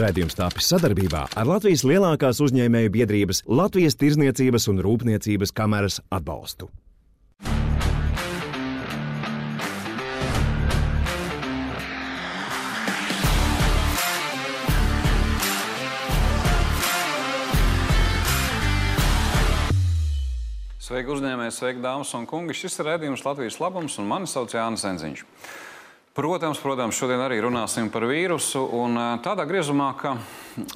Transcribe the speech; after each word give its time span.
Rādījums 0.00 0.32
tapis 0.32 0.64
sadarbībā 0.70 1.26
ar 1.36 1.48
Latvijas 1.50 1.82
lielākās 1.84 2.38
uzņēmēju 2.40 2.92
biedrības 2.94 3.42
Latvijas 3.44 3.98
Tirzniecības 4.00 4.64
un 4.72 4.80
Rūpniecības 4.80 5.52
kameras 5.52 5.98
atbalstu. 6.08 6.70
Sveiki, 20.80 21.12
uzņēmēji, 21.12 21.52
sveiki, 21.58 21.84
dāmas 21.84 22.16
un 22.16 22.24
kungi. 22.30 22.56
Šis 22.56 22.80
ir 22.80 22.88
redzējums 22.94 23.26
Latvijas 23.28 23.60
labums, 23.60 24.00
un 24.00 24.08
mani 24.08 24.26
sauc 24.26 24.56
Jānis 24.56 24.88
Enziņš. 24.88 25.26
Protams, 26.10 26.58
protams, 26.58 26.96
šodien 26.98 27.20
arī 27.22 27.36
runāsim 27.38 27.86
par 27.94 28.02
vīrusu. 28.10 28.64
Tādā 29.22 29.44
griezumā, 29.46 29.92
ka 29.94 30.16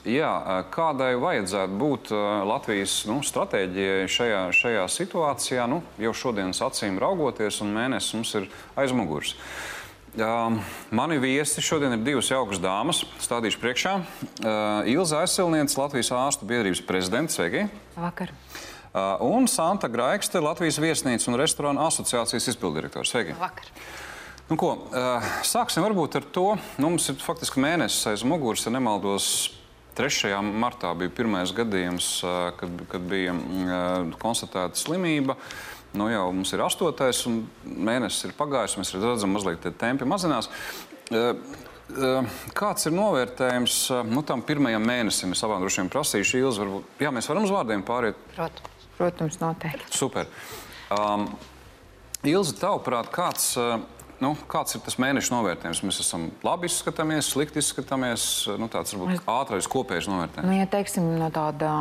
jā, 0.07 0.31
kādai 0.71 1.17
vajadzētu 1.19 1.79
būt 1.81 2.13
Latvijas 2.47 3.01
nu, 3.11 3.19
stratēģijai 3.27 4.07
šajā, 4.15 4.43
šajā 4.55 4.85
situācijā, 4.95 5.67
nu, 5.71 5.81
jau 5.99 6.13
šodienas 6.15 6.63
acīm 6.63 7.03
raugoties, 7.03 7.59
un 7.67 7.75
mēnesis 7.75 8.15
mums 8.15 8.35
ir 8.39 8.47
aiz 8.79 8.95
muguras. 8.95 9.35
Uh, 10.15 10.55
mani 10.95 11.19
viesi 11.19 11.59
šodien 11.59 11.97
ir 11.97 12.05
divas 12.07 12.31
jaukas 12.31 12.61
dāmas. 12.63 13.01
Stādīšu 13.19 13.59
priekšā. 13.59 13.97
Uh, 13.99 14.87
Ilza 14.87 15.25
Aizsilniece, 15.25 15.75
Latvijas 15.81 16.13
ārstu 16.15 16.47
biedrības 16.47 16.85
prezidents. 16.87 17.35
Sveiki! 17.35 17.67
Vakar! 17.99 18.31
Uh, 18.95 19.19
un 19.27 19.51
Santa 19.51 19.91
Graikste, 19.91 20.39
Latvijas 20.39 20.79
viesnīcas 20.79 21.27
un 21.27 21.41
restorānu 21.43 21.83
asociācijas 21.89 22.47
izpildirektors. 22.55 23.11
Sveiki! 23.11 23.35
Vakar! 23.43 23.75
Nu, 24.45 24.57
ko, 24.61 24.75
sāksim 25.47 25.85
varbūt 25.87 26.19
ar 26.21 26.25
to. 26.35 26.49
Nu, 26.77 26.91
mums 26.91 27.09
ir 27.09 27.21
faktiski 27.23 27.63
mēnesis 27.65 28.11
aiz 28.11 28.25
muguras, 28.29 28.67
ja 28.67 28.75
nemaldos. 28.75 29.29
3. 29.95 30.33
martā 30.59 30.91
bija 30.99 31.13
pirmais 31.15 31.53
gadījums, 31.55 32.09
kad, 32.59 32.81
kad 32.91 33.05
bija 33.07 33.35
konstatēta 34.19 34.75
slimība. 34.75 35.37
Nu, 35.95 36.09
jau 36.11 36.27
mums 36.35 36.51
ir 36.51 36.65
astotais, 36.65 37.21
un 37.31 37.45
mēnesis 37.63 38.27
ir 38.27 38.35
pagājis. 38.35 38.75
Mēs 38.81 38.91
redzam, 38.99 39.37
mazliet 39.37 39.63
tie 39.63 39.71
tempi 39.71 40.09
mazinās. 40.11 40.51
Kāds 42.59 42.91
ir 42.91 42.97
novērtējums 42.97 43.79
nu, 44.11 44.25
tam 44.27 44.43
pirmajam 44.43 44.83
mēnesim? 44.91 45.33
Es 45.37 45.47
abām 45.47 45.63
droši 45.63 45.85
vien 45.85 45.95
prasīšu, 45.95 46.43
Ilzi, 46.43 46.65
varbūt 46.65 47.05
jā, 47.07 47.15
mēs 47.15 47.31
varam 47.31 47.47
uz 47.47 47.55
vārdiem 47.55 47.87
pāriet. 47.87 48.19
Protams. 48.35 48.75
Protams, 48.99 49.41
noteikti. 49.41 49.91
Super. 49.95 50.29
Um, 50.95 51.29
Ilzi, 52.25 52.55
tavuprāt, 52.59 53.11
kāds, 53.15 53.53
uh, 53.61 53.83
nu, 54.23 54.35
kāds 54.51 54.77
ir 54.77 54.83
tas 54.85 54.99
mēneša 55.03 55.35
novērtējums? 55.35 55.83
Mēs 55.87 56.01
esam 56.05 56.29
labi 56.45 56.69
izskatāmies, 56.71 57.31
slikti 57.33 57.63
izskatāmies. 57.63 58.27
Nu, 58.61 58.69
tāds 58.73 58.95
varbūt 58.95 59.17
es... 59.17 59.25
ātrais 59.31 59.69
kopējs 59.71 60.11
novērtējums. 60.11 60.51
Nu, 60.51 60.59
ja 60.59 60.69
teiksim, 60.71 61.09
no 61.21 61.31
tāda 61.35 61.73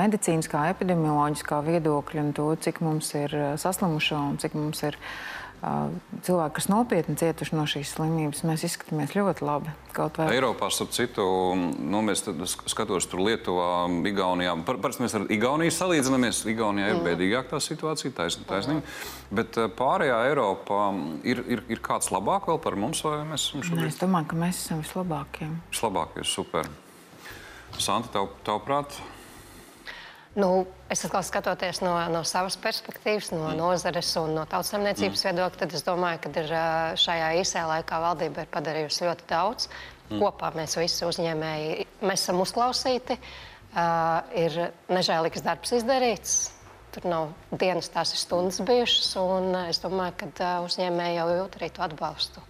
medicīniskā, 0.00 0.68
epidemioloģiskā 0.76 1.60
viedokļa 1.68 2.26
un 2.26 2.32
to, 2.38 2.48
cik 2.64 2.82
mums 2.84 3.12
ir 3.18 3.36
uh, 3.36 3.52
saslimušo 3.60 4.20
un 4.32 4.40
cik 4.42 4.56
mums 4.58 4.84
ir 4.88 4.98
cilvēki, 5.62 6.54
kas 6.56 6.66
nopietni 6.66 7.14
cietuši 7.20 7.54
no 7.54 7.64
šīs 7.70 7.92
slimības, 7.94 8.42
mēs 8.48 8.64
izskatāmies 8.66 9.14
ļoti 9.14 9.46
labi. 9.46 9.70
Vai... 9.94 10.26
Eiropā, 10.32 10.70
starp 10.72 10.90
citu, 10.96 11.24
nu, 11.54 12.00
mēs 12.02 12.24
skatos 12.72 13.06
tur 13.10 13.22
Lietuvā, 13.22 13.86
Igaunijā. 14.08 14.56
Par, 14.66 14.80
parasti 14.82 15.04
mēs 15.04 15.14
ar 15.18 15.28
Igauniju 15.30 15.74
salīdzinamies. 15.76 16.42
Igaunijā 16.50 16.90
ir 16.90 16.98
mm. 16.98 17.06
bēdīgāk 17.06 17.50
tā 17.52 17.62
situācija, 17.62 18.14
taisnība. 18.16 18.48
Taisn, 18.52 18.82
Bet 19.32 19.56
pārējā 19.78 20.18
Eiropā 20.32 20.82
ir, 21.28 21.44
ir, 21.48 21.62
ir 21.72 21.80
kāds 21.84 22.10
labāk 22.12 22.50
vēl 22.50 22.58
par 22.64 22.76
mums, 22.76 23.04
vai 23.06 23.22
mēs 23.28 23.46
esam 23.48 23.62
šobrīd? 23.64 23.88
Es 23.88 24.00
domāju, 24.02 24.32
ka 24.32 24.40
mēs 24.42 24.58
esam 24.64 24.82
vislabākie. 24.82 25.48
Vislabākie, 25.70 26.26
super. 26.28 26.68
Santa, 27.78 28.10
tav, 28.18 28.32
tavuprāt? 28.44 28.98
Nu, 30.32 30.64
es 30.88 31.02
atkal 31.04 31.20
skatoties 31.28 31.82
no, 31.84 31.92
no 32.08 32.22
savas 32.24 32.54
perspektīvas, 32.60 33.34
no 33.34 33.50
mm. 33.50 33.58
nozares 33.58 34.14
un 34.16 34.32
no 34.38 34.46
tautsēmniecības 34.48 35.20
mm. 35.20 35.28
viedokļa, 35.28 35.60
tad 35.60 35.74
es 35.76 35.84
domāju, 35.84 36.22
ka 36.24 36.44
šajā 37.02 37.26
īsajā 37.42 37.64
laikā 37.68 37.98
valdība 38.00 38.46
ir 38.46 38.52
padarījusi 38.54 39.04
ļoti 39.10 39.28
daudz. 39.28 39.68
Mm. 40.08 40.22
Kopā 40.22 40.54
mēs 40.56 40.78
visi 40.80 41.04
uzņēmēji 41.04 41.84
mēs 42.00 42.24
esam 42.24 42.40
uzklausīti, 42.44 43.18
uh, 43.18 44.22
ir 44.32 44.56
nežēlīgs 44.92 45.44
darbs 45.44 45.76
izdarīts. 45.76 46.38
Tur 46.92 47.08
nav 47.08 47.28
dienas, 47.52 47.92
tās 47.92 48.12
ir 48.12 48.20
stundas 48.20 48.60
bijušas, 48.68 49.12
un 49.20 49.52
es 49.66 49.80
domāju, 49.84 50.32
ka 50.36 50.56
uzņēmēji 50.64 51.20
jau 51.20 51.28
jūt 51.38 51.60
arī 51.60 51.70
to 51.76 51.84
atbalstu. 51.84 52.44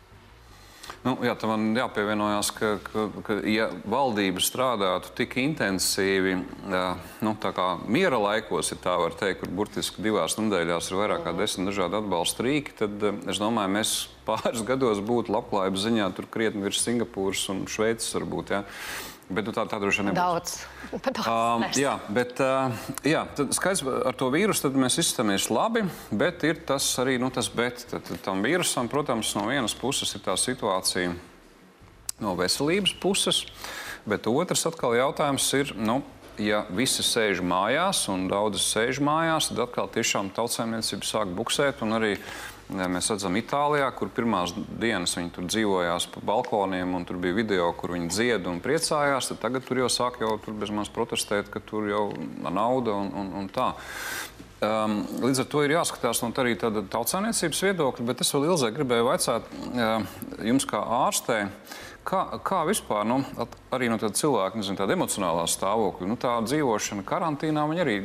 Nu, 1.03 1.17
jā, 1.27 1.33
tam 1.35 1.51
man 1.51 1.63
jāpievienojas, 1.75 2.53
ka, 2.55 2.69
ka, 2.87 3.09
ka 3.27 3.37
ja 3.51 3.67
valdība 3.91 4.39
strādātu 4.43 5.11
tik 5.19 5.35
intensīvi, 5.43 6.37
nu, 7.27 7.33
tā 7.43 7.51
kā 7.57 7.67
miera 7.91 8.21
laikos, 8.23 8.71
ja 8.71 8.79
tā 8.79 8.95
var 9.01 9.17
teikt, 9.19 9.41
kur 9.43 9.51
burtiski 9.59 10.05
divās 10.05 10.39
nedēļās 10.39 10.93
ir 10.93 11.01
vairāk 11.01 11.25
kā 11.27 11.35
desmit 11.35 11.73
dažādi 11.73 11.99
atbalsta 11.99 12.47
rīki, 12.47 12.77
tad 12.85 13.03
es 13.03 13.43
domāju, 13.43 13.75
mēs 13.81 13.97
pāris 14.29 14.63
gados 14.67 15.03
būtu 15.03 15.35
labklājības 15.35 15.89
ziņā 15.89 16.13
tur 16.15 16.31
krietni 16.31 16.63
virs 16.69 16.85
Singapūras 16.87 17.49
un 17.51 17.65
Šveices 17.67 18.15
varbūt. 18.21 18.55
Ja. 18.55 18.63
Bet 19.33 19.49
nu, 19.49 19.55
tā, 19.57 19.67
tā 19.67 19.83
droši 19.83 20.03
vien 20.03 20.13
nebūs. 20.13 20.23
Daudz. 20.23 20.57
uh, 21.25 21.65
jā, 21.77 21.95
bet 22.13 22.41
uh, 22.45 22.73
jā, 23.07 23.25
skaidrs, 23.57 23.83
ar 24.05 24.17
to 24.19 24.29
vīrusu 24.33 24.71
mēs 24.77 24.99
izstāmies 25.01 25.49
labi, 25.53 25.87
bet 26.13 26.45
ir 26.45 26.61
tas 26.69 26.87
arī 27.01 27.19
nu, 27.23 27.31
tas 27.33 27.49
bet. 27.53 27.87
Tad, 27.91 28.05
tad 28.09 28.21
tam 28.25 28.45
vīrusam, 28.45 28.91
protams, 28.93 29.33
no 29.39 29.47
vienas 29.49 29.77
puses 29.79 30.13
ir 30.17 30.25
tā 30.25 30.37
situācija 30.37 31.15
no 32.23 32.35
veselības 32.39 32.93
puses, 33.03 33.45
bet 34.09 34.29
otrs 34.31 34.67
atkal 34.69 34.97
jautājums 34.99 35.49
ir. 35.59 35.73
Nu, 35.81 36.03
ja 36.41 36.63
visi 36.73 37.05
sēž 37.05 37.43
mājās, 37.45 38.05
un 38.13 38.29
daudzi 38.31 38.61
sēž 38.63 39.01
mājās, 39.05 39.51
tad 39.51 39.65
atkal 39.67 39.91
tiešām 39.93 40.33
tautsēmniecība 40.37 41.09
sāk 41.09 41.33
buksēt. 41.37 41.83
Arī 41.83 42.15
Mēs 42.71 43.11
redzam, 43.11 43.35
Itālijā, 43.37 43.89
kur 43.97 44.09
pirmās 44.15 44.55
dienas 44.81 45.17
viņi 45.19 45.33
tur 45.35 45.49
dzīvojās 45.51 46.07
pa 46.15 46.23
balkoniem, 46.25 46.95
un 46.97 47.05
tur 47.09 47.19
bija 47.21 47.37
video, 47.37 47.67
kur 47.77 47.93
viņi 47.97 48.09
dzied 48.13 48.47
un 48.49 48.63
priecājās. 48.65 49.33
Tagad 49.43 49.67
tur 49.67 49.83
jau 49.83 49.91
sāk 49.93 50.21
jau 50.23 50.39
bezmaz 50.47 50.89
protestēt, 50.93 51.51
ka 51.53 51.61
tur 51.61 51.91
jau 51.91 52.07
nauda 52.49 52.95
un, 52.97 53.13
un, 53.13 53.35
un 53.43 53.51
tā. 53.53 53.73
Um, 54.63 55.01
līdz 55.25 55.43
ar 55.43 55.47
to 55.51 55.65
ir 55.67 55.75
jāskatās 55.75 56.21
no 56.23 56.29
arī 56.39 56.55
tāda 56.55 56.85
tautsāniecības 56.87 57.63
viedokļa, 57.67 58.05
bet 58.07 58.21
es 58.23 58.29
vēl 58.31 58.47
ilgāk 58.47 58.77
gribēju 58.77 59.09
vaicāt 59.09 59.49
uh, 59.59 60.05
jums 60.47 60.69
kā 60.71 60.85
ārstei. 61.03 61.49
Kā, 62.07 62.25
kā 62.43 62.61
vispār, 62.67 63.05
nu, 63.07 63.21
arī 63.75 63.91
no 63.91 63.99
tāda 63.99 64.15
cilvēka, 64.19 64.59
nezinu, 64.59 64.79
tāda 64.79 64.95
emocionālā 64.95 65.45
stāvokļa, 65.51 66.09
nu, 66.11 66.17
tā 66.19 66.37
dzīvošana 66.47 67.05
karantīnā, 67.07 67.67
viņa 67.71 67.85
arī 67.85 67.97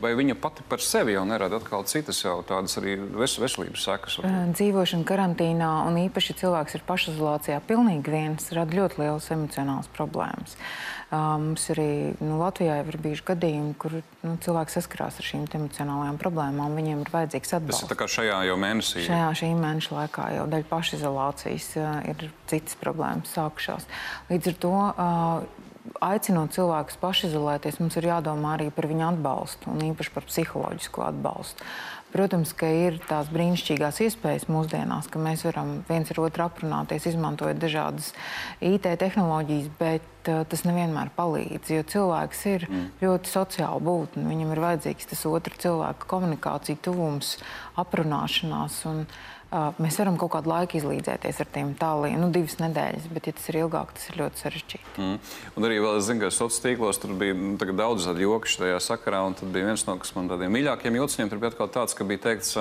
vai 0.00 0.12
viņa 0.18 0.36
pati 0.40 0.64
par 0.68 0.82
sevi 0.84 1.14
jau 1.16 1.24
nerada 1.28 1.60
atkal 1.60 1.86
citas 1.88 2.22
jau 2.24 2.38
tādas 2.46 2.76
arī 2.80 2.96
ves 2.96 3.36
veselības 3.40 3.86
sekas? 3.88 4.18
Dzīvošana 4.56 5.06
karantīnā 5.08 5.70
un 5.88 6.00
īpaši 6.06 6.36
cilvēks 6.42 6.78
ir 6.78 6.84
pašizolācijā 6.88 7.62
pilnīgi 7.68 8.12
viens 8.12 8.50
rada 8.56 8.76
ļoti 8.76 9.02
lielas 9.02 9.30
emocionālas 9.34 9.90
problēmas. 9.96 10.58
Mums 11.06 11.68
arī 11.70 12.16
nu, 12.18 12.34
Latvijā 12.40 12.80
ir 12.82 12.96
bijuši 12.98 13.22
gadījumi, 13.28 13.74
kur 13.78 13.92
nu, 14.26 14.32
cilvēki 14.42 14.74
saskarās 14.74 15.20
ar 15.20 15.28
šīm 15.28 15.44
emocionālajām 15.54 16.18
problēmām. 16.18 16.74
Viņiem 16.74 17.04
ir 17.04 17.12
vajadzīgs 17.12 17.54
atbalsts. 17.60 17.84
Tas 17.86 17.94
ir 17.94 18.00
kā 18.00 18.08
šajā 18.10 18.40
jau 18.48 18.56
mēnesī? 18.58 19.04
Šajā 19.06 19.28
šī 19.38 19.52
mēneša 19.60 19.94
laikā 20.00 20.24
jau 20.34 20.48
daļa 20.50 20.66
pašizolācijas 20.72 21.68
ir 22.10 22.26
citas 22.50 22.80
problēmas 22.82 23.30
sākušās. 23.38 23.86
Līdz 24.32 24.50
ar 24.50 24.58
to 24.66 24.74
aicinot 26.04 26.54
cilvēkus 26.56 26.98
pašizolēties, 27.02 27.80
mums 27.82 27.98
ir 27.98 28.10
jādomā 28.10 28.56
arī 28.56 28.70
par 28.74 28.88
viņu 28.90 29.10
atbalstu 29.10 29.72
un 29.72 29.84
īpaši 29.90 30.14
par 30.14 30.26
psiholoģisko 30.28 31.06
atbalstu. 31.10 31.68
Protams, 32.16 32.52
ka 32.56 32.68
ir 32.70 33.00
tās 33.04 33.26
brīnišķīgās 33.28 33.98
iespējas 34.06 34.46
mūsdienās, 34.48 35.08
ka 35.10 35.20
mēs 35.20 35.42
varam 35.44 35.72
viens 35.88 36.12
ar 36.14 36.20
otru 36.22 36.44
aprunāties, 36.46 37.08
izmantojot 37.10 37.58
dažādas 37.60 38.12
IT 38.64 38.86
tehnoloģijas, 39.02 39.66
bet 39.76 40.30
uh, 40.30 40.44
tas 40.48 40.62
nevienmēr 40.64 41.10
palīdz. 41.18 41.74
Jo 41.74 41.84
cilvēks 41.92 42.44
ir 42.54 42.68
mm. 42.70 42.86
ļoti 43.02 43.32
sociāli 43.34 43.84
būtne. 43.90 44.24
Viņam 44.30 44.54
ir 44.54 44.62
vajadzīgs 44.64 45.10
tas 45.12 45.26
otrs 45.28 45.60
cilvēka 45.66 46.08
komunikācija, 46.14 46.80
tuvums, 46.86 47.36
aprunāšanās. 47.84 48.84
Un, 48.88 49.04
uh, 49.04 49.35
Mēs 49.46 49.94
varam 50.00 50.16
kaut 50.18 50.32
kādu 50.32 50.50
laiku 50.50 50.74
izlīdzēties 50.80 51.36
ar 51.44 51.48
tiem 51.54 51.68
tāliem, 51.78 52.16
nu, 52.18 52.32
divas 52.34 52.56
nedēļas, 52.58 53.04
bet, 53.14 53.28
ja 53.28 53.34
tas 53.36 53.44
ir 53.52 53.60
ilgāk, 53.60 53.92
tas 53.94 54.08
ir 54.10 54.18
ļoti 54.18 54.42
sarežģīti. 54.42 54.94
Mm. 54.98 55.20
Un 55.54 55.66
arī 55.68 55.76
vēl 55.84 55.98
es 56.00 56.08
zinu, 56.08 56.24
ka 56.24 56.30
sociālos 56.34 56.58
tīklos 56.64 56.98
tur 56.98 57.12
bija 57.20 57.36
nu, 57.38 57.54
daudz 57.78 58.08
tādu 58.08 58.24
joku 58.24 58.50
šajā 58.50 58.80
sakarā, 58.82 59.22
un 59.28 59.38
tad 59.38 59.54
bija 59.54 59.68
viens 59.68 59.86
no 59.86 59.94
man 60.18 60.32
tādiem 60.32 60.50
mīļākajiem 60.56 60.98
jociņiem. 60.98 61.30
Tur 61.30 61.42
bija 61.44 61.52
atkal 61.54 61.70
tāds, 61.78 61.94
ka 61.94 62.08
bija 62.10 62.24
teikts, 62.26 62.52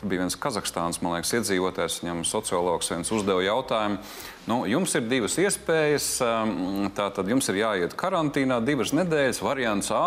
tur 0.00 0.08
bija 0.08 0.24
viens 0.24 0.38
Kazahstānas, 0.40 1.02
man 1.04 1.18
liekas, 1.18 1.36
iedzīvotājs, 1.36 2.00
viņam 2.06 2.24
sociologs 2.32 2.92
viens 2.94 3.12
uzdeva 3.12 3.44
jautājumu. 3.44 4.00
Nu, 4.48 4.62
jums 4.68 4.96
ir 4.96 5.04
divas 5.12 5.36
iespējas, 5.44 6.10
tā 6.96 7.12
tad 7.20 7.28
jums 7.28 7.52
ir 7.52 7.60
jāiet 7.60 8.00
karantīnā 8.00 8.62
divas 8.64 8.96
nedēļas, 8.96 9.44
variants 9.44 9.92
A 9.92 10.04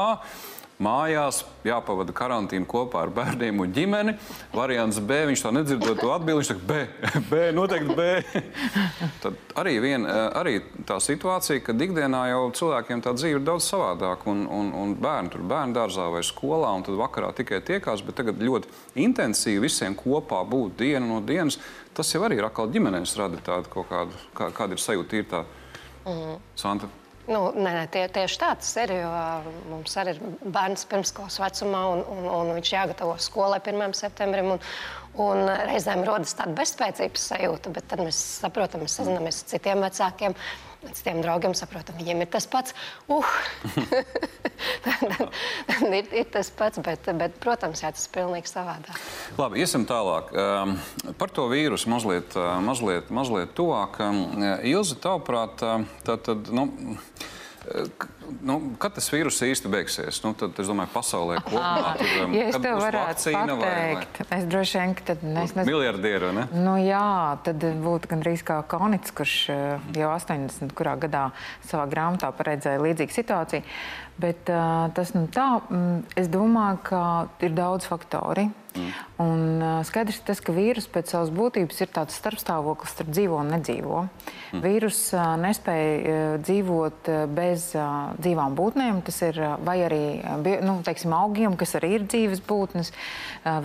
mājās, 0.83 1.41
jāpavada 1.65 2.13
karantīna 2.15 2.67
kopā 2.69 3.01
ar 3.05 3.11
bērniem 3.13 3.63
un 3.63 3.71
ģimeni. 3.73 4.13
Variants 4.53 4.99
B, 5.01 5.23
viņš 5.31 5.43
tā 5.45 5.51
nedzirdot 5.55 5.97
to 6.01 6.11
atbildi, 6.13 6.37
viņš 6.41 6.51
saka, 6.51 6.65
B, 6.69 7.21
B, 7.31 7.39
noteikti 7.57 7.95
B. 7.97 8.07
Tad 9.23 9.55
arī, 9.57 9.77
vien, 9.83 10.05
arī 10.07 10.59
tā 10.87 10.99
situācija, 11.03 11.63
ka 11.65 11.73
ikdienā 11.73 12.27
jau 12.31 12.43
cilvēkiem 12.59 13.01
tā 13.05 13.15
dzīve 13.17 13.41
ir 13.41 13.47
daudz 13.47 13.69
savādāka, 13.71 14.29
un, 14.29 14.45
un, 14.45 14.69
un 14.77 14.93
bērni 15.01 15.33
tur 15.33 15.47
bērnu 15.49 15.77
dārzā 15.77 16.07
vai 16.13 16.21
skolā, 16.25 16.75
un 16.77 16.85
tad 16.85 16.99
vakarā 16.99 17.33
tikai 17.37 17.63
tiekās, 17.65 18.05
bet 18.05 18.19
tagad 18.21 18.41
ļoti 18.43 18.69
intensīvi 19.07 19.65
visiem 19.65 19.97
kopā 19.97 20.43
būt 20.47 20.77
dienu 20.83 21.09
no 21.09 21.23
dienas. 21.25 21.57
Tas 21.97 22.13
jau 22.13 22.21
arī 22.27 22.37
ir 22.37 22.45
atkal 22.45 22.69
ģimenēs 22.69 23.17
rada 23.17 23.41
tādu 23.41 23.73
kaut 23.73 23.89
kādu, 23.89 24.23
kā, 24.37 24.51
kāda 24.53 24.77
ir 24.77 24.83
sajūta, 24.83 25.17
ir 25.17 25.29
tā. 25.31 25.43
Mm. 26.05 26.37
Santa. 26.55 26.93
Nu, 27.27 27.49
nē, 27.51 27.71
nē, 27.75 27.87
tie, 27.91 28.05
tieši 28.07 28.39
tā 28.39 28.53
tas 28.55 28.69
ir. 28.79 28.93
Mums 29.67 29.97
arī 29.99 30.13
ir 30.15 30.21
bērns 30.47 30.85
pirmskolas 30.87 31.41
vecumā, 31.43 31.81
un, 31.91 32.03
un, 32.13 32.29
un 32.31 32.53
viņš 32.55 32.71
jāgatavo 32.71 33.17
skolai 33.19 33.59
1. 33.59 33.95
septembrim. 33.99 34.53
Un, 34.55 34.63
un 35.19 35.49
reizēm 35.67 36.05
rodas 36.07 36.35
tāda 36.37 36.55
bezspēcības 36.55 37.27
sajūta, 37.33 37.73
bet 37.75 37.89
tad 37.91 38.03
mēs 38.05 38.19
saprotam, 38.43 38.85
mēs 38.85 38.99
sazināmies 38.99 39.41
ar 39.43 39.51
citiem 39.51 39.83
vecākiem. 39.83 40.37
Pēc 40.87 41.01
tiem 41.03 41.17
draugiem 41.19 41.51
saprotam, 41.57 41.97
viņiem 41.99 42.21
ir 42.23 42.29
tas 42.31 42.45
pats. 42.47 42.71
Uh! 43.11 43.27
ir, 45.99 46.07
ir 46.15 46.29
tas 46.31 46.47
pats, 46.55 46.79
bet, 46.83 47.09
bet 47.19 47.35
protams, 47.43 47.81
jā, 47.83 47.91
tas 47.91 48.07
ir 48.07 48.13
pilnīgi 48.15 48.47
savādāk. 48.47 49.01
Labi, 49.35 49.59
iesim 49.65 49.83
tālāk. 49.89 50.31
Um, 50.31 50.77
par 51.19 51.33
to 51.35 51.49
vīrusu 51.51 51.91
mazliet, 51.91 52.37
uh, 52.39 52.55
mazliet, 52.63 53.11
mazliet 53.11 53.51
tuvāk. 53.57 53.99
Um, 54.05 54.45
Ilza, 54.63 54.95
tavuprāt, 55.03 55.59
tad, 56.07 56.23
tad, 56.23 56.53
nu, 56.55 56.69
Nu, 58.43 58.57
kad 58.79 58.95
tas 58.95 59.07
vīrus 59.11 59.37
īsti 59.43 59.69
beigsies? 59.71 60.19
Nu, 60.23 60.33
tad, 60.37 60.55
es 60.59 60.67
domāju, 60.67 60.91
pasaulē 60.93 61.37
kopumā 61.45 61.93
tur 61.99 62.25
um, 62.25 62.35
ja 62.35 62.47
es 62.51 62.57
tev 62.63 62.79
varētu 62.81 63.31
pateikt, 63.31 63.53
vai, 63.61 63.69
vai? 63.95 64.27
es 64.37 64.47
droši 64.51 64.81
vien, 64.81 64.95
ka 64.97 65.05
tad 65.11 65.23
es 65.23 65.31
nezinu. 65.55 65.65
Miljardieru, 65.69 66.31
ne? 66.35 66.45
Nu, 66.55 66.75
jā, 66.81 67.03
tad 67.47 67.63
būtu 67.83 68.11
gandrīz 68.11 68.43
kā 68.47 68.59
Kaunits, 68.71 69.15
kurš 69.15 69.35
uh, 69.53 69.87
jau 69.95 70.11
80. 70.11 70.75
kurā 70.77 70.97
gadā 70.99 71.29
savā 71.69 71.87
grāmatā 71.91 72.31
paredzēja 72.35 72.83
līdzīgu 72.83 73.15
situāciju. 73.15 73.65
Bet 74.17 74.49
uh, 74.51 74.87
tas 74.97 75.13
nu 75.15 75.27
tā, 75.31 75.49
mm, 75.69 76.17
es 76.19 76.31
domāju, 76.33 76.81
ka 76.87 77.01
ir 77.45 77.55
daudz 77.57 77.87
faktori. 77.89 78.49
Mm. 78.77 78.93
Un, 79.17 79.63
skaidrs 79.87 80.19
ir 80.19 80.25
tas, 80.27 80.41
ka 80.43 80.53
vīrus 80.53 80.85
pēc 80.93 81.09
savas 81.13 81.31
būtības 81.33 81.81
ir 81.81 81.89
tāds 81.93 82.17
starpstāvoklis 82.19 82.93
starp 82.93 83.09
dzīvo 83.09 83.39
un 83.41 83.49
nedzīvo. 83.55 84.03
Mm. 84.53 84.61
Vīrus 84.63 84.99
nespēja 85.41 86.37
dzīvot 86.43 87.09
bez 87.33 87.71
dzīvām 87.73 88.55
būtnēm, 88.57 89.01
tas 89.07 89.17
ir 89.25 89.39
vai 89.65 89.79
arī 89.87 90.03
nu, 90.61 90.77
teiksim, 90.85 91.15
augiem, 91.17 91.57
kas 91.57 91.75
arī 91.79 91.95
ir 91.97 92.05
dzīves 92.05 92.43
būtnes. 92.47 92.93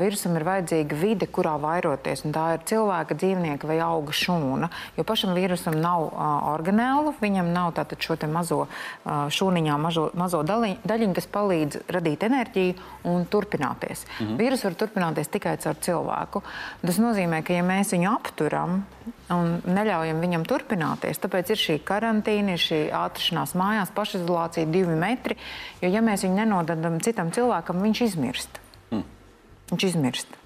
Vīrusam 0.01 0.37
ir 0.39 0.47
vajadzīga 0.49 0.99
vide, 0.99 1.29
kurā 1.29 1.55
vairoties, 1.61 2.25
un 2.27 2.35
tā 2.35 2.47
ir 2.57 2.65
cilvēka, 2.69 3.19
dzīvnieka 3.21 3.69
vai 3.69 3.79
auga 3.85 4.17
šūna. 4.17 4.71
Jo 4.97 5.05
pašam 5.09 5.35
vīrusam 5.37 5.77
nav 5.83 6.09
organēlu, 6.55 7.15
viņam 7.21 7.53
nav 7.53 7.75
tātad 7.77 8.01
šo 8.03 8.17
mazo 8.33 8.67
šūniņā, 9.05 9.79
mazo, 9.81 10.09
mazo 10.19 10.43
daļiņu, 10.47 11.15
kas 11.17 11.29
palīdz 11.33 11.85
radīt 11.93 12.25
enerģiju 12.27 12.75
un 13.11 13.27
turpināties. 13.27 14.07
Mm 14.07 14.27
-hmm. 14.27 14.37
Vīrus 14.39 14.65
var 14.65 14.75
turpināties 14.75 15.02
turpināties 15.03 15.31
tikai 15.31 15.57
caur 15.59 15.79
cilvēku. 15.83 16.43
Tas 16.83 16.99
nozīmē, 17.03 17.43
ka 17.43 17.55
ja 17.55 17.63
mēs 17.67 17.93
viņu 17.93 18.11
apturam 18.13 18.83
un 19.33 19.57
neļaujam 19.67 20.21
viņam 20.23 20.45
turpināties, 20.47 21.19
tāpēc 21.19 21.51
ir 21.53 21.59
šī 21.59 21.79
karantīna, 21.85 22.55
ir 22.55 22.63
šī 22.63 22.81
atrašanās 22.95 23.57
mājās, 23.59 23.95
pašizolācija, 23.95 24.71
divi 24.71 24.95
metri. 24.95 25.37
Jo 25.83 25.91
ja 25.91 26.03
mēs 26.03 26.23
viņu 26.27 26.39
nenododam 26.39 27.01
citam 27.03 27.33
cilvēkam, 27.35 27.83
viņš 27.83 28.05
izmirst. 28.07 28.61
Mm. 28.93 29.05
Viņš 29.73 29.89
izmirst. 29.91 30.39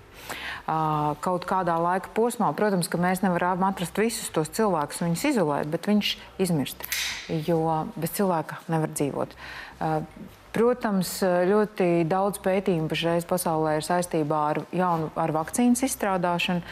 Kaut 0.67 1.45
kādā 1.47 1.77
laika 1.79 2.11
posmā, 2.11 2.49
protams, 2.57 2.89
ka 2.91 2.99
mēs 2.99 3.21
nevaram 3.23 3.63
atrast 3.69 3.99
visus 4.01 4.33
tos 4.35 4.51
cilvēkus 4.51 5.05
viņus 5.05 5.27
izolēt, 5.29 5.69
bet 5.71 5.87
viņš 5.87 6.17
izmirst. 6.43 6.83
Jo 7.47 7.85
bez 7.95 8.17
cilvēka 8.17 8.59
nevar 8.73 8.91
dzīvot. 8.91 9.37
Protams, 10.57 11.11
ļoti 11.21 12.07
daudz 12.09 12.41
pētījumu 12.41 12.89
pašreiz 12.89 13.27
pasaulē 13.29 13.75
ir 13.77 13.85
saistībā 13.85 14.39
ar 14.55 14.61
jaunu 14.73 15.11
ar 15.21 15.33
vakcīnas 15.37 15.85
izstrādāšanu, 15.85 16.63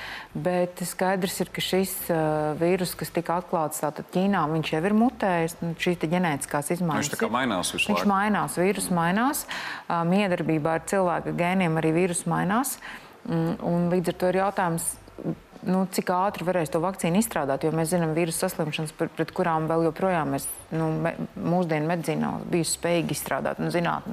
bet 0.46 0.80
skaidrs 0.88 1.36
ir, 1.44 1.50
ka 1.52 1.64
šis 1.64 1.92
uh, 2.08 2.54
vīrus, 2.60 2.94
kas 2.96 3.12
tika 3.12 3.36
atklāts 3.42 3.82
tātad 3.84 4.08
Ķīnā, 4.14 4.46
viņš 4.54 4.72
jau 4.72 4.82
ir 4.88 4.96
mutējis. 4.96 5.58
Nu, 5.60 5.74
šīs 5.84 6.00
ģenētiskās 6.00 6.72
izmaiņas. 6.78 7.10
Viņš 7.10 7.12
tā 7.12 7.20
kā 7.20 7.30
mainās 7.34 7.74
visu 7.74 7.90
laiku. 7.90 8.00
Viņš 8.00 8.10
mainās, 8.14 8.58
vīrus 8.62 8.90
mainās. 8.96 9.44
Uh, 9.84 10.00
miedarbībā 10.08 10.78
ar 10.78 10.88
cilvēka 10.88 11.36
gēniem 11.36 11.80
arī 11.82 11.92
vīrus 12.00 12.24
mainās. 12.30 12.78
Um, 13.28 13.52
un 13.68 13.90
līdz 13.92 14.14
ar 14.14 14.20
to 14.20 14.32
ir 14.32 14.40
jautājums, 14.40 14.92
nu, 15.68 15.84
cik 15.92 16.10
ātri 16.14 16.44
varēs 16.46 16.72
to 16.72 16.80
vakcīnu 16.82 17.20
izstrādāt, 17.20 17.64
jo 17.64 17.72
mēs 17.74 17.90
zinām 17.92 18.14
vīrusu 18.16 18.44
saslimšanas, 18.44 18.92
pret, 18.96 19.12
pret 19.16 19.32
kurām 19.36 19.68
vēl 19.70 19.86
joprojām 19.88 20.34
mēs 20.34 20.46
nu, 20.74 20.88
me, 21.04 21.14
mūsdienu 21.38 21.88
medicīnā 21.90 22.30
bijusi 22.50 22.76
spējīgi 22.78 23.16
izstrādāt 23.16 23.60
un 23.62 23.72
zināt 23.74 24.06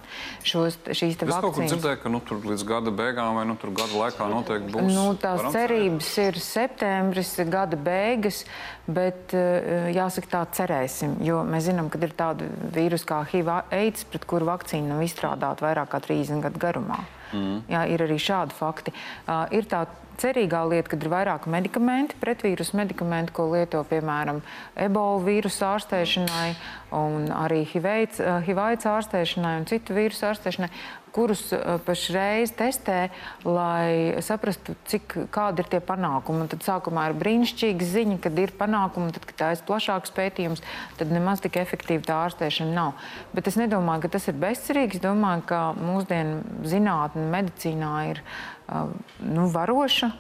šos, 0.47 0.79
šīs 0.87 1.17
vakcīnas. 1.19 1.35
Es 1.35 1.45
kaut 1.45 1.57
kur 1.57 1.67
dzirdēju, 1.67 2.01
ka 2.03 2.13
nu, 2.13 2.21
tur 2.27 2.43
līdz 2.51 2.65
gada 2.67 2.93
beigām 2.95 3.37
vai 3.39 3.45
nu, 3.49 3.57
tur 3.61 3.73
gada 3.77 4.03
laikā 4.03 4.27
noteikti 4.31 4.75
būs. 4.75 4.91
Nu, 4.95 5.07
tās 5.21 5.45
cerības 5.55 6.11
ir 6.25 6.41
septembris, 6.41 7.33
gada 7.51 7.79
beigas, 7.79 8.43
bet 8.87 9.35
eh, 9.37 9.89
jāsaka 9.95 10.33
tā 10.35 10.43
cerēsim, 10.61 11.19
jo 11.25 11.41
mēs 11.47 11.69
zinām, 11.69 11.91
ka 11.91 12.01
ir 12.01 12.15
tāda 12.17 12.49
vīrusu 12.75 13.09
kā 13.09 13.23
HIV 13.31 13.55
AIDS, 13.69 14.05
pret 14.11 14.27
kuru 14.29 14.49
vakcīnu 14.51 14.93
nav 14.93 15.03
izstrādāta 15.05 15.67
vairāk 15.67 15.91
kā 15.95 16.03
30 16.11 16.47
gadu 16.47 16.61
garumā. 16.61 17.01
Mm. 17.31 17.57
Jā, 17.71 17.85
ir 17.91 18.05
arī 18.05 18.19
šādi 18.21 18.55
fakti. 18.57 18.93
Uh, 19.25 19.45
ir 19.55 19.67
tā 19.71 19.85
cerīgā 20.21 20.61
lieta, 20.69 20.91
kad 20.91 21.03
ir 21.03 21.11
vairāk 21.11 21.47
medikamenti, 21.49 22.17
pretvīrusu 22.21 22.77
medikamenti, 22.77 23.33
ko 23.35 23.47
lieto 23.51 23.81
piemēram 23.89 24.41
ebola 24.79 25.21
vīrusu 25.25 25.65
ārstēšanai 25.65 26.49
un 26.97 27.29
arī 27.33 27.63
HIV-AIDS 27.71 28.89
ārstēšanai 28.91 29.55
un 29.61 29.67
citu 29.69 29.95
vīrusu 29.97 30.27
ārstēšanai 30.29 30.69
kurus 31.15 31.43
pašreiz 31.85 32.53
testē, 32.57 33.09
lai 33.45 34.17
saprastu, 34.23 34.75
cik, 34.89 35.17
kādi 35.33 35.63
ir 35.63 35.69
tie 35.71 35.81
panākumi. 35.83 36.45
Un 36.45 36.51
tad 36.51 36.65
sākumā 36.65 37.09
ir 37.09 37.17
brīnišķīga 37.21 37.89
ziņa, 37.93 38.17
kad 38.23 38.39
ir 38.41 38.55
panākumi, 38.57 39.13
tad, 39.15 39.27
kad 39.29 39.39
tā 39.41 39.51
ir 39.55 39.63
plašāks 39.67 40.15
pētījums, 40.15 40.63
tad 40.99 41.13
nemaz 41.13 41.43
tik 41.43 41.59
efektīva 41.61 42.05
tā 42.07 42.19
ārstēšana 42.25 42.75
nav. 42.75 43.07
Bet 43.35 43.51
es 43.51 43.59
nedomāju, 43.59 44.05
ka 44.05 44.13
tas 44.17 44.29
ir 44.31 44.39
bezcerīgi. 44.41 44.99
Es 44.99 45.05
domāju, 45.05 45.45
ka 45.51 45.63
mūsdienu 45.77 46.67
zinātne 46.67 47.27
medicīnā 47.31 47.95
ir 48.11 48.23
nu, 48.71 49.49
varoša 49.51 50.11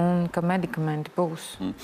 un 0.00 0.26
ka 0.32 0.42
medikamenti 0.44 1.12
būs. 1.16 1.46
Mm. 1.60 1.74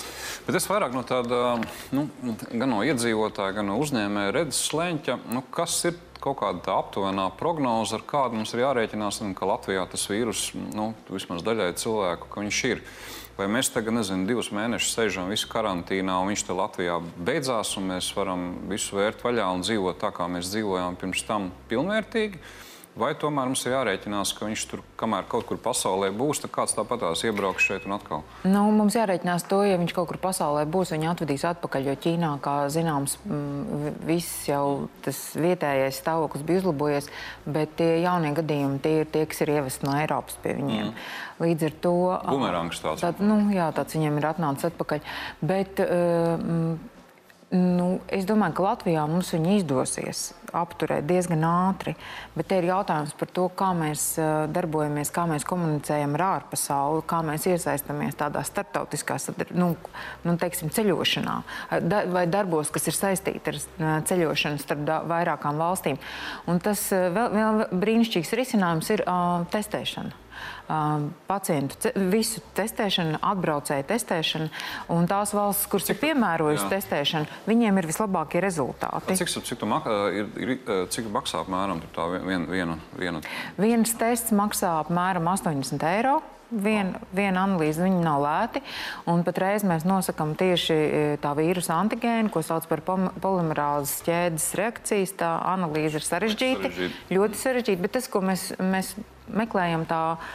Bet 0.47 0.59
es 0.61 0.69
vairāk 0.71 0.95
no 0.95 1.03
tāda, 1.07 1.57
nu, 1.97 2.07
gan 2.53 2.71
no 2.71 2.83
iedzīvotāja, 2.87 3.57
gan 3.59 3.71
no 3.71 3.79
uzņēmēja 3.83 4.35
redzes 4.37 4.63
slēņķa, 4.71 5.19
nu, 5.35 5.43
kas 5.55 5.79
ir 5.91 5.99
kaut 6.23 6.41
kāda 6.41 6.79
aptuvenā 6.79 7.29
prognoze, 7.39 7.97
ar 7.97 8.05
kādu 8.09 8.39
mums 8.39 8.55
ir 8.55 8.65
jārēķinās, 8.65 9.21
un 9.25 9.35
ka 9.37 9.49
Latvijā 9.49 9.85
tas 9.91 10.07
vīrus, 10.11 10.49
nu, 10.55 10.91
vismaz 11.13 11.45
daļai 11.47 11.73
cilvēku, 11.81 12.31
ka 12.33 12.43
viņš 12.45 12.61
ir. 12.71 12.83
Vai 13.37 13.51
mēs 13.53 13.69
tagad, 13.69 13.93
nezinu, 13.99 14.25
divus 14.25 14.49
mēnešus 14.57 14.95
sēžam 14.97 15.29
visi 15.29 15.49
karantīnā, 15.53 16.15
un 16.23 16.31
viņš 16.33 16.47
te 16.49 16.57
Latvijā 16.57 16.95
beidzās, 17.21 17.75
un 17.77 17.91
mēs 17.91 18.09
varam 18.17 18.47
visu 18.71 18.97
vērt 18.97 19.21
vaļā 19.27 19.51
un 19.53 19.65
dzīvot 19.67 20.01
tā, 20.01 20.09
kā 20.17 20.25
mēs 20.33 20.49
dzīvojām 20.55 20.97
pirms 21.03 21.27
tam 21.29 21.51
pilnvērtīgi? 21.69 22.41
Vai 22.97 23.11
tomēr 23.21 23.51
mums 23.51 23.61
ir 23.67 23.75
jārēķinās, 23.75 24.31
ka 24.39 24.47
viņš 24.49 24.63
tur, 24.71 24.81
kamēr 24.97 25.27
kaut 25.29 25.45
kur 25.45 25.59
pasaulē 25.61 26.09
būs, 26.17 26.41
tad 26.41 26.53
kāds 26.55 26.73
tāpatās 26.79 27.27
iebrauks 27.29 27.67
šeit 27.69 27.85
un 27.85 27.93
atkal? 27.99 28.23
Nu, 28.49 28.63
mums 28.73 28.97
jārēķinās 28.97 29.45
to, 29.51 29.59
ja 29.69 29.77
viņš 29.77 29.93
kaut 29.99 30.09
kur 30.09 30.19
pasaulē 30.23 30.63
būs, 30.73 30.95
viņu 30.95 31.11
atvedīs 31.11 31.45
atpakaļ, 31.51 31.91
jo 31.91 31.97
Ķīnā, 32.07 32.31
kā 32.41 32.57
zināms, 32.73 33.19
viss 34.09 34.49
jau 34.49 34.89
tas 35.05 35.21
vietējais 35.37 36.01
stāvoklis 36.01 36.49
bija 36.49 36.65
uzlabojies, 36.65 37.13
bet 37.45 37.77
tie 37.77 37.93
jaunie 38.01 38.33
gadījumi 38.41 38.81
tie 38.81 38.97
ir 39.03 39.13
tie, 39.13 39.29
kas 39.29 39.45
ir 39.45 39.57
ievest 39.59 39.85
no 39.85 39.93
Eiropas 40.01 40.41
pie 40.41 40.57
viņiem. 40.57 40.89
Mm. 40.89 41.07
Līdz 41.45 41.69
ar 41.69 41.79
to... 41.85 41.97
Bumerangs 42.33 42.81
tāds. 42.81 43.05
Tā, 43.05 43.13
nu, 43.21 43.43
jā, 43.53 43.69
tāds 43.77 43.93
viņiem 43.93 44.17
ir 44.23 44.33
atnācis 44.33 44.73
atpakaļ. 44.73 45.05
Bet, 45.45 45.85
uh, 45.85 46.96
Nu, 47.57 48.01
es 48.13 48.27
domāju, 48.29 48.57
ka 48.57 48.65
Latvijā 48.67 49.05
mums 49.09 49.31
viņa 49.35 49.55
izdosies 49.61 50.27
apturēt 50.57 51.07
diezgan 51.09 51.45
ātri. 51.47 51.95
Bet 52.37 52.49
te 52.51 52.59
ir 52.61 52.69
jautājums 52.71 53.15
par 53.19 53.31
to, 53.35 53.47
kā 53.59 53.71
mēs 53.77 54.05
uh, 54.21 54.47
darbojamies, 54.53 55.13
kā 55.15 55.27
mēs 55.31 55.47
komunicējam 55.49 56.17
ar 56.19 56.25
ārpasauli, 56.27 57.05
kā 57.09 57.21
mēs 57.27 57.47
iesaistāmies 57.51 58.19
tādā 58.19 58.43
starptautiskā 58.47 59.19
nu, 59.57 59.73
nu, 60.25 60.37
teiksim, 60.41 60.73
ceļošanā 60.75 61.37
da, 61.85 62.03
vai 62.13 62.27
darbos, 62.31 62.73
kas 62.75 62.89
ir 62.91 62.99
saistīti 62.99 63.53
ar 63.53 63.61
uh, 63.61 63.89
ceļošanu 64.09 64.63
starp 64.63 64.85
da, 64.89 65.01
vairākām 65.09 65.61
valstīm. 65.61 66.01
Un 66.51 66.63
tas 66.65 66.89
uh, 66.95 67.09
vēl, 67.15 67.33
vēl 67.37 67.67
brīnišķīgs 67.73 68.37
risinājums 68.43 68.95
ir 68.97 69.05
uh, 69.07 69.45
testēšana. 69.53 70.26
Pacientu 71.31 71.93
visu 72.11 72.43
testēšanu, 72.57 73.21
atbraucēju 73.23 73.87
testēšanu, 73.87 74.49
un 74.95 75.09
tās 75.11 75.35
valsts, 75.37 75.69
kuras 75.71 75.91
ir 75.93 76.01
piemērojusi 76.03 76.71
testēšanu, 76.73 77.43
viņiem 77.47 77.81
ir 77.81 77.91
vislabākie 77.93 78.43
rezultāti. 78.43 79.19
Cik, 79.21 79.35
cik, 79.37 79.59
tu 79.61 79.71
mak 79.71 79.87
ir, 80.17 80.31
ir, 80.43 80.57
cik 80.93 81.11
maksā 81.15 81.45
apmēram 81.45 81.85
tā 81.95 82.09
vien, 82.19 82.49
viena, 82.51 82.81
viena? 82.99 83.23
Viens 83.61 83.95
tests 83.99 84.35
maksā 84.35 84.79
apmēram 84.85 85.31
80 85.37 85.87
eiro. 85.97 86.21
Viena 86.47 87.01
vien 87.11 87.35
analīze 87.35 87.83
viņa 87.83 88.03
nav 88.05 88.21
lēti. 88.23 88.61
Patreiz 89.27 89.65
mēs 89.67 89.83
nosakām 89.83 90.37
tieši 90.39 90.77
tā 91.19 91.33
vīrusu 91.35 91.73
antigēnu, 91.75 92.31
ko 92.31 92.43
sauc 92.47 92.69
par 92.71 92.85
polimerāzes 92.87 94.05
ķēdes 94.07 94.47
reakcijas. 94.61 95.17
Tā 95.19 95.33
analīze 95.43 95.99
ir 95.99 96.07
sarežģīta, 96.07 96.71
ļoti 97.11 97.41
sarežģīta. 97.41 97.83
Bet 97.83 97.97
tas, 97.99 98.07
ko 98.07 98.23
mēs, 98.23 98.53
mēs 98.63 98.95
meklējam 99.33 99.85
tā 99.89 100.01
uh, 100.17 100.27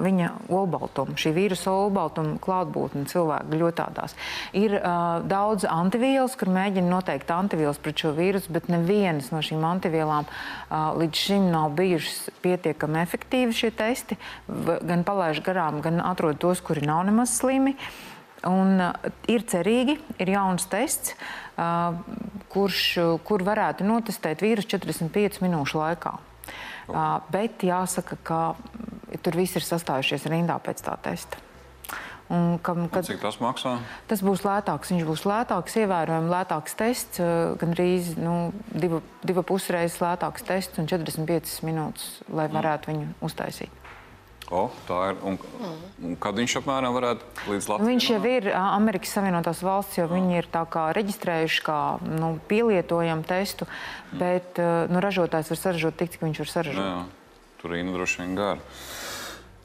viņa 0.00 0.30
olbaltuma, 0.52 1.16
šī 1.18 1.32
vīrusu 1.36 1.70
olbaltuma 1.72 2.36
klātbūtne 2.42 3.06
cilvēku 3.10 3.60
ļotādās. 3.60 4.16
Ir 4.56 4.76
uh, 4.78 5.20
daudz 5.28 5.66
antivielas, 5.68 6.36
kur 6.38 6.50
mēģina 6.54 6.90
noteikt 6.90 7.30
antivielas 7.34 7.80
pret 7.82 8.04
šo 8.04 8.14
vīrusu, 8.16 8.52
bet 8.54 8.70
nevienas 8.72 9.30
no 9.34 9.42
šīm 9.44 9.64
antivielām 9.68 10.28
uh, 10.28 10.92
līdz 10.98 11.22
šim 11.26 11.48
nav 11.52 11.76
bijušas 11.78 12.34
pietiekami 12.44 13.00
efektīvi 13.04 13.56
šie 13.56 13.72
testi. 13.74 14.18
Gan 14.48 15.06
palaiž 15.06 15.42
garām, 15.44 15.80
gan 15.84 16.02
atrod 16.04 16.40
tos, 16.42 16.64
kuri 16.64 16.84
nav 16.86 17.04
nemaz 17.08 17.38
slimi. 17.38 17.76
Un, 18.44 18.76
uh, 18.82 19.16
ir 19.30 19.46
cerīgi, 19.48 19.96
ir 20.20 20.34
jauns 20.34 20.68
tests, 20.68 21.14
uh, 21.56 21.96
kurš, 22.52 22.84
kur 23.24 23.42
varētu 23.46 23.86
notestēt 23.88 24.44
vīrusu 24.44 24.76
45 24.76 25.40
minūšu 25.44 25.80
laikā. 25.80 26.18
Uh, 26.88 27.16
bet 27.32 27.64
jāsaka, 27.64 28.18
ka 28.22 28.40
tur 29.24 29.38
viss 29.38 29.56
ir 29.56 29.64
sastājušies 29.64 30.28
rindā 30.30 30.58
pēc 30.62 30.84
tā 30.84 30.96
testa. 31.04 31.40
Un, 32.32 32.58
kam, 32.64 32.86
kad, 32.88 33.04
un 33.04 33.08
cik 33.10 33.20
tas 33.20 33.36
maksā? 33.42 33.74
Tas 34.08 34.22
būs 34.24 34.46
lētāks. 34.46 34.94
Viņš 34.94 35.04
būs 35.08 35.24
lētāks, 35.28 35.76
ievērojami 35.82 36.32
lētāks 36.32 36.76
tests, 36.80 37.20
gan 37.60 37.74
arī 37.76 37.88
nu, 38.16 38.36
divu, 38.72 39.02
divu 39.28 39.44
pusreizes 39.44 40.00
lētāks 40.00 40.46
tests 40.48 40.80
un 40.80 40.88
45 40.88 41.58
minūtes, 41.68 42.22
lai 42.32 42.48
varētu 42.52 42.92
viņu 42.92 43.10
uztaisīt. 43.28 43.83
O, 44.52 44.66
tā 44.84 44.98
ir. 45.10 45.20
Un, 45.24 45.38
un 46.04 46.16
kad 46.20 46.36
viņš 46.36 46.58
apmēram 46.60 46.92
varētu 46.96 47.48
līdz 47.48 47.68
Latvijai? 47.70 47.90
Viņš 47.90 48.08
jau 48.10 48.18
ir 48.28 48.50
Amerikas 48.60 49.14
Savienotās 49.16 49.62
valsts, 49.64 49.96
jo 50.00 50.08
viņi 50.10 50.36
ir 50.42 50.50
tā 50.52 50.66
kā 50.68 50.90
reģistrējuši 50.96 51.64
kā 51.64 51.78
nu, 52.04 52.34
pielietojamu 52.50 53.24
testu, 53.28 53.68
bet 54.12 54.60
nu, 54.60 55.00
ražotājs 55.04 55.48
var 55.54 55.62
saražot 55.62 55.96
tik, 55.96 56.12
cik 56.12 56.26
viņš 56.28 56.44
var 56.44 56.52
saražot. 56.52 56.84
Jā, 56.84 57.40
tur 57.62 57.78
ir 57.78 57.88
droši 57.96 58.22
vien 58.22 58.36
gara. 58.38 58.60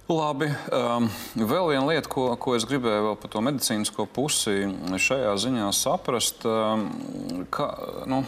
Labi. 0.10 0.48
Um, 0.74 1.06
vēl 1.38 1.68
viena 1.70 1.86
lieta, 1.86 2.10
ko, 2.10 2.32
ko 2.42 2.56
es 2.58 2.64
gribēju 2.66 3.12
par 3.22 3.30
to 3.30 3.44
medicīnisko 3.46 4.08
pusi 4.10 4.64
šajā 4.98 5.36
ziņā 5.38 5.68
saprast, 5.78 6.48
um, 6.50 6.88
ka, 7.54 7.68
nu, 8.10 8.24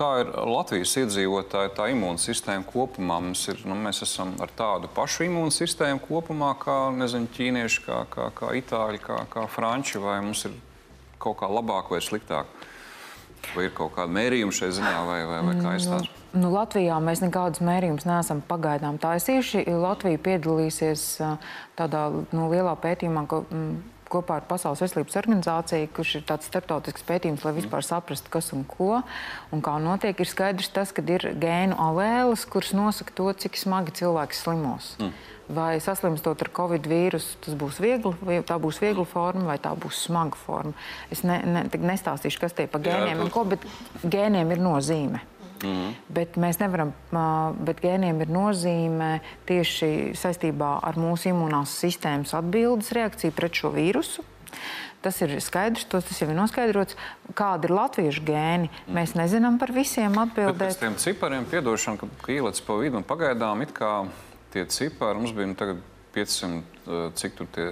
Kā 0.00 0.22
ir 0.22 0.30
Latvijas 0.32 0.94
iedzīvotāja 0.96 1.74
tā 1.76 1.90
imūnsistēma 1.92 2.64
kopumā? 2.64 3.18
Mums 3.20 3.42
ir, 3.52 3.58
nu, 3.68 3.74
mēs 3.76 4.00
esam 4.06 4.30
ar 4.40 4.48
tādu 4.56 4.88
pašu 4.96 5.26
imūnsistēmu 5.26 6.00
kopumā, 6.06 6.54
kā 6.62 6.76
nezinu, 6.96 7.28
ķīnieši, 7.36 7.82
kā, 7.84 7.98
kā, 8.08 8.30
kā 8.38 8.54
itāļi, 8.56 9.02
kā, 9.04 9.18
kā 9.28 9.44
franči, 9.52 10.00
vai 10.00 10.16
mums 10.24 10.46
ir 10.48 10.54
kaut 11.20 11.36
kā 11.42 11.50
labāk 11.52 11.92
vai 11.92 12.00
sliktāk? 12.00 12.48
Vai 13.52 13.66
ir 13.66 13.76
kaut 13.76 13.92
kāda 13.98 14.12
mērījuma 14.16 14.56
šai 14.56 14.70
ziņā, 14.78 14.96
vai, 15.04 15.20
vai, 15.28 15.44
vai 15.50 15.54
kā 15.60 15.76
izstāsta? 15.76 16.24
Nu, 16.32 16.46
nu, 16.46 16.54
Latvijā 16.56 16.96
mēs 17.04 17.20
nekādus 17.26 17.60
mērījumus 17.68 18.08
neesam 18.08 18.40
pagaidām 18.48 18.96
taisījuši. 19.04 19.66
Latvija 19.84 20.24
piedalīsies 20.30 21.06
tādā 21.76 22.06
nu, 22.32 22.48
lielā 22.52 22.72
pētījumā, 22.80 23.28
ka 23.28 23.44
mm, 23.44 23.99
kopā 24.10 24.40
ar 24.40 24.46
Pasaules 24.48 24.82
veselības 24.82 25.18
organizāciju, 25.20 25.88
kurš 25.96 26.16
ir 26.18 26.26
tāds 26.28 26.48
starptautisks 26.50 27.04
pētījums, 27.06 27.44
lai 27.46 27.54
vispār 27.56 27.86
saprastu, 27.86 28.32
kas 28.32 28.52
un 28.56 28.64
ko 28.68 29.00
un 29.54 29.64
kā 29.64 29.76
notiek. 29.82 30.18
Ir 30.18 30.30
skaidrs 30.30 30.70
tas, 30.74 30.92
ka 30.94 31.04
ir 31.06 31.30
gēnu 31.40 31.78
alēles, 31.80 32.46
kuras 32.50 32.74
nosaka 32.76 33.14
to, 33.16 33.30
cik 33.44 33.58
smagi 33.60 33.94
cilvēks 34.02 34.44
slimos. 34.44 34.94
Mm. 35.00 35.14
Vai 35.50 35.72
saslimstot 35.82 36.44
ar 36.44 36.52
covid 36.54 36.84
vīrusu, 36.86 37.40
tas 37.42 37.56
būs 37.58 37.80
viegli, 37.82 38.12
vai 38.22 38.38
tā 38.46 38.60
būs 38.62 38.78
viegla 38.82 39.06
forma, 39.08 39.48
vai 39.50 39.58
tā 39.62 39.72
būs 39.74 40.04
smaga 40.06 40.38
forma. 40.38 40.76
Es 41.10 41.24
ne, 41.26 41.40
ne, 41.42 41.64
nestāstīšu, 41.66 42.44
kas 42.44 42.54
tie 42.54 42.68
pa 42.70 42.78
gēniem 42.82 43.16
Jā, 43.16 43.24
un 43.24 43.34
ko, 43.34 43.42
bet 43.50 43.66
gēniem 44.06 44.54
ir 44.54 44.62
nozīme. 44.62 45.24
Mm 45.62 45.70
-hmm. 45.70 45.94
Bet 46.08 46.36
mēs 46.36 46.60
nevaram, 46.60 46.92
bet 47.64 47.80
gēniem 47.80 48.20
ir 48.20 48.28
nozīme 48.28 49.20
tieši 49.46 50.12
saistībā 50.14 50.78
ar 50.82 50.96
mūsu 50.96 51.28
imunās 51.28 51.74
sistēmas 51.84 52.34
atbildes 52.34 52.92
reakciju 52.92 53.32
pret 53.32 53.54
šo 53.54 53.70
vīrusu. 53.70 54.22
Tas 55.00 55.20
ir 55.20 55.40
skaidrs, 55.40 55.84
tos, 55.84 56.04
tas 56.04 56.20
jau 56.20 56.28
ir 56.28 56.36
noskaidrots. 56.36 56.96
Kāda 57.34 57.64
ir 57.64 57.72
latviešu 57.72 58.22
gēni? 58.24 58.68
Mēs 58.88 59.14
nezinām 59.14 59.58
par 59.58 59.72
visiem 59.72 60.12
atbildēt. 60.12 60.58
Bet 60.58 60.68
pēc 60.68 60.80
tiem 60.80 60.94
cipariem, 60.94 61.44
piedošana, 61.44 61.96
ka, 61.96 62.06
ka 62.22 62.32
ielec 62.32 62.60
pa 62.60 62.74
vidu 62.74 62.96
un 62.96 63.04
pagaidām 63.04 63.62
it 63.62 63.72
kā 63.72 64.08
tie 64.52 64.66
cipari, 64.66 65.18
mums 65.18 65.32
bija 65.32 65.46
nu, 65.46 65.54
tagad 65.54 65.76
500, 66.12 66.62
cik 67.14 67.34
tur 67.34 67.46
tie 67.54 67.68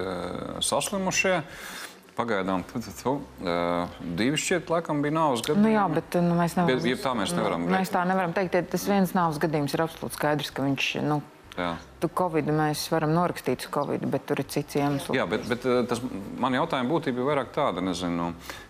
saslimušie. 0.61 1.37
Uh, 1.37 1.88
Pagaidām 2.19 2.65
tu, 2.67 2.81
tu, 2.83 2.93
tu, 2.99 3.15
uh, 3.47 3.99
divi 4.19 4.39
šķiet, 4.41 4.71
laikam, 4.73 5.03
bija 5.05 5.15
nāves 5.15 5.45
gadījumi. 5.47 5.63
Nu 5.63 5.71
jā, 5.71 5.85
bet 5.93 6.19
nu, 6.19 6.35
mēs 6.35 6.57
nevaram. 6.59 6.83
Bet, 6.83 7.03
tā 7.05 7.13
mēs 7.15 7.35
nevaram. 7.37 7.67
Nu, 7.69 7.75
mēs 7.77 7.93
tā 7.95 8.03
nevaram 8.11 8.35
teikt. 8.35 8.59
Tas 8.73 8.87
viens 8.91 9.15
nāves 9.15 9.39
gadījums 9.43 9.77
ir 9.77 9.85
absolūti 9.87 10.19
skaidrs, 10.19 10.51
ka 10.55 10.67
viņš. 10.67 10.89
Nu, 11.07 11.21
Jā. 11.59 11.73
Tu 11.99 12.07
Covid 12.15 12.47
mēs 12.55 12.85
varam 12.93 13.11
norakstīt 13.17 13.65
uz 13.65 13.71
Covid, 13.75 14.05
bet 14.13 14.29
tur 14.31 14.39
ir 14.39 14.47
cits 14.47 14.77
iemesls. 14.79 15.17
Jā, 15.17 15.25
bet, 15.27 15.47
bet 15.51 15.65
tas 15.91 15.99
man 16.39 16.55
jautājuma 16.55 16.87
būtība 16.93 17.19
ir 17.19 17.27
vairāk 17.33 17.51
tāda, 17.57 17.83
nezinu, 17.83 18.29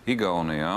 Igaunijā. 0.09 0.73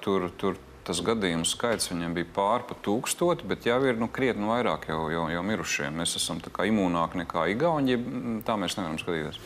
Tur, 0.00 0.30
tur 0.40 0.56
tas 0.86 1.02
gadījumu 1.04 1.44
skaits 1.48 1.90
viņiem 1.90 2.14
bija 2.16 2.30
pāri 2.38 2.64
pa 2.68 2.78
tūkstoti, 2.86 3.44
bet 3.50 3.66
jau 3.68 3.76
ir 3.84 3.98
nu, 4.00 4.08
krietni 4.08 4.48
vairāk 4.48 4.88
jau, 4.88 5.02
jau, 5.12 5.26
jau 5.32 5.44
mirušie. 5.44 5.90
Mēs 5.92 6.16
esam 6.20 6.40
imūnāki 6.40 7.20
nekā 7.24 7.48
Igauni, 7.52 7.96
ja 7.96 8.00
tā 8.46 8.56
mēs 8.60 8.78
nevaram 8.78 8.96
skatīties. 9.02 9.40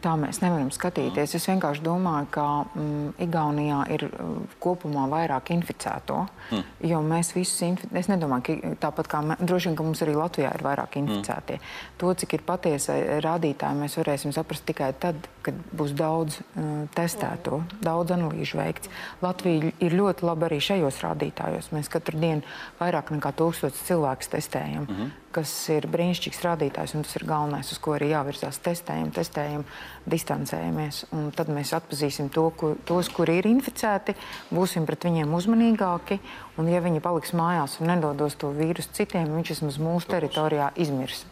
Tā 0.00 0.14
mēs 0.16 0.38
nevaram 0.40 0.70
skatīties. 0.72 1.34
Es 1.36 1.46
vienkārši 1.50 1.82
domāju, 1.84 2.28
ka 2.32 2.44
mm, 2.64 3.10
Igaunijā 3.26 3.80
ir 3.92 4.06
mm, 4.08 4.46
kopumā 4.62 5.04
vairāk 5.12 5.52
inficēto. 5.52 6.22
Mm. 6.50 6.70
Jo 6.88 7.02
mēs 7.04 7.34
visus 7.36 7.60
inficējam. 7.66 7.98
Es 8.00 8.08
nedomāju, 8.08 8.46
ka 8.46 8.72
tāpat 8.86 9.10
kā 9.12 9.20
mēs, 9.26 9.42
droši 9.44 9.68
vien, 9.68 9.76
ka 9.76 9.84
mums 9.84 10.00
arī 10.06 10.16
Latvijā 10.16 10.54
ir 10.56 10.64
vairāk 10.64 10.96
inficētie. 11.02 11.58
Mm. 11.60 11.74
To, 12.00 12.14
cik 12.22 12.38
ir 12.38 12.46
patiesa 12.48 12.96
rādītāji, 13.26 13.80
mēs 13.82 13.98
varēsim 14.00 14.32
saprast 14.36 14.64
tikai 14.70 14.94
tad, 15.02 15.28
kad 15.46 15.56
būs 15.76 15.94
daudz 15.98 16.40
uh, 16.40 16.84
testēto, 16.96 17.62
daudz 17.84 18.14
analīžu 18.16 18.60
veikts. 18.60 18.92
Latvija 19.22 19.72
ir 19.80 19.96
ļoti 19.96 20.26
laba 20.28 20.48
arī 20.50 20.60
šajos 20.64 21.00
rādītājos. 21.04 21.72
Mēs 21.74 21.90
katru 21.92 22.20
dienu 22.20 22.44
vairāk 22.80 23.14
nekā 23.16 23.34
tūkstotis 23.40 23.88
cilvēkus 23.88 24.32
testējam. 24.36 24.86
Mm 24.86 24.96
-hmm 24.96 25.18
kas 25.34 25.50
ir 25.70 25.86
brīnišķīgs 25.90 26.42
rādītājs, 26.44 26.94
un 26.96 27.04
tas 27.06 27.14
ir 27.18 27.24
galvenais, 27.28 27.70
uz 27.70 27.78
ko 27.82 27.94
arī 27.96 28.10
jāvirzās. 28.12 28.58
Testējam, 28.64 29.10
testējam, 29.14 29.64
distancējamies, 30.10 31.04
un 31.16 31.30
tad 31.36 31.52
mēs 31.54 31.72
atpazīsim 31.78 32.30
to, 32.34 32.48
kur, 32.58 32.78
tos, 32.88 33.10
kuri 33.14 33.38
ir 33.40 33.50
inficēti, 33.50 34.16
būsim 34.50 34.88
pret 34.88 35.06
viņiem 35.06 35.34
uzmanīgāki, 35.38 36.20
un 36.58 36.70
ja 36.70 36.82
viņi 36.84 37.02
paliks 37.04 37.34
mājās 37.38 37.78
un 37.80 37.92
nedodos 37.94 38.38
to 38.40 38.50
vīrusu 38.56 38.96
citiem, 39.00 39.30
viņš 39.38 39.54
vismaz 39.54 39.78
mūsu 39.82 40.10
teritorijā 40.10 40.72
izmirs. 40.82 41.24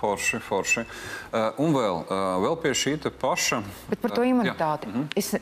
Forši, 0.00 0.40
forši. 0.40 0.86
Uh, 0.86 1.50
un 1.60 1.76
vēl, 1.76 2.02
uh, 2.06 2.34
vēl 2.46 2.58
pie 2.62 2.74
šī 2.76 2.96
paša. 3.20 3.62
Bet 3.90 4.00
par 4.00 4.16
to 4.16 4.24
imunitāti. 4.24 4.88
Uh, 4.88 5.08
es, 5.18 5.34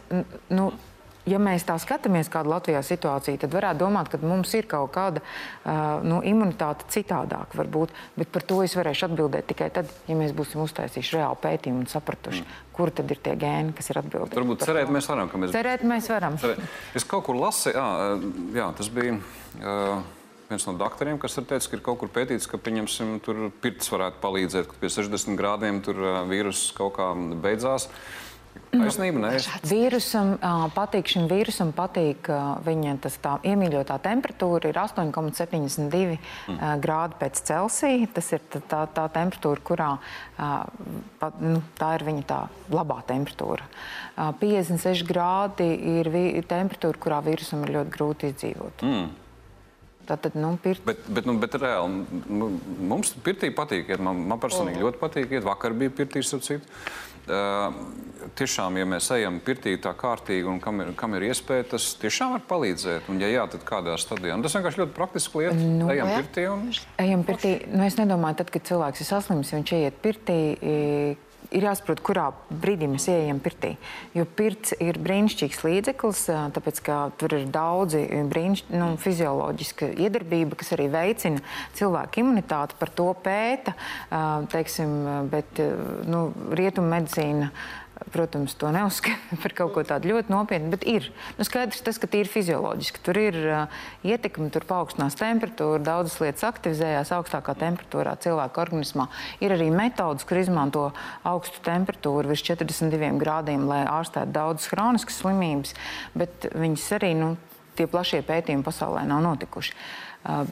nu, 0.50 0.72
ja 1.28 1.38
mēs 1.42 1.64
tā 1.68 1.76
skatāmies, 1.80 2.30
kāda 2.32 2.50
Latvijā 2.54 2.80
situācija, 2.84 3.38
tad 3.42 3.54
varētu 3.54 3.82
domāt, 3.82 4.10
ka 4.12 4.20
mums 4.22 4.52
ir 4.58 4.68
kaut 4.70 4.90
kāda 4.96 5.22
uh, 5.22 6.00
nu, 6.04 6.20
imunitāte 6.26 6.88
citādāk, 6.92 7.54
varbūt. 7.58 7.94
Bet 8.18 8.32
par 8.34 8.46
to 8.48 8.60
es 8.66 8.76
varēšu 8.78 9.08
atbildēt 9.10 9.48
tikai 9.52 9.70
tad, 9.74 9.90
ja 10.10 10.18
mēs 10.18 10.34
būsim 10.36 10.62
uztaisījuši 10.64 11.18
reāli 11.18 11.42
pētījumu 11.44 11.84
un 11.84 11.90
sapratuši, 11.94 12.44
mm. 12.44 12.60
kur 12.76 12.92
tad 12.94 13.14
ir 13.14 13.22
tie 13.24 13.38
gēni, 13.38 13.74
kas 13.78 13.92
ir 13.92 14.02
atbildīgi. 14.02 14.38
Varbūt 14.40 14.66
cerēt 14.66 14.92
mēs 14.94 15.10
varam, 15.12 15.32
ka 15.32 15.42
mēs. 15.42 15.54
Cerēt 15.56 15.86
mēs 15.88 16.12
varam. 16.12 16.38
Cerēt. 16.42 16.78
Es 16.98 17.06
kaut 17.08 17.26
kur 17.28 17.38
lasīju, 17.38 17.78
jā, 17.78 18.14
jā, 18.58 18.70
tas 18.82 18.94
bija. 18.94 19.18
Uh, 19.58 20.17
viens 20.48 20.68
no 20.68 20.76
doktoriem, 20.80 21.18
kas 21.20 21.36
ir 21.40 21.48
teicis, 21.48 21.68
ka 21.70 21.78
ir 21.78 21.84
kaut 21.84 22.00
kur 22.02 22.12
pētīts, 22.12 22.48
ka 22.50 22.60
pieņemsim, 22.60 23.18
tur 23.24 23.48
pirts 23.62 23.92
varētu 23.92 24.22
palīdzēt, 24.22 24.70
ka 24.70 24.80
pie 24.80 24.92
60 24.92 25.36
grādiem 25.38 25.82
tur 25.84 26.00
vīruss 26.30 26.72
kaut 26.76 26.96
kā 26.98 27.12
beidzās. 27.44 27.88
Uh, 27.88 28.24
Taisnība, 28.68 29.20
nē. 29.22 29.30
Vīrusam 29.66 30.34
patīk, 30.74 31.08
šim 31.08 31.28
vīrusam 31.30 31.70
patīk 31.76 32.28
viņa 32.66 32.94
tas 33.04 33.16
tā 33.22 33.36
iemīļotā 33.48 33.96
temperatūra 34.04 34.68
ir 34.68 34.80
8,72 34.82 36.18
mm. 36.18 36.58
grādi 36.82 37.16
pēc 37.20 37.40
Celsija. 37.48 38.10
Tas 38.18 38.28
ir 38.36 38.44
tā, 38.52 38.82
tā 38.92 39.06
temperatūra, 39.14 39.64
kurā 39.70 39.90
pa, 40.36 41.30
nu, 41.40 41.62
tā 41.80 41.94
ir 41.96 42.04
viņa 42.10 42.26
tā 42.28 42.42
labā 42.74 43.00
temperatūra. 43.08 43.68
56 44.42 45.06
grādi 45.08 45.70
ir 45.96 46.44
temperatūra, 46.50 47.00
kurā 47.00 47.22
vīrusam 47.24 47.64
ir 47.64 47.78
ļoti 47.78 47.96
grūti 47.96 48.32
izdzīvot. 48.34 48.84
Mm. 48.84 49.08
Tātad, 50.08 50.38
nu, 50.40 50.54
pirt... 50.62 50.80
Bet, 50.88 51.02
bet, 51.12 51.26
nu, 51.28 51.34
bet 51.40 51.56
reāli 51.60 52.22
nu, 52.32 52.50
mums 52.90 53.12
pirtī 53.24 53.50
patīk. 53.54 53.90
Iet. 53.92 54.00
Man, 54.04 54.24
man 54.30 54.40
personīgi 54.40 54.80
ļoti 54.80 55.00
patīk. 55.02 55.34
Iet. 55.36 55.44
Vakar 55.44 55.76
bija 55.76 55.92
pirtīs 56.00 56.32
ar 56.36 56.44
citu. 56.44 56.78
Uh, 57.28 57.74
tiešām, 58.38 58.78
ja 58.80 58.86
mēs 58.88 59.10
ejam 59.12 59.36
pirtī 59.44 59.74
tā 59.84 59.92
kārtīgi 59.96 60.48
un 60.48 60.62
kam 60.64 60.80
ir, 60.80 60.94
kam 60.96 61.12
ir 61.18 61.26
iespēja, 61.28 61.66
tas 61.74 61.90
tiešām 62.00 62.32
var 62.38 62.44
palīdzēt. 62.48 63.10
Un, 63.12 63.20
ja 63.20 63.28
jā, 63.28 63.44
tad 63.52 63.66
kādā 63.68 63.98
stadijā? 64.00 64.36
Un 64.38 64.44
tas 64.46 64.56
vienkārši 64.56 64.80
ļoti 64.80 64.96
praktiski 64.96 65.42
lieta. 65.42 65.56
Nu, 65.60 65.90
ejam 65.92 66.08
jā. 66.08 66.22
pirtī. 66.22 66.46
Un... 66.48 66.66
Ejam 67.04 67.24
pirtī. 67.28 67.54
Nu, 67.68 67.84
es 67.84 68.00
nedomāju, 68.00 68.40
tad, 68.40 68.52
kad 68.54 68.64
cilvēks 68.70 69.04
ir 69.04 69.10
saslims, 69.10 69.52
viņš 69.58 69.74
ieiet 69.76 70.00
pirtī 70.04 70.38
ir 71.54 71.66
jāsaprot, 71.68 72.02
kurā 72.04 72.28
brīdī 72.50 72.88
mēs 72.90 73.08
ieejam 73.10 73.40
pirtī. 73.42 73.74
Jo 74.16 74.26
pirts 74.38 74.74
ir 74.82 74.98
brīnišķīgs 75.02 75.62
līdzeklis, 75.64 76.24
tāpēc 76.56 76.80
ka 76.84 76.98
tur 77.20 77.36
ir 77.38 77.48
daudzi 77.54 78.04
brīniš, 78.30 78.66
nu, 78.74 78.92
fizioloģiska 79.00 79.92
iedarbība, 80.06 80.58
kas 80.60 80.74
arī 80.76 80.88
veicina 80.92 81.42
cilvēku 81.78 82.22
imunitāti. 82.24 82.78
Par 82.78 82.92
to 82.94 83.10
pēta, 83.24 83.74
teiksim, 84.52 84.94
bet 85.32 85.62
nu, 86.08 86.28
rietumu 86.58 86.92
medicīna 86.92 87.52
protams, 88.12 88.54
to 88.58 88.70
neuzskata 88.74 89.38
par 89.42 89.54
kaut 89.56 89.72
ko 89.74 89.84
tādu 89.86 90.12
ļoti 90.12 90.32
nopietnu, 90.32 90.70
bet 90.74 90.86
ir. 90.88 91.08
Nu, 91.38 91.46
skaidrs 91.46 91.82
tas, 91.84 91.98
ka 92.00 92.10
tīri 92.10 92.30
fizioloģiski 92.30 93.02
tur 93.06 93.20
ir 93.20 93.38
uh, 93.40 93.80
ietekme, 94.06 94.50
tur 94.54 94.66
paaugstinās 94.68 95.18
temperatūra, 95.18 95.80
daudzas 95.84 96.18
lietas 96.22 96.46
aktivizējās 96.48 97.12
augstākā 97.16 97.56
temperatūrā 97.58 98.14
cilvēka 98.24 98.64
organismā. 98.64 99.08
Ir 99.44 99.56
arī 99.56 99.70
metodas, 99.74 100.26
kur 100.28 100.40
izmanto 100.40 100.88
augstu 101.28 101.62
temperatūru 101.66 102.32
virs 102.32 102.44
42 102.46 103.18
grādiem, 103.22 103.66
lai 103.70 103.82
ārstētu 103.88 104.34
daudzas 104.34 104.70
chroniskas 104.72 105.20
slimības, 105.22 105.74
bet 106.18 106.48
viņas 106.54 106.88
arī, 107.00 107.12
nu, 107.18 107.34
tie 107.78 107.86
plašie 107.90 108.24
pētījumi 108.26 108.66
pasaulē 108.66 109.04
nav 109.08 109.22
notikuši. 109.26 109.76
Uh, 110.28 110.48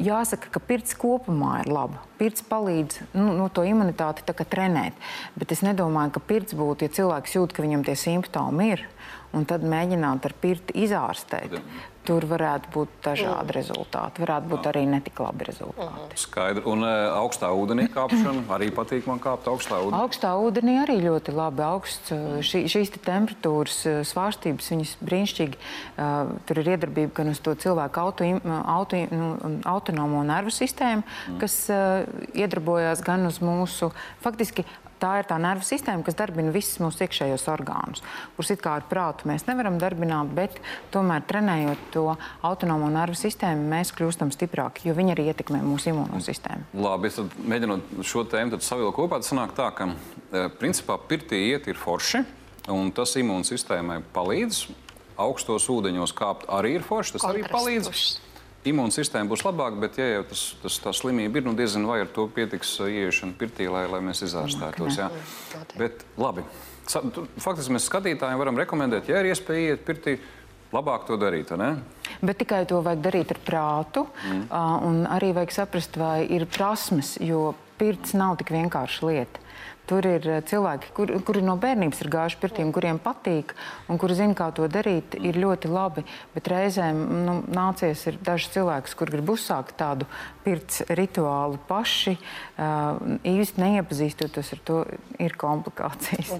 jāsaka, 0.00 0.50
ka 0.54 0.62
pirts 0.64 0.96
kopumā 0.98 1.60
ir 1.64 1.70
laba. 1.72 2.00
Pirts 2.20 2.44
palīdz 2.46 3.02
nu, 3.14 3.30
no 3.38 3.48
to 3.52 3.64
imunitāti 3.68 4.24
trenēt. 4.48 4.96
Bet 5.38 5.52
es 5.54 5.64
nedomāju, 5.66 6.14
ka 6.16 6.24
pirts 6.32 6.56
būtu, 6.56 6.86
ja 6.86 6.96
cilvēks 7.00 7.36
jūt, 7.36 7.54
ka 7.54 7.64
viņam 7.64 7.84
tie 7.86 7.96
simptomi 7.98 8.72
ir, 8.74 8.84
un 9.36 9.46
tad 9.48 9.64
mēģināt 9.66 10.26
ar 10.26 10.36
pirti 10.42 10.76
izārstēt 10.86 11.60
tur 12.06 12.24
varētu 12.28 12.72
būt 12.74 12.92
dažādi 13.04 13.50
mm. 13.50 13.54
rezultāti. 13.56 14.22
Varētu 14.24 14.50
būt 14.50 14.66
Jā. 14.66 14.72
arī 14.72 14.82
netik 14.88 15.20
labi 15.20 15.46
rezultāti. 15.48 16.06
Mm. 16.06 16.18
Skaidri. 16.22 16.64
Un 16.70 16.84
uh, 16.86 16.92
augstā 17.20 17.50
ūdenī 17.54 17.86
kāpšana 17.92 18.44
arī 18.56 18.70
patīk 18.74 19.08
man 19.10 19.22
kāpt 19.22 19.48
augstā 19.52 19.80
ūdenī. 19.84 20.00
Augstā 20.00 20.32
ūdenī 20.40 20.76
arī 20.82 20.98
ļoti 21.04 21.34
labi. 21.36 21.64
Augsts, 21.66 22.12
mm. 22.14 22.42
šī, 22.50 22.64
šīs 22.72 22.94
te 22.96 23.02
temperatūras 23.04 23.78
svārstības, 24.10 24.70
viņas 24.74 24.94
brīnišķīgi. 25.04 25.60
Uh, 25.96 26.34
tur 26.48 26.62
ir 26.62 26.74
iedarbība 26.76 27.14
gan 27.20 27.32
uz 27.34 27.42
to 27.44 27.54
cilvēku 27.60 28.04
auto, 28.04 28.28
auto, 28.48 29.02
nu, 29.14 29.32
autonomo 29.68 30.24
nervu 30.26 30.54
sistēmu, 30.54 31.04
mm. 31.04 31.40
kas 31.42 31.62
uh, 31.72 32.06
iedarbojās 32.34 33.04
gan 33.06 33.28
uz 33.28 33.42
mūsu 33.44 33.92
faktiski 34.24 34.66
tā 35.00 35.12
ir 35.20 35.28
tā 35.28 35.38
nervu 35.40 35.64
sistēma, 35.66 36.04
kas 36.06 36.18
darbina 36.18 36.52
visus 36.54 36.80
mūsu 36.82 37.04
iekšējos 37.06 37.46
orgānus, 37.52 38.04
kurus 38.36 38.52
it 38.54 38.62
kā 38.64 38.76
ar 38.78 38.86
prātu 38.90 39.28
mēs 39.30 39.46
nevaram 39.48 39.78
darbināt, 39.80 40.32
bet 40.36 40.60
tomēr 40.94 41.24
trenējot 41.28 41.86
to 41.94 42.06
autonomo 42.46 42.90
nervu 42.92 43.18
sistēmu, 43.18 43.68
mēs 43.72 43.94
kļūstam 43.96 44.32
stiprāki, 44.34 44.88
jo 44.88 44.96
viņi 44.98 45.14
arī 45.16 45.28
ietekmē 45.32 45.62
mūsu 45.64 45.92
imūnosistēmu. 45.94 46.70
Labi, 46.80 47.10
es 47.10 47.20
mēģinu 47.20 48.04
šo 48.06 48.26
tēmu 48.30 48.60
savilkt 48.64 48.98
kopā. 48.98 49.20
Tas 49.20 49.32
sanāk 49.32 49.54
tā, 49.56 49.70
ka 49.76 49.90
e, 49.90 50.46
principā 50.60 50.98
pirtī 51.10 51.42
iet 51.50 51.68
ir 51.70 51.80
forši, 51.80 52.24
un 52.72 52.92
tas 52.94 53.16
imūnsistēmai 53.20 54.00
palīdz. 54.14 54.64
Augstos 55.20 55.66
ūdeņos 55.68 56.14
kāpt 56.16 56.46
arī 56.48 56.78
ir 56.78 56.84
forši, 56.86 57.18
tas 57.18 57.26
Kontrasts 57.26 57.44
arī 57.44 57.52
palīdz. 57.52 58.29
Imūnsistēma 58.68 59.30
būs 59.30 59.40
labāka, 59.46 59.78
bet, 59.80 59.96
ja 59.96 60.06
jau 60.18 60.24
tas, 60.28 60.40
tas, 60.60 60.74
tā 60.84 60.92
slimība 60.92 61.40
ir, 61.40 61.46
nu 61.46 61.54
diezgan 61.56 61.86
vai 61.88 62.02
ar 62.02 62.10
to 62.12 62.26
pietiks 62.28 62.74
uh, 62.82 62.90
ieiešana 62.92 63.32
pirtī, 63.40 63.70
lai, 63.72 63.86
lai 63.88 64.02
mēs 64.04 64.20
izārstētos. 64.26 64.98
Jā. 65.00 65.08
Bet 65.80 66.04
labi. 66.20 66.44
Faktiski 66.90 67.72
mēs 67.72 67.86
skatītājiem 67.88 68.40
varam 68.40 68.60
rekomendēt, 68.60 69.08
ja 69.08 69.22
ir 69.22 69.30
iespēja 69.30 69.72
iet 69.72 69.86
pirtī, 69.86 70.18
labāk 70.74 71.06
to 71.08 71.16
darīt, 71.20 71.54
ne? 71.56 71.72
Bet 72.20 72.42
tikai 72.42 72.66
to 72.68 72.82
vajag 72.84 73.00
darīt 73.06 73.32
ar 73.32 73.40
prātu, 73.46 74.04
mm. 74.28 74.42
uh, 74.50 74.76
un 74.90 75.02
arī 75.08 75.32
vajag 75.40 75.56
saprast, 75.56 75.96
vai 76.00 76.26
ir 76.28 76.44
prasmes, 76.50 77.16
jo 77.24 77.54
pirts 77.80 78.12
nav 78.18 78.36
tik 78.42 78.52
vienkārša 78.54 79.08
lieta. 79.08 79.46
Tur 79.90 80.06
ir 80.06 80.26
eh, 80.28 80.38
cilvēki, 80.46 80.92
kur, 80.94 81.10
kuri 81.26 81.40
no 81.42 81.56
bērnības 81.58 82.04
ir 82.04 82.10
gājuši 82.12 82.38
pirtīm, 82.38 82.68
kuriem 82.74 83.00
patīk 83.02 83.56
un 83.90 83.98
kuri 83.98 84.14
zina, 84.20 84.36
kā 84.38 84.50
to 84.54 84.68
darīt, 84.70 85.16
ir 85.18 85.38
ļoti 85.40 85.70
labi. 85.70 86.04
Bet 86.36 86.50
reizēm 86.52 87.00
nu, 87.26 87.34
nācies 87.50 88.04
ir 88.06 88.20
daži 88.22 88.52
cilvēki, 88.54 88.94
kur 89.00 89.10
grib 89.10 89.32
uzsākt 89.34 89.74
tādu 89.80 90.06
pirts 90.44 90.84
rituālu 90.94 91.58
paši, 91.68 92.14
uh, 92.16 93.00
īsti 93.26 93.60
neiepazīstoties 93.60 94.52
ar 94.54 94.62
to, 94.70 94.78
ir 95.20 95.34
komplikācijas. 95.40 96.32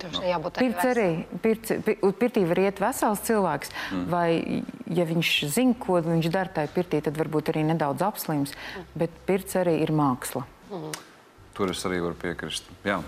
Pirts 0.57 0.87
arī, 0.87 1.11
pirts, 1.43 1.75
pirtī 2.23 2.47
var 2.49 2.63
iet 2.63 2.81
vesels 2.83 3.27
cilvēks, 3.27 3.75
mm. 3.91 4.07
vai 4.15 4.63
ja 4.95 5.07
viņš 5.11 5.35
zina, 5.51 5.77
ko 5.81 5.99
viņš 6.07 6.31
dara 6.33 6.55
tajā 6.61 6.73
pirtī, 6.79 7.03
tad 7.05 7.19
varbūt 7.19 7.53
arī 7.53 7.67
nedaudz 7.75 8.07
apslims, 8.07 8.57
bet 8.95 9.23
pirts 9.29 9.59
arī 9.59 9.81
ir 9.83 9.95
māksla. 9.95 10.47
Mm. 10.71 11.10
Tur 11.57 11.73
es 11.75 11.83
arī 11.85 11.99
varu 12.01 12.17
piekrist. 12.17 12.69
Jā. 12.87 13.01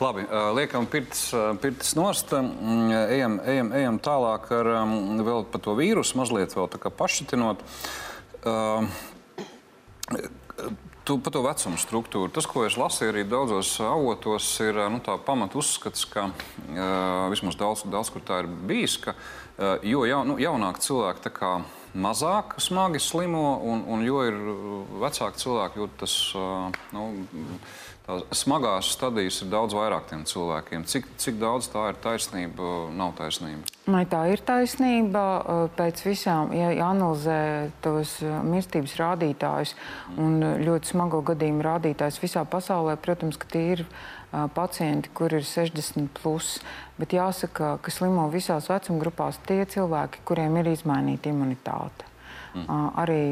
Labi, 0.00 0.24
liekam, 0.56 0.86
pirts, 0.88 1.28
pirts 1.62 1.94
nost. 1.98 2.32
Ejam, 2.32 3.38
ejam, 3.42 3.72
ejam 3.76 3.98
tālāk 4.02 4.50
ar 4.54 4.70
vēl 5.26 5.46
par 5.52 5.64
to 5.64 5.74
vīrusu, 5.78 6.18
mazliet 6.20 6.54
vēl 6.56 6.70
tā 6.72 6.80
kā 6.82 6.92
pašatinot. 6.94 7.64
Tu 11.08 11.16
par 11.24 11.32
to 11.32 11.40
vecumu 11.40 11.80
struktūru. 11.80 12.30
Tas, 12.32 12.46
ko 12.48 12.66
es 12.68 12.76
lasīju 12.76 13.14
arī 13.14 13.24
daudzos 13.28 13.74
avotos, 13.80 14.46
ir 14.60 14.78
nu, 14.92 15.00
pamat 15.24 15.56
uzskats, 15.56 16.04
ka 16.08 16.28
vismaz 17.32 17.56
daudz, 17.56 17.86
daudz 17.88 18.12
kur 18.12 18.24
tā 18.24 18.42
ir 18.44 18.50
bijis, 18.68 18.98
ka 19.00 19.16
jo 19.82 20.04
ja, 20.06 20.22
nu, 20.28 20.36
jaunāk 20.38 20.82
cilvēki 20.84 21.32
mazāk 21.98 22.58
smagi 22.60 23.00
slimo, 23.00 23.58
un, 23.64 23.82
un 23.88 24.04
jo 24.04 24.20
ir 24.28 24.36
vecāki 25.00 25.40
cilvēki, 25.40 25.80
jo 25.80 25.88
tas 25.98 26.14
nu, 26.92 27.06
smagās 28.32 28.88
stadijas 28.94 29.42
ir 29.44 29.50
daudz 29.52 29.74
vairāk 29.76 30.06
tiem 30.08 30.22
cilvēkiem. 30.28 30.84
Cik, 30.88 31.08
cik 31.20 31.36
daudz 31.40 31.68
tā 31.72 31.90
ir 31.92 31.98
taisnība, 32.00 32.88
nav 32.96 33.12
taisnība? 33.18 33.68
Vai 33.88 34.04
tā 34.08 34.22
ir 34.32 34.40
taisnība? 34.44 35.24
Pēc 35.76 36.00
visām, 36.06 36.54
ja 36.56 36.70
analizē 36.88 37.68
tos 37.84 38.18
mirstības 38.24 38.96
rādītājus 39.00 39.74
un 40.16 40.40
ļoti 40.64 40.94
smago 40.94 41.20
gadījumu 41.32 41.66
rādītājus 41.68 42.20
visā 42.24 42.46
pasaulē, 42.48 42.96
protams, 43.00 43.40
ka 43.40 43.50
tie 43.52 43.64
ir 43.76 43.84
pacienti, 44.56 45.12
kur 45.16 45.32
ir 45.36 45.44
60 45.44 46.08
plus, 46.16 46.58
bet 47.00 47.16
jāsaka, 47.16 47.76
ka 47.84 47.92
slimo 47.92 48.28
visās 48.32 48.68
vecuma 48.72 49.04
grupās 49.04 49.40
tie 49.48 49.62
cilvēki, 49.68 50.24
kuriem 50.28 50.60
ir 50.60 50.72
izmainīta 50.72 51.32
imunitāte. 51.32 52.08
Mm. 52.56 52.92
Arī 53.00 53.22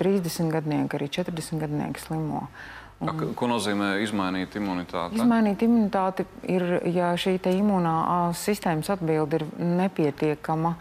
30 0.00 0.52
gadnieki, 0.52 0.96
arī 0.98 1.08
40 1.12 1.60
gadnieki 1.60 2.02
slimo. 2.04 2.46
Uh, 2.46 2.85
Un, 2.96 3.34
Ko 3.36 3.44
nozīmē 3.50 3.98
izmainīt 4.00 4.54
imunitāti? 4.56 5.18
Izmainīt 5.18 5.60
imunitāti 5.66 6.24
ir, 6.48 6.64
ja 6.88 7.10
šī 7.20 7.34
imūnā 7.50 7.92
sistēmas 8.32 8.88
atbilde 8.94 9.42
ir 9.42 9.44
nepietiekama. 9.60 10.72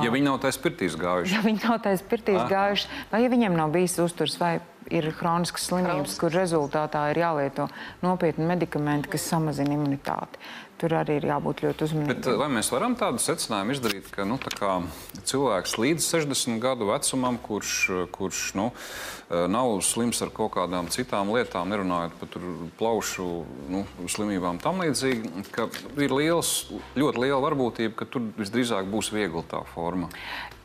Ja 0.00 0.12
viņi 0.14 0.30
nav 0.30 0.38
taisa 0.40 0.62
pirtīs 0.64 0.96
gājuši. 0.96 1.36
Ja 1.36 1.42
viņi 1.44 1.60
nav 1.66 1.76
taisa 1.84 2.08
pirtīs 2.08 2.40
Aha. 2.40 2.48
gājuši, 2.48 2.88
vai 3.12 3.20
ja 3.20 3.32
viņiem 3.34 3.58
nav 3.60 3.74
bijis 3.76 3.98
uzturs, 4.00 4.38
vai 4.40 4.54
ir 4.88 5.10
hroniskas 5.18 5.68
slimības, 5.68 6.16
kur 6.16 6.32
rezultātā 6.32 7.04
ir 7.12 7.20
jālieto 7.20 7.68
nopietni 8.00 8.48
medikamenti, 8.48 9.12
kas 9.12 9.28
samazina 9.28 9.76
imunitāti 9.76 10.40
tur 10.78 10.94
arī 10.98 11.18
ir 11.18 11.28
jābūt 11.28 11.62
ļoti 11.66 11.86
uzmanīgam. 11.88 12.14
Bet, 12.14 12.28
vai 12.40 12.48
mēs 12.52 12.70
varam 12.72 12.94
tādu 12.98 13.20
secinājumu 13.22 13.74
izdarīt, 13.74 14.10
ka 14.14 14.26
nu, 14.28 14.38
cilvēks 15.28 15.76
līdz 15.82 16.06
60 16.06 16.62
gadu 16.62 16.88
vecumam, 16.90 17.38
kurš, 17.42 17.74
kurš 18.14 18.42
nu, 18.58 18.68
nav 19.28 19.74
slims 19.84 20.22
ar 20.24 20.32
kaut 20.34 20.54
kādām 20.56 20.88
citām 20.92 21.32
lietām, 21.34 21.68
nerunājot 21.72 22.16
par 22.20 22.48
plaušu 22.78 23.28
nu, 23.74 23.84
slimībām, 24.08 24.60
tam 24.62 24.82
līdzīgi, 24.84 25.44
ka 25.54 25.68
ir 26.00 26.14
liels, 26.14 26.54
ļoti 26.98 27.24
liela 27.26 27.42
varbūtība, 27.44 27.94
ka 27.98 28.08
tur 28.08 28.30
visdrīzāk 28.38 28.88
būs 28.92 29.12
viegla 29.14 29.44
tā 29.50 29.62
forma? 29.74 30.10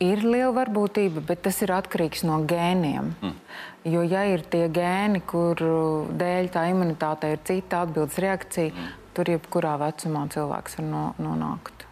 Ir 0.02 0.24
liela 0.24 0.54
varbūtība, 0.56 1.22
bet 1.28 1.44
tas 1.44 1.60
ir 1.64 1.74
atkarīgs 1.74 2.24
no 2.26 2.40
gēniem. 2.48 3.14
Mm. 3.20 3.38
Jo, 3.84 4.00
ja 4.08 4.24
ir 4.32 4.40
tie 4.48 4.64
gēni, 4.72 5.20
kuru 5.28 6.08
dēļ 6.16 6.48
tā 6.54 6.64
imunitāte 6.72 7.34
ir 7.34 7.42
cita 7.44 7.84
atbildes 7.84 8.16
reakcija, 8.24 8.72
mm 8.72 9.00
Tur 9.14 9.30
jebkurā 9.30 9.76
vecumā 9.78 10.24
cilvēks 10.34 10.78
var 10.80 10.86
no, 10.88 11.02
nonākt 11.22 11.84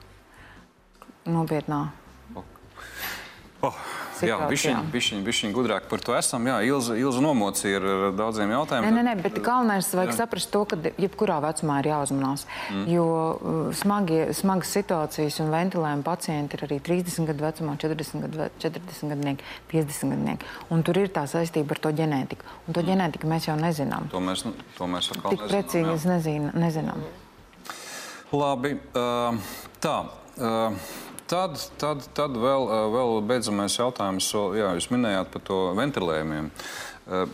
nopietnā. 1.31 1.85
Oh, 3.63 3.77
jā, 4.21 4.37
bišķiņ, 5.25 5.53
gudrāk 5.55 5.87
par 5.91 6.03
to 6.05 6.15
esam. 6.17 6.45
Jā, 6.51 6.59
Ilza, 6.67 6.97
Ilza 7.01 7.23
nomocīja 7.25 7.81
ar 7.81 7.87
daudziem 8.19 8.53
jautājumiem. 8.53 8.93
Nē, 8.93 9.03
nē, 9.03 9.05
nē 9.09 9.25
bet 9.25 9.39
galvenais 9.45 9.89
vajag 9.95 10.13
jā. 10.13 10.17
saprast 10.21 10.51
to, 10.53 10.63
ka 10.69 10.79
jebkurā 11.01 11.39
vecumā 11.45 11.79
ir 11.83 11.91
jāuzmanās. 11.93 12.47
Mm. 12.71 12.85
Jo 12.93 13.07
uh, 13.09 13.61
smagi, 13.79 14.21
smagas 14.37 14.75
situācijas 14.77 15.41
un 15.45 15.53
ventilējumi 15.55 16.07
pacienti 16.07 16.59
ir 16.59 16.67
arī 16.69 16.81
30 16.91 17.31
gadu 17.33 17.47
vecumā, 17.47 17.77
40 17.83 18.27
gadu, 18.27 18.49
40 18.67 19.15
gadnieki, 19.15 19.49
50 19.73 20.17
gadnieki. 20.17 20.53
Un 20.75 20.85
tur 20.87 21.03
ir 21.03 21.13
tā 21.15 21.25
saistība 21.31 21.77
ar 21.77 21.83
to 21.87 21.95
ģenētiku. 22.03 22.49
Un 22.67 22.77
to 22.77 22.83
mm. 22.83 22.91
ģenētiku 22.93 23.33
mēs 23.33 23.49
jau 23.51 23.59
nezinām. 23.61 24.11
To 24.13 24.23
mēs, 24.25 24.45
to 24.77 24.91
mēs 24.91 25.13
atkal 25.15 25.37
Tik 25.37 25.47
nezinām. 25.47 25.49
Tik 25.49 25.57
precīzi 25.57 26.13
nezin, 26.13 26.51
nezinām. 26.59 27.07
Labi, 28.33 28.77
uh, 28.97 29.57
tā. 29.83 29.97
Uh, 30.33 31.11
Tad, 31.33 31.57
tad, 31.81 32.03
tad 32.13 32.35
vēl, 32.37 32.67
eh, 32.69 32.87
vēl 32.93 33.23
beidzamais 33.25 33.79
jautājums. 33.79 34.27
Jā, 34.53 34.75
jūs 34.77 34.91
minējāt 34.93 35.31
par 35.33 35.43
to 35.49 35.61
ventilējumiem. 35.79 36.51
Eh, 37.09 37.27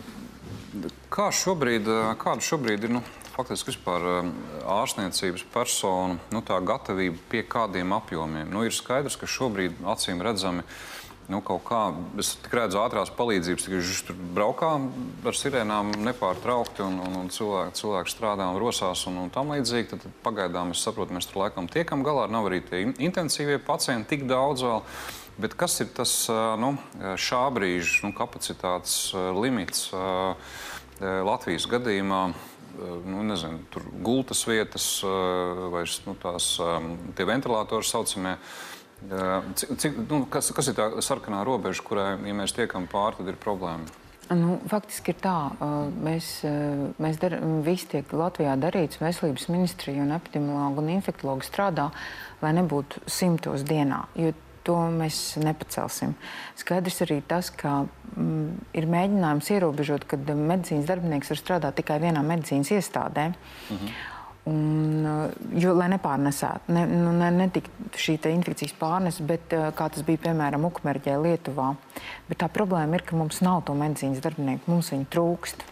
kā 1.11 1.27
šobrīd, 1.35 1.89
eh, 1.91 2.15
kāda 2.15 2.39
šobrīd 2.39 2.85
ir 2.85 2.95
nu, 2.95 3.03
faktiski 3.35 3.73
vispār 3.73 4.31
ārstniecības 4.63 5.45
personu 5.51 6.21
nu, 6.31 6.43
gatavība 6.43 7.19
pie 7.29 7.43
kādiem 7.43 7.91
apjomiem? 7.91 8.47
Nu, 8.51 8.63
ir 8.63 8.71
skaidrs, 8.71 9.19
ka 9.19 9.27
šobrīd 9.27 9.75
acīm 9.83 10.23
redzami 10.23 10.63
uh, 10.63 11.08
nu, 11.29 11.41
kaut 11.45 11.62
kā, 11.69 11.81
es 12.21 12.33
redzu 12.53 12.81
ātrās 12.81 13.12
palīdzības, 13.14 13.67
tikai 13.67 13.81
viņš 13.83 14.01
tur 14.09 14.19
braukā 14.37 14.71
ar 15.29 15.37
sirēnām 15.37 15.93
nepārtraukti, 16.07 16.83
un, 16.87 16.99
un, 17.05 17.17
un 17.23 17.31
cilvēki, 17.33 17.77
cilvēki 17.83 18.12
strādā 18.14 18.49
un 18.49 18.61
rosās 18.62 19.05
un, 19.11 19.21
un 19.25 19.33
tam 19.35 19.53
līdzīgi. 19.53 19.91
Tad, 19.93 20.05
tad 20.07 20.19
pagaidām 20.25 20.73
es 20.73 20.83
saprotu, 20.85 21.17
mēs 21.17 21.29
tur 21.29 21.43
laikam 21.45 21.69
tiekam 21.71 22.05
galā. 22.07 22.27
Nav 22.33 22.49
arī 22.49 22.62
tie 22.64 22.87
intensīvie 22.97 23.61
pacienti 23.64 24.17
tik 24.17 24.29
daudz 24.31 24.64
vēl. 24.64 24.85
Bet 25.38 25.55
kas 25.55 25.77
ir 25.85 25.93
tas 25.95 26.12
nu, 26.59 26.73
šā 26.99 27.45
brīža 27.55 28.01
nu, 28.09 28.14
kapacitātes 28.17 29.12
limits 29.38 29.93
Latvijas 30.99 31.69
gadījumā? 31.71 32.23
Nu, 32.79 33.23
nezinu, 33.27 33.61
tur 33.75 33.85
gultas 34.07 34.45
vietas 34.47 34.87
vai 35.03 35.85
nu, 36.07 36.17
tās, 36.23 36.51
ventilatori 37.19 37.87
saucamie. 37.87 38.37
Cik, 39.07 39.95
nu, 40.09 40.25
kas, 40.31 40.51
kas 40.55 40.69
ir 40.71 40.75
tā 40.75 40.89
sarkanā 41.05 41.45
robeža, 41.47 41.85
kurai, 41.87 42.11
ja 42.27 42.35
mēs 42.35 42.55
tiekam 42.57 42.89
pāri, 42.91 43.21
tad 43.21 43.31
ir 43.31 43.39
problēma? 43.41 43.87
Nu, 44.35 44.59
faktiski 44.69 45.15
ir 45.15 45.21
tā, 45.23 45.37
mēs, 46.05 46.43
mēs 47.01 47.21
dar, 47.23 47.39
viss 47.65 47.89
tiek 47.89 48.11
Latvijā 48.13 48.59
darīts, 48.61 49.01
veselības 49.01 49.47
ministrija 49.49 50.03
un 50.05 50.13
epidemiologi 50.19 50.83
un 50.83 50.91
infektologi 50.99 51.49
strādā, 51.49 51.87
lai 52.43 52.53
nebūtu 52.59 53.07
simtos 53.09 53.65
dienā, 53.65 54.03
jo 54.19 54.35
to 54.69 54.77
mēs 54.93 55.39
nepacelsim. 55.41 56.13
Skaidrs 56.61 57.01
arī 57.07 57.23
tas, 57.25 57.49
ka 57.49 57.87
mm, 57.87 58.69
ir 58.77 58.91
mēģinājums 58.93 59.49
ierobežot, 59.55 60.05
ka 60.11 60.21
medicīnas 60.29 60.91
darbinieks 60.91 61.33
var 61.33 61.41
strādāt 61.41 61.81
tikai 61.81 61.97
vienā 62.03 62.21
medicīnas 62.27 62.75
iestādē. 62.77 63.31
-hmm. 63.33 63.99
Un, 64.49 65.05
eh, 65.05 65.33
jo, 65.61 65.75
lai 65.77 65.89
nepārnesētu, 65.93 66.73
ne, 66.73 66.85
nu, 66.89 67.13
ne, 67.17 67.31
ne 67.35 67.49
tik 67.53 67.69
šī 67.99 68.17
infekcijas 68.31 68.75
pārnese, 68.81 69.25
bet 69.27 69.53
eh, 69.57 69.69
kā 69.77 69.89
tas 69.93 70.05
bija 70.07 70.23
piemēram 70.29 70.65
Ukmerģē, 70.69 71.17
Lietuvā. 71.25 71.73
Bet 72.31 72.41
tā 72.43 72.49
problēma 72.53 72.99
ir, 72.99 73.05
ka 73.09 73.19
mums 73.19 73.43
nav 73.45 73.65
to 73.69 73.77
medicīnas 73.79 74.23
darbinieku, 74.25 74.71
mums 74.71 74.93
viņu 74.95 75.11
trūkst. 75.13 75.67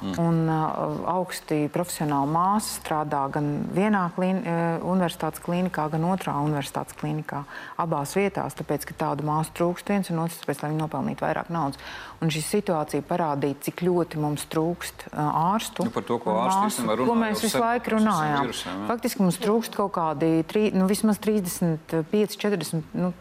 Mm. 0.00 0.14
Un, 0.22 0.38
uh, 0.48 1.00
augsti 1.12 1.66
profesionāli 1.72 2.32
māsas 2.32 2.78
strādā 2.80 3.20
gan 3.32 3.50
vienā 3.76 4.06
klīn, 4.16 4.40
uh, 4.40 4.84
universitātes 4.88 5.42
klīnikā, 5.44 5.90
gan 5.92 6.06
otrā 6.08 6.38
universitātes 6.40 6.96
klīnikā. 7.00 7.42
Abās 7.80 8.14
vietās, 8.16 8.56
tāpēc, 8.56 8.86
ka 8.88 8.96
tādu 9.04 9.26
māsu 9.28 9.52
trūkst 9.58 9.92
viens 9.92 10.08
un 10.12 10.22
otrs, 10.24 10.40
tāpēc, 10.40 10.62
lai 10.64 10.72
viņi 10.72 10.80
nopelnītu 10.80 11.26
vairāk 11.26 11.52
naudas. 11.52 11.80
Un 12.24 12.32
šī 12.32 12.44
situācija 12.46 13.04
parādīja, 13.06 13.60
cik 13.68 13.84
ļoti 13.84 14.20
mums 14.24 14.46
trūkst 14.52 15.10
uh, 15.10 15.20
ārstu. 15.52 15.84
Nu, 15.88 15.94
par 15.94 16.08
to, 16.08 16.20
ko, 16.22 16.36
ārstu 16.46 16.86
māsu, 16.88 17.08
ko 17.08 17.18
mēs 17.20 17.44
visu 17.44 17.60
laiku 17.60 17.96
runājām. 17.98 18.48
Virusiem, 18.48 18.84
Faktiski 18.88 19.24
mums 19.24 19.40
trūkst 19.40 19.76
kaut 19.76 19.92
kādi 19.98 20.38
tri, 20.48 20.70
nu, 20.76 20.88
vismaz 20.88 21.20
35, 21.20 22.40
40. 22.40 22.96
Nu, 22.96 23.12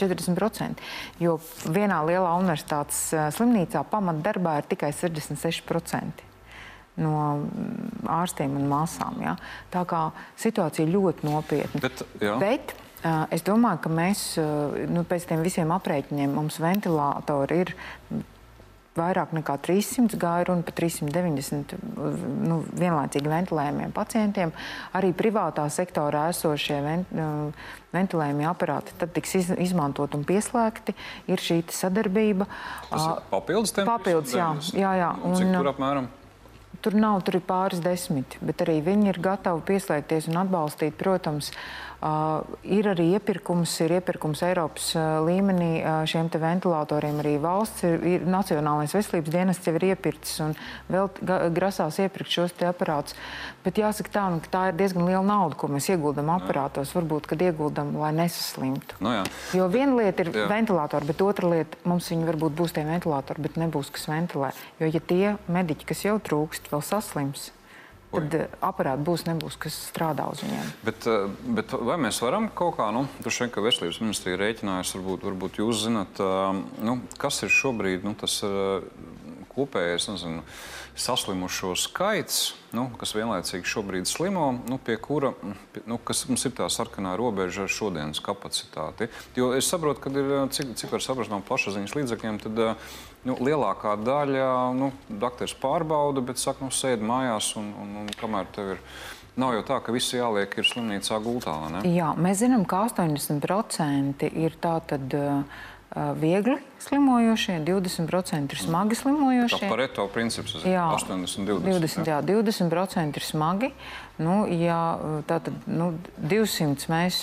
40%. 0.00 0.82
Jo 1.22 1.38
vienā 1.68 2.00
lielā 2.08 2.32
universitātes 2.40 3.10
eh, 3.14 3.28
slimnīcā 3.36 3.84
pamatdarbā 3.92 4.58
ir 4.60 4.68
tikai 4.74 4.92
66% 4.96 6.26
no 7.00 7.14
mm, 7.38 8.04
ārstiem 8.10 8.56
un 8.58 8.68
māsām. 8.70 9.20
Ja? 9.24 9.36
Tā 9.72 9.84
kā 9.88 10.08
situācija 10.40 10.88
ļoti 10.90 11.28
nopietna. 11.28 11.82
Bet, 11.86 12.02
jā. 12.20 12.34
Bet 12.40 12.74
uh, 12.74 13.24
es 13.32 13.44
domāju, 13.46 13.84
ka 13.86 13.92
mēs 13.94 14.24
uh, 14.42 14.74
nu, 14.90 15.04
pēc 15.08 15.30
tiem 15.30 15.44
visiem 15.46 15.72
aprēķiniem 15.76 16.34
mums 16.36 16.60
ventilātori 16.62 17.62
ir 17.64 17.74
vairāk 18.98 19.34
nekā 19.36 19.54
300 19.62 20.18
gāja 20.20 20.46
runa 20.48 20.66
par 20.66 20.74
390 20.78 21.76
nu, 22.46 22.60
vienlaicīgi 22.76 23.30
ventilējumiem 23.30 23.92
pacientiem. 23.94 24.52
Arī 24.98 25.12
privātā 25.16 25.66
sektorā 25.70 26.26
esošie 26.32 26.80
vent, 26.84 27.12
nu, 27.14 27.50
ventilējumi 27.94 28.48
aparāti 28.50 28.96
tad 28.98 29.14
tiks 29.16 29.36
iz, 29.38 29.50
izmantot 29.70 30.16
un 30.18 30.24
pieslēgti. 30.26 30.96
Ir 31.30 31.42
šī 31.42 31.62
sadarbība. 31.74 32.48
Tas 32.88 33.04
ir 33.04 33.28
papildus 33.30 33.76
temats? 33.76 33.92
Papildus, 33.92 34.34
jā. 34.34 34.54
jā, 34.74 34.96
jā. 35.04 35.12
Un, 35.22 35.38
Cik 35.38 35.54
tur 35.54 35.70
apmēram? 35.74 36.10
Tur 36.80 36.94
nav, 36.96 37.18
tur 37.26 37.36
ir 37.36 37.42
pāris 37.44 37.82
desmit, 37.84 38.38
bet 38.40 38.62
arī 38.64 38.78
viņi 38.80 39.10
ir 39.10 39.18
gatavi 39.20 39.60
pieslēgties 39.68 40.30
un 40.30 40.40
atbalstīt, 40.40 40.96
protams, 40.98 41.50
Uh, 41.52 41.89
ir 42.00 42.86
arī 42.88 43.10
iepirkums, 43.18 43.74
ir 43.84 43.92
iepirkums 43.98 44.40
Eiropas 44.46 44.86
uh, 44.96 45.20
līmenī 45.26 45.82
uh, 45.82 46.00
šiem 46.08 46.30
ventilatoriem. 46.32 47.18
Arī 47.20 47.34
valsts 47.42 47.84
ir, 47.84 47.98
ir 48.08 48.24
Nacionālais 48.24 48.94
veselības 48.96 49.34
dienests 49.34 49.68
jau 49.68 49.74
ir 49.76 49.90
iepircis 49.90 50.40
un 50.46 50.56
vēl 50.88 51.10
grasās 51.52 52.00
iepirkt 52.00 52.32
šos 52.32 52.56
aparātus. 52.64 53.18
Bet 53.64 53.76
jāsaka 53.76 54.14
tā, 54.14 54.24
nu, 54.32 54.40
ka 54.40 54.52
tā 54.54 54.64
ir 54.70 54.78
diezgan 54.80 55.04
liela 55.04 55.24
nauda, 55.26 55.58
ko 55.60 55.68
mēs 55.68 55.90
ieguldam 55.92 56.32
aparātos. 56.32 56.94
Varbūt, 56.96 57.28
kad 57.28 57.44
ieguldam, 57.44 57.92
lai 58.00 58.14
nesaslimtu. 58.16 58.96
No 59.00 59.10
nu 59.10 59.16
jā. 59.18 59.28
jo 59.60 59.68
viena 59.72 60.00
lieta 60.00 60.24
ir 60.24 60.32
jā. 60.32 60.48
ventilatori, 60.48 61.12
bet 61.12 61.24
otra 61.26 61.52
lieta 61.52 61.84
mums 61.84 62.08
viņi 62.12 62.28
varbūt 62.32 62.56
būs 62.56 62.76
tie 62.76 62.86
ventilatori, 62.88 63.44
bet 63.44 63.60
nebūs 63.60 63.92
kas 63.92 64.08
ventilē. 64.08 64.54
Jo 64.80 64.88
ja 64.88 65.04
tie 65.04 65.24
mediķi, 65.52 65.88
kas 65.92 66.06
jau 66.08 66.16
trūkst, 66.30 66.72
vēl 66.72 66.84
saslims, 66.86 67.50
tad 68.10 68.34
eh, 68.36 68.46
aparāti 68.64 69.04
būs, 69.06 69.24
nebūs, 69.28 69.56
kas 69.60 69.76
strādā 69.90 70.26
uz 70.30 70.42
viņiem. 70.44 70.72
Bet, 70.86 71.06
eh, 71.10 71.26
bet 71.58 71.74
vai 71.90 71.98
mēs 72.02 72.20
varam 72.24 72.48
kaut 72.54 72.76
kā, 72.78 72.90
nu, 72.94 73.06
droši 73.22 73.44
vien, 73.44 73.52
ka 73.54 73.64
veselības 73.64 74.00
ministrija 74.02 74.40
rēķinājas, 74.40 74.94
varbūt, 74.96 75.26
varbūt 75.28 75.60
jūs 75.62 75.84
zinat, 75.86 76.22
eh, 76.22 76.62
nu, 76.86 76.98
kas 77.20 77.42
ir 77.46 77.54
šobrīd 77.54 78.06
nu, 78.06 78.14
tas 78.18 78.40
kopējais, 79.50 80.08
nezinu, 80.10 80.42
saslimušo 81.00 81.74
skaits, 81.78 82.40
nu, 82.76 82.86
kas 83.00 83.14
vienlaicīgi 83.16 83.68
šobrīd 83.68 84.08
slimo, 84.08 84.50
nu, 84.68 84.78
pie 84.82 84.96
kura 85.00 85.32
nu, 85.86 85.98
mums 85.98 86.44
ir 86.46 86.54
tā 86.58 86.68
sarkanā 86.72 87.14
robeža 87.18 87.64
ar 87.66 87.72
šodienas 87.72 88.22
kapacitāti. 88.24 89.10
Jo 89.38 89.52
es 89.56 89.70
saprotu, 89.70 90.02
ka 90.04 90.12
ir, 90.12 90.34
cik, 90.54 90.74
cik 90.80 90.96
var 90.96 91.04
saprast 91.04 91.32
no 91.32 91.40
plašsaziņas 91.46 91.96
līdzekļiem, 91.98 92.42
tad 92.44 92.60
nu, 93.28 93.38
lielākā 93.38 93.96
daļa 94.02 94.50
nu, 94.76 94.92
dakteris 95.08 95.56
pārbauda, 95.62 96.24
bet 96.24 96.42
saka, 96.42 96.66
nu, 96.66 96.74
sēdi 96.74 97.06
mājās 97.06 97.54
un, 97.60 97.72
un, 97.80 97.96
un 98.04 98.12
kamēr 98.20 98.52
tev 98.54 98.76
ir. 98.76 98.84
Nav 99.40 99.54
jau 99.54 99.60
tā, 99.64 99.76
ka 99.80 99.92
visi 99.94 100.18
jāliek 100.18 100.52
ir 100.58 100.66
slimnīcā 100.66 101.16
gultā. 101.22 101.54
Jā, 101.86 102.10
mēs 102.18 102.42
zinām, 102.42 102.66
ka 102.68 102.82
80% 102.90 104.26
ir 104.28 104.56
tā 104.60 104.74
tad. 104.90 105.14
Uh, 105.16 105.68
viegli 105.90 106.54
slimojošie, 106.78 107.58
20% 107.66 108.54
ir 108.54 108.60
smagi 108.62 108.94
slimojošie. 108.94 109.58
Tā 109.66 109.70
pareto 109.72 110.06
princips 110.14 110.54
ir 110.60 110.76
80, 110.78 111.48
20. 111.48 111.66
20, 111.66 112.06
jā, 112.06 112.20
20% 112.22 113.18
ir 113.18 113.26
smagi. 113.26 113.72
Nu, 114.22 114.44
ja, 114.46 114.78
tātad, 115.26 115.56
nu, 115.66 115.92
200 116.22 116.90
mēs, 116.92 117.22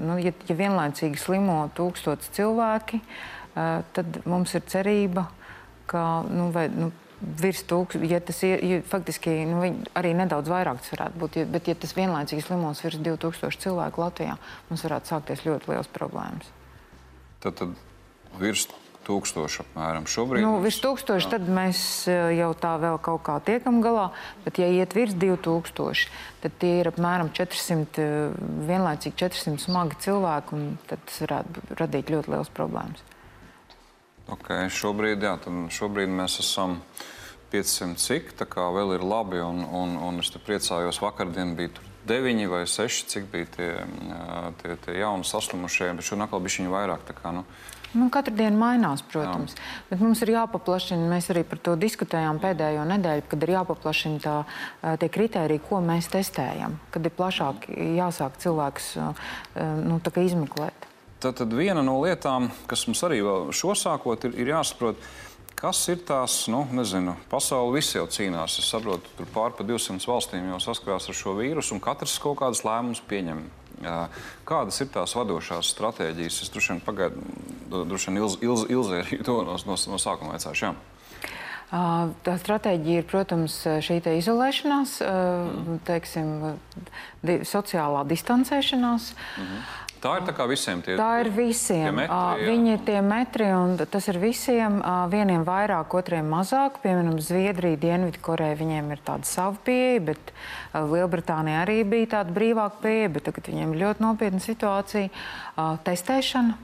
nu, 0.00 0.16
ja, 0.22 0.32
ja 0.48 0.56
vienlaicīgi 0.56 1.20
slimo 1.20 1.58
tūkstots 1.76 2.30
cilvēki, 2.36 3.02
tad 3.54 4.22
mums 4.24 4.54
ir 4.56 4.64
cerība, 4.70 5.26
ka, 5.90 6.06
nu, 6.30 6.48
vai, 6.54 6.70
nu, 6.72 6.92
virs 7.20 7.62
tūkstoša, 7.68 8.08
ja 8.08 8.20
tas 8.24 8.40
ir 8.48 8.64
ja 8.64 8.78
faktiski 8.84 9.34
nu, 9.48 9.60
arī 9.96 10.12
nedaudz 10.16 10.48
vairāk, 10.52 10.80
tas 10.80 10.92
varētu 10.94 11.20
būt. 11.20 11.38
Ja, 11.40 11.48
bet, 11.52 11.68
ja 11.68 11.76
tas 11.76 11.92
vienlaicīgi 11.96 12.44
slimos 12.44 12.80
virs 12.84 13.00
2000 13.00 13.60
cilvēku 13.64 14.04
Latvijā, 14.04 14.36
mums 14.70 14.84
varētu 14.88 15.12
sākties 15.12 15.44
ļoti 15.48 15.72
liels 15.72 15.92
problēmas. 15.96 16.48
Tad, 17.40 17.56
tad 17.60 17.76
virs 18.40 18.66
tūkstoša 19.06 19.64
apmēram 19.64 20.06
šobrīd. 20.10 20.42
Nu, 20.42 20.56
virs 20.64 20.78
tūkstoša, 20.82 21.30
tad 21.36 21.46
mēs 21.50 21.80
eh, 22.10 22.36
jau 22.40 22.50
tā 22.58 22.74
vēl 22.82 22.98
kaut 23.02 23.22
kā 23.26 23.38
tiekam 23.46 23.80
galā, 23.84 24.08
bet 24.44 24.60
ja 24.62 24.68
iet 24.72 24.96
virs 24.96 25.14
2000, 25.14 26.06
tad 26.42 26.56
tie 26.62 26.72
ir 26.80 26.90
apmēram 26.90 27.30
400, 27.36 28.02
eh, 28.02 28.38
vienlaicīgi 28.70 29.18
400 29.22 29.66
smagi 29.68 30.00
cilvēki, 30.06 30.58
un 30.58 30.78
tad 30.90 31.04
tas 31.06 31.20
varētu 31.22 31.66
radīt 31.78 32.14
ļoti 32.14 32.34
liels 32.34 32.52
problēmas. 32.56 33.04
Ok, 34.34 34.50
šobrīd, 34.74 35.22
jā, 35.22 35.36
šobrīd 35.70 36.10
mēs 36.10 36.40
esam 36.42 36.80
500 37.52 38.02
cik, 38.02 38.32
tā 38.40 38.48
kā 38.50 38.64
vēl 38.74 38.96
ir 38.96 39.04
labi, 39.06 39.38
un, 39.38 39.62
un, 39.62 39.94
un 40.02 40.18
es 40.18 40.32
te 40.34 40.42
priecājos, 40.42 40.98
vakardien 41.04 41.54
bija 41.58 41.76
tur 41.76 41.92
9 42.06 42.50
vai 42.50 42.64
6, 42.70 43.06
cik 43.10 43.30
bija 43.30 43.46
tie, 43.54 43.70
tie, 44.62 44.74
tie 44.82 44.98
jauni 44.98 45.26
saslimušie, 45.26 45.92
bet 45.94 46.06
šodien 46.06 46.26
atkal 46.26 46.42
bija 46.42 46.60
viņi 46.60 46.74
vairāk. 46.74 47.06
Kā, 47.18 47.32
nu, 47.34 47.42
Nu, 47.96 48.08
katru 48.12 48.34
dienu 48.36 48.58
mainās, 48.60 49.02
protams. 49.08 49.54
Jā. 49.56 49.68
Bet 49.90 50.02
mums 50.04 50.20
ir 50.24 50.34
jāpaplašina, 50.34 51.08
mēs 51.10 51.30
arī 51.32 51.46
par 51.48 51.60
to 51.64 51.76
diskutējām 51.80 52.40
pēdējo 52.42 52.84
nedēļu, 52.90 53.24
kad 53.30 53.46
ir 53.46 53.54
jāpaplašina 53.56 54.20
tā, 54.24 54.34
tie 55.00 55.08
kriteriji, 55.12 55.64
ko 55.68 55.80
mēs 55.84 56.10
testējam. 56.12 56.76
Kad 56.92 57.08
ir 57.08 57.14
plašāk 57.16 57.70
jāsāk 57.96 58.36
cilvēkus 58.42 58.90
nu, 59.86 60.00
izmeklēt. 60.26 60.90
Tad, 61.20 61.38
tad 61.38 61.54
viena 61.56 61.80
no 61.80 61.96
lietām, 62.02 62.50
kas 62.68 62.84
mums 62.88 63.00
arī 63.06 63.22
vēl 63.24 63.48
šo 63.56 63.72
sākot, 63.78 64.28
ir, 64.28 64.34
ir 64.42 64.52
jāsaprot, 64.52 65.00
kas 65.56 65.80
ir 65.88 66.02
tās, 66.04 66.42
nu, 66.52 66.66
nezinu, 66.76 67.16
pasauli 67.32 67.78
visi 67.78 67.96
jau 67.96 68.04
cīnās. 68.12 68.58
Es 68.60 68.68
saprotu, 68.68 69.08
tur 69.16 69.30
pār 69.32 69.56
pa 69.56 69.64
200 69.64 70.04
valstīm 70.10 70.50
jau 70.52 70.60
saskarās 70.68 71.08
ar 71.08 71.16
šo 71.16 71.32
vīrusu, 71.38 71.76
un 71.76 71.82
katrs 71.84 72.18
kaut 72.20 72.42
kādas 72.42 72.60
lēmumus 72.66 73.00
pieņem. 73.08 73.46
Kādas 74.46 74.80
ir 74.80 74.90
tās 74.94 75.14
vadošās 75.16 75.72
stratēģijas? 75.74 76.42
Es 76.42 76.52
droši 76.52 76.72
vien 76.72 76.84
vien 78.10 78.20
Ilz, 78.22 78.38
Ilz, 78.42 78.66
Ilzē 78.72 79.00
arī 79.04 79.22
to 79.26 79.40
no, 79.44 79.56
no, 79.56 79.76
no 79.76 79.98
sākuma 80.00 80.34
vajadzēšu. 80.34 80.74
Tā 81.66 82.36
stratēģija 82.38 83.02
ir, 83.02 83.06
protams, 83.10 83.56
šī 83.82 83.98
izolēšanās, 84.20 85.00
teiksim, 85.88 86.28
di 87.26 87.40
sociālā 87.42 88.04
distancēšanās. 88.06 89.10
-hmm. 89.42 89.85
Tā 90.02 90.12
ir 90.18 90.26
tā 90.28 90.34
kā 90.36 90.44
visiem 90.50 90.82
tie 90.84 90.96
Tā 90.98 91.08
ir 91.22 91.30
visiem. 91.34 91.86
Tie 91.88 91.94
metri, 91.96 92.16
jā. 92.16 92.50
Viņi 92.50 92.72
ir 92.74 92.82
tie 92.86 92.98
metri, 93.04 93.48
un 93.56 93.74
tas 93.80 94.08
ir 94.12 94.18
visiem. 94.22 94.78
Vieniem 95.12 95.46
vairāk, 95.46 95.96
otriem 95.98 96.28
mazāk. 96.30 96.78
Piemēram, 96.84 97.16
Zviedrija, 97.24 97.80
Dienvidkoreja, 97.82 98.58
viņiem 98.60 98.92
ir 98.94 99.02
tāda 99.06 99.28
sava 99.28 99.56
pieeja, 99.66 100.04
bet 100.12 100.32
Lielbritānija 100.76 101.64
arī 101.64 101.80
bija 101.88 102.12
tāda 102.18 102.36
brīvāka 102.36 102.82
pieeja, 102.84 103.10
bet 103.16 103.28
tagad 103.30 103.50
viņiem 103.50 103.74
ir 103.74 103.82
ļoti 103.84 104.06
nopietna 104.06 104.42
situācija. 104.44 105.10
Testēšana, 105.88 106.58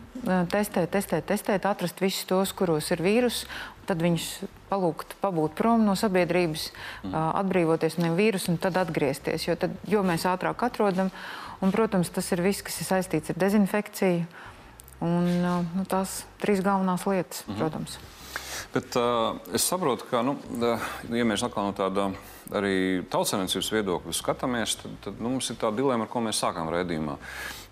testēt, 0.53 0.91
testēt, 0.93 1.29
testēt, 1.31 1.69
atrast 1.69 2.03
visus 2.05 2.29
tos, 2.29 2.53
kuros 2.57 2.93
ir 2.93 3.03
vīrus, 3.05 3.47
tad 3.89 4.03
viņus 4.05 4.27
palūgt, 4.71 5.17
pabūt 5.21 5.57
prom 5.59 5.85
no 5.87 5.97
sabiedrības, 5.99 6.69
mm. 7.05 7.15
atbrīvoties 7.43 7.99
no 8.01 8.13
vīrusa 8.17 8.53
un 8.53 8.61
tad 8.63 8.79
atgriezties. 8.81 9.49
Jo, 9.49 9.57
tad, 9.59 9.75
jo 9.89 10.05
mēs 10.07 10.25
ātrāk 10.29 10.63
atrodam, 10.69 11.11
Un, 11.63 11.71
protams, 11.71 12.11
tas 12.11 12.27
ir 12.35 12.43
viss, 12.43 12.65
kas 12.67 12.81
ir 12.83 12.89
saistīts 12.89 13.31
ar 13.31 13.39
dezinfekciju. 13.39 14.25
Un, 15.03 15.29
nu, 15.43 15.85
tās 15.91 16.23
trīs 16.43 16.63
galvenās 16.63 17.07
lietas, 17.11 17.45
mhm. 17.47 17.59
protams. 17.59 17.97
Bet, 18.73 18.95
uh, 18.97 19.39
es 19.55 19.65
saprotu, 19.69 20.07
ka, 20.09 20.23
nu, 20.25 20.37
ja 21.13 21.25
mēs 21.29 21.43
atkal 21.45 21.67
no 21.69 21.75
tāda 21.77 22.11
arī 22.57 23.03
tautsēmniecības 23.13 23.73
viedokļa 23.75 24.15
skatāmies, 24.17 24.77
tad, 24.81 24.95
tad 25.05 25.19
nu, 25.21 25.35
mums 25.35 25.51
ir 25.53 25.59
tā 25.61 25.73
dilemma, 25.75 26.07
ar 26.07 26.13
ko 26.13 26.23
mēs 26.25 26.41
sākām 26.43 26.71
redzējumā. 26.73 27.19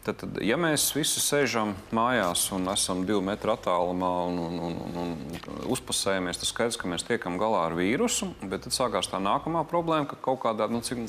Tad, 0.00 0.16
tad, 0.16 0.38
ja 0.40 0.56
mēs 0.56 0.86
visi 0.96 1.20
sēžam 1.20 1.74
mājās 1.92 2.46
un 2.56 2.68
esam 2.72 3.02
divu 3.08 3.20
metru 3.24 3.52
attālumā 3.52 4.10
un, 4.30 4.38
un, 4.46 4.60
un, 4.64 4.78
un, 4.88 5.10
un 5.36 5.58
uzpasējamies, 5.74 6.40
tad 6.40 6.48
skaidrs, 6.48 6.78
ka 6.80 6.88
mēs 6.88 7.04
tiekam 7.04 7.36
galā 7.40 7.66
ar 7.66 7.76
vīrusu. 7.76 8.30
Bet 8.40 8.64
tad 8.64 8.76
sākās 8.76 9.10
tā 9.12 9.20
nākamā 9.20 9.66
problēma, 9.68 10.08
ka 10.08 10.16
kaut 10.24 10.40
kādā, 10.46 10.70
nu, 10.72 10.80
cik, 10.84 11.04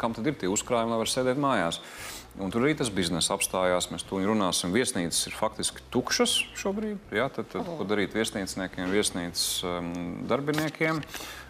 kam 0.00 0.14
tad 0.16 0.26
ir 0.26 0.36
tie 0.38 0.50
uzkrājumi, 0.50 0.94
lai 0.94 1.00
var 1.00 1.10
sēdēt 1.10 1.40
mājās. 1.40 1.80
Un 2.34 2.50
tur 2.50 2.64
arī 2.64 2.74
tas 2.74 2.90
biznesa 2.90 3.36
apstājās. 3.36 3.92
Mēs 3.92 4.02
to 4.08 4.18
runāsim. 4.18 4.72
Viesnīcas 4.74 5.20
ir 5.28 5.36
faktiski 5.38 5.84
tukšas 5.94 6.32
šobrīd. 6.58 6.98
Jā, 7.14 7.28
tad, 7.30 7.46
tad, 7.52 7.68
ko 7.78 7.86
darīt 7.86 8.16
viesnīcniekiem, 8.16 8.90
viesnīcas 8.90 9.44
um, 9.68 9.92
darbiniekiem? 10.26 10.98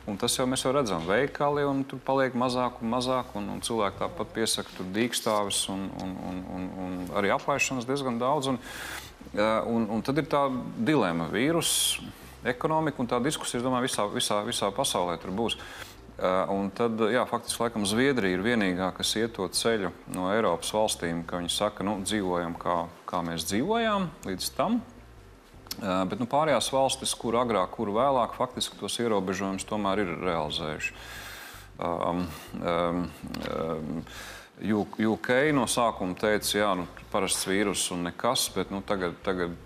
Un 0.04 0.18
tas 0.20 0.34
jau 0.36 0.44
mēs 0.44 0.66
jau 0.66 0.74
redzam, 0.76 1.06
veikali, 1.08 1.62
un 1.64 1.80
tur 1.88 2.02
paliek 2.04 2.36
mazāk 2.36 2.82
un 2.84 2.92
mazāk. 2.92 3.32
Un, 3.40 3.48
un 3.54 3.64
cilvēki 3.64 4.02
tāpat 4.02 4.34
piesaka, 4.36 4.74
tur 4.76 4.90
dīkstāvis 4.92 5.62
un, 5.72 5.86
un, 6.04 6.12
un, 6.28 6.42
un, 6.58 6.68
un 6.84 7.00
arī 7.16 7.32
aplaišanas 7.32 7.88
diezgan 7.88 8.20
daudz. 8.20 8.52
Un, 8.52 8.60
un, 9.40 9.88
un 9.88 10.04
tad 10.04 10.20
ir 10.20 10.28
tā 10.28 10.44
dilemma, 10.76 11.30
vīrus, 11.32 11.72
ekonomika 12.44 13.00
un 13.00 13.08
tā 13.08 13.22
diskusija, 13.24 13.62
es 13.62 13.64
domāju, 13.64 13.88
visā, 13.88 14.04
visā, 14.12 14.42
visā 14.44 14.68
pasaulē 14.76 15.16
tur 15.22 15.32
būs. 15.32 15.56
Uh, 16.14 16.44
un 16.54 16.68
tad, 16.70 17.00
jā, 17.10 17.24
faktiski, 17.26 17.58
laikam, 17.58 17.82
Zviedrija 17.90 18.36
ir 18.36 18.42
vienīgā, 18.44 18.92
kas 18.94 19.16
iet 19.18 19.32
to 19.34 19.48
ceļu 19.50 19.88
no 20.14 20.28
Eiropas 20.30 20.68
valstīm, 20.70 21.24
ka 21.26 21.40
viņi 21.40 21.50
saka, 21.50 21.82
nu, 21.82 21.96
dzīvojam 22.06 22.54
kā, 22.60 22.84
kā 23.10 23.18
mēs 23.26 23.48
dzīvojām 23.50 24.06
līdz 24.28 24.50
tam. 24.54 24.78
Uh, 25.74 26.04
bet 26.06 26.22
nu, 26.22 26.28
pārējās 26.30 26.70
valstis, 26.70 27.16
kur 27.18 27.34
agrāk, 27.40 27.72
kur 27.74 27.90
vēlāk, 27.96 28.36
faktiski 28.38 28.78
tos 28.78 29.00
ierobežojumus 29.02 29.66
tomēr 29.66 30.04
ir 30.04 30.12
realizējuši. 30.22 30.94
Um, 31.82 32.28
um, 32.62 33.00
um, 33.50 34.04
UK 34.78 35.32
no 35.58 35.66
sākuma 35.66 36.14
teica, 36.14 36.60
ka 36.60 36.70
nu, 36.78 36.86
parasts 37.10 37.48
vīrus 37.50 37.88
un 37.90 38.06
nekas, 38.06 38.46
bet 38.54 38.70
nu, 38.70 38.84
tagad, 38.86 39.18
tagad 39.26 39.58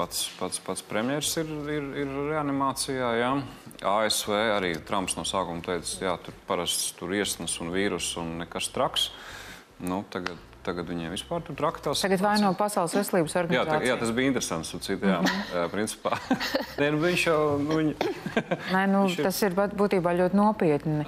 pats, 0.00 0.26
pats, 0.38 0.60
pats 0.64 0.84
premjerministrs 0.88 1.36
ir, 1.44 1.72
ir, 1.76 1.88
ir 2.04 2.12
reanimācijā. 2.32 3.14
Jā. 3.20 3.32
ASV 3.80 4.36
arī 4.56 4.74
Trumps 4.84 5.16
no 5.16 5.24
sākuma 5.28 5.64
teica, 5.64 5.96
ka 6.02 6.18
tur 6.26 6.36
parasti 6.48 6.94
tur 6.98 7.16
iesnas 7.16 7.56
un 7.64 7.72
vīrus 7.74 8.14
un 8.20 8.38
nekas 8.42 8.68
traks. 8.74 9.10
Nu, 9.80 10.02
tagad, 10.12 10.36
tagad 10.64 10.88
viņiem 10.90 11.14
vispār 11.14 11.40
tur 11.44 11.56
traktās. 11.56 12.02
Tagad 12.04 12.20
vaino 12.20 12.50
Pasaules 12.58 12.92
veselības 12.98 13.36
organizācija. 13.40 13.72
Jā, 13.72 13.80
tā, 13.80 13.88
jā, 13.88 13.96
tas 14.02 14.12
bija 14.16 14.32
interesants. 14.32 14.72
Cit, 14.84 15.00
jā, 15.00 15.20
-hmm. 15.24 15.72
principā. 15.72 16.18
Nē, 16.80 16.90
nu, 16.92 17.00
viņš 17.06 17.26
jau. 17.26 17.40
Nu, 17.64 17.80
viņa... 17.80 17.94
Nē, 18.74 18.84
nu, 18.92 19.04
ir... 19.08 19.22
Tas 19.24 19.40
ir 19.42 19.56
būtībā 19.56 20.12
ļoti 20.20 20.36
nopietni. 20.36 21.04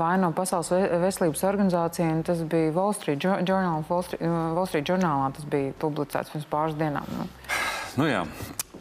Vaino 0.00 0.32
Pasaules 0.32 0.72
veselības 1.04 1.44
organizācija, 1.44 2.08
un 2.16 2.22
tas 2.24 2.40
bija 2.44 2.72
Wall 2.72 2.96
Street 2.96 3.24
Journal, 3.24 3.84
Wall 3.88 4.04
Street, 4.08 4.24
Wall 4.24 4.66
Street 4.66 4.88
Journalā, 4.88 5.32
tas 5.36 5.44
bija 5.44 5.76
publicēts 5.80 6.32
pirms 6.32 6.48
pāris 6.48 6.80
dienām. 6.80 7.04
Nu. 7.18 7.28
Nu, 7.96 8.08
jā. 8.08 8.24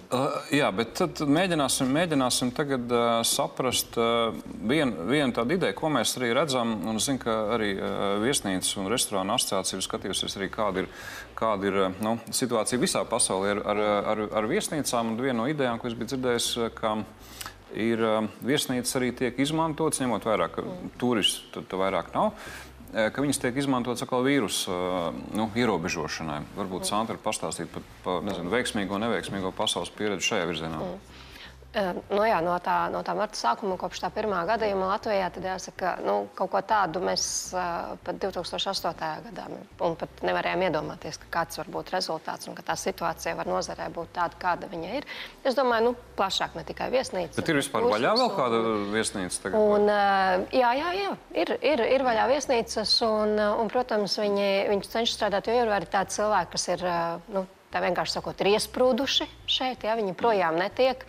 Uh, 0.07 0.37
jā, 0.55 0.67
bet 0.71 0.93
tad 0.95 1.19
mēģināsim, 1.27 1.89
mēģināsim 1.91 2.53
tagad 2.55 2.91
uh, 2.95 3.07
saprast 3.27 3.97
uh, 3.99 4.35
vienu 4.63 5.03
vien 5.09 5.33
tādu 5.35 5.57
ideju, 5.57 5.75
ko 5.75 5.89
mēs 5.91 6.13
arī 6.15 6.29
redzam. 6.35 6.77
Es 6.93 7.09
zinu, 7.09 7.19
ka 7.25 7.35
arī 7.57 7.73
uh, 7.75 8.05
viesnīcas 8.23 8.69
un 8.79 8.87
restorāna 8.91 9.35
asociācija 9.35 9.83
skatījusies 9.83 10.37
arī, 10.39 10.47
kāda 10.53 10.85
ir, 10.85 10.87
kāda 11.35 11.67
ir 11.67 11.79
uh, 11.81 11.99
nu, 12.03 12.15
situācija 12.31 12.79
visā 12.79 13.03
pasaulē 13.07 13.57
ar, 13.57 13.61
ar, 13.73 13.83
ar, 14.13 14.23
ar 14.39 14.47
viesnīcām. 14.47 15.11
Un 15.11 15.19
viena 15.19 15.41
no 15.41 15.49
idejām, 15.51 15.81
ko 15.81 15.91
es 15.91 15.97
biju 15.99 16.13
dzirdējis, 16.13 16.49
uh, 16.61 16.71
ka 16.71 16.95
ir 17.75 18.07
uh, 18.07 18.31
viesnīcas 18.47 18.95
arī 19.01 19.11
tiek 19.11 19.43
izmantotas, 19.43 19.99
ņemot 20.05 20.31
vērā, 20.31 20.47
ka 20.55 20.63
turistu 21.03 21.67
vairāk 21.75 22.15
nav. 22.15 22.31
Ka 22.87 23.19
viņas 23.23 23.41
tiek 23.43 23.57
izmantotas 23.59 24.05
atkal 24.05 24.23
vīrusu 24.23 24.71
nu, 25.35 25.49
ierobežošanai. 25.59 26.39
Varbūt 26.55 26.87
Sandra 26.87 27.17
pastāstīt 27.19 27.67
par, 27.73 27.83
par 28.05 28.21
nezinu, 28.23 28.51
veiksmīgo 28.53 28.95
un 28.95 29.03
neveiksmīgo 29.03 29.51
pasaules 29.57 29.91
pieredzi 29.93 30.29
šajā 30.29 30.45
virzienā. 30.47 30.79
Mm. 30.79 31.25
Nu, 31.77 32.23
jā, 32.25 32.37
no, 32.41 32.55
tā, 32.63 32.75
no 32.89 33.03
tā 33.05 33.13
marta 33.17 33.37
sākuma, 33.37 33.75
kopš 33.77 34.01
tā 34.01 34.09
pirmā 34.13 34.39
gadījuma 34.49 34.87
Latvijā, 34.89 35.27
tad 35.33 35.45
jāsaka, 35.45 35.93
nu, 36.05 36.15
kaut 36.37 36.49
ko 36.53 36.61
tādu 36.65 37.01
mēs 37.03 37.25
uh, 37.53 37.93
pat 38.05 38.17
2008. 38.23 38.93
gadā 39.27 39.45
pat 39.99 40.23
nevarējām 40.25 40.63
iedomāties, 40.67 41.19
ka 41.21 41.29
kāds 41.35 41.59
var 41.59 41.69
būt 41.75 41.91
rezultāts 41.93 42.49
un 42.49 42.57
ka 42.57 42.65
tā 42.65 42.77
situācija 42.79 43.35
var 43.37 43.49
nozarē 43.51 43.89
būt 43.93 44.13
tāda, 44.15 44.39
kāda 44.41 44.69
viņa 44.71 44.93
ir. 44.97 45.05
Es 45.45 45.57
domāju, 45.57 45.91
nu, 45.91 46.07
plašāk 46.17 46.57
ne 46.57 46.65
tikai 46.67 46.89
viesnīca. 46.93 47.37
Bet 47.37 47.51
ir 47.53 47.59
vispār 47.59 47.85
vaļā 47.91 48.15
vēl 48.23 48.33
kāda 48.39 48.63
viesnīca 48.95 49.43
tagad? 49.43 49.59
Un, 49.59 49.91
uh, 49.91 50.47
jā, 50.55 50.71
jā, 50.79 50.95
jā, 50.97 51.11
ir, 51.43 51.53
ir, 51.61 51.85
ir 51.97 52.07
vaļā 52.07 52.25
viesnīcas 52.33 52.95
un, 53.05 53.37
un 53.37 53.69
protams, 53.73 54.17
viņi, 54.23 54.49
viņi 54.71 54.89
cenšas 54.95 55.19
strādāt, 55.19 55.51
jo 55.51 55.61
ir 55.61 55.75
arī 55.77 55.91
tādi 55.93 56.17
cilvēki, 56.17 56.53
kas 56.57 56.67
ir, 56.73 56.87
uh, 56.87 57.29
nu, 57.35 57.45
tā 57.73 57.81
vienkārši 57.83 58.17
sakot, 58.19 58.39
ir 58.41 58.53
iesprūduši 58.55 59.27
šeit, 59.49 59.83
ja 59.87 59.97
viņi 59.99 60.15
projām 60.17 60.57
netiek. 60.59 61.05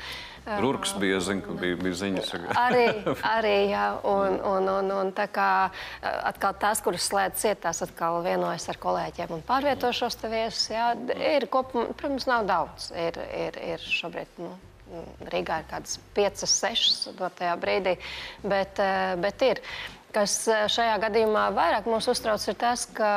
Rūks 0.48 0.94
bija, 0.96 1.18
zin, 1.20 1.42
bija, 1.60 1.76
bija 1.76 1.96
ziņas. 1.98 2.30
arī, 2.56 2.84
arī, 3.36 3.56
jā. 3.68 3.84
Un, 4.08 4.38
un, 4.48 4.70
un, 4.78 4.92
un 4.96 5.10
tā 5.16 5.26
kā 5.32 5.48
atkal 6.00 6.56
tās, 6.62 6.80
kuras 6.84 7.04
slēdz 7.10 7.42
ciet, 7.42 7.60
tās 7.66 7.82
atkal 7.84 8.22
vienojas 8.24 8.68
ar 8.72 8.80
kolēģiem 8.80 9.34
un 9.36 9.44
pārvieto 9.48 9.92
šos 9.92 10.16
te 10.16 10.30
viesus. 10.32 10.70
Jā, 10.72 10.94
ir 11.34 11.48
kopumā, 11.52 11.90
protams, 11.92 12.28
nav 12.30 12.48
daudz. 12.48 12.88
Ir, 12.96 13.20
ir, 13.28 13.60
ir 13.74 13.84
šobrīd, 13.84 14.40
nu, 14.40 14.54
Rīgā 15.28 15.60
ir 15.60 15.68
kādas 15.68 15.98
piecas, 16.16 16.52
sešas 16.62 17.12
dotajā 17.18 17.52
brīdī, 17.60 17.98
bet, 18.40 18.80
bet 19.20 19.44
ir. 19.44 19.60
Kas 20.18 20.32
šajā 20.74 20.96
gadījumā 21.04 21.44
vairāk 21.54 21.86
mūs 21.86 22.08
uztrauc, 22.10 22.42
ir 22.50 22.56
tas, 22.58 22.88
ka 22.90 23.10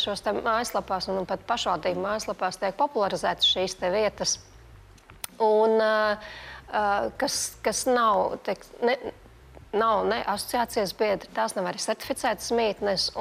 šos 0.00 0.24
mājaslapās 0.42 1.06
un 1.12 1.28
pat 1.28 1.44
pašvaldību 1.46 2.02
mājaslapās 2.02 2.58
tiek 2.58 2.74
popularizētas 2.78 3.46
šīs 3.46 3.76
vietas. 3.94 4.38
Un, 5.38 5.76
uh, 5.78 6.32
kas, 7.20 7.36
kas 7.62 7.84
nav, 7.86 8.40
teik, 8.42 8.64
ne, 8.82 8.96
nav 9.78 10.02
ne 10.08 10.18
asociācijas 10.26 10.96
biedri, 10.98 11.30
tās 11.36 11.54
nav 11.54 11.70
arī 11.70 11.82
certificētas 11.82 12.50
mītnes. 12.58 13.12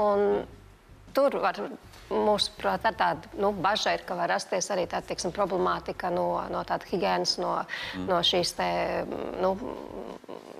Tur 1.17 1.37
var, 1.41 1.57
mūsuprāt, 2.13 2.85
ar 2.87 2.95
tādu 2.97 3.39
nu, 3.41 3.51
bažu 3.51 3.91
ir, 3.91 4.03
ka 4.07 4.15
var 4.15 4.31
rasties 4.31 4.69
arī 4.73 4.85
tāda 4.89 5.09
teiksim, 5.09 5.33
problemātika 5.35 6.11
no, 6.13 6.29
no 6.51 6.63
tāda 6.67 6.87
higiēnas, 6.87 7.37
no, 7.41 7.53
mm. 7.97 8.07
no 8.07 8.19
šīs 8.23 8.53
te, 8.57 8.69
nu, 9.41 9.53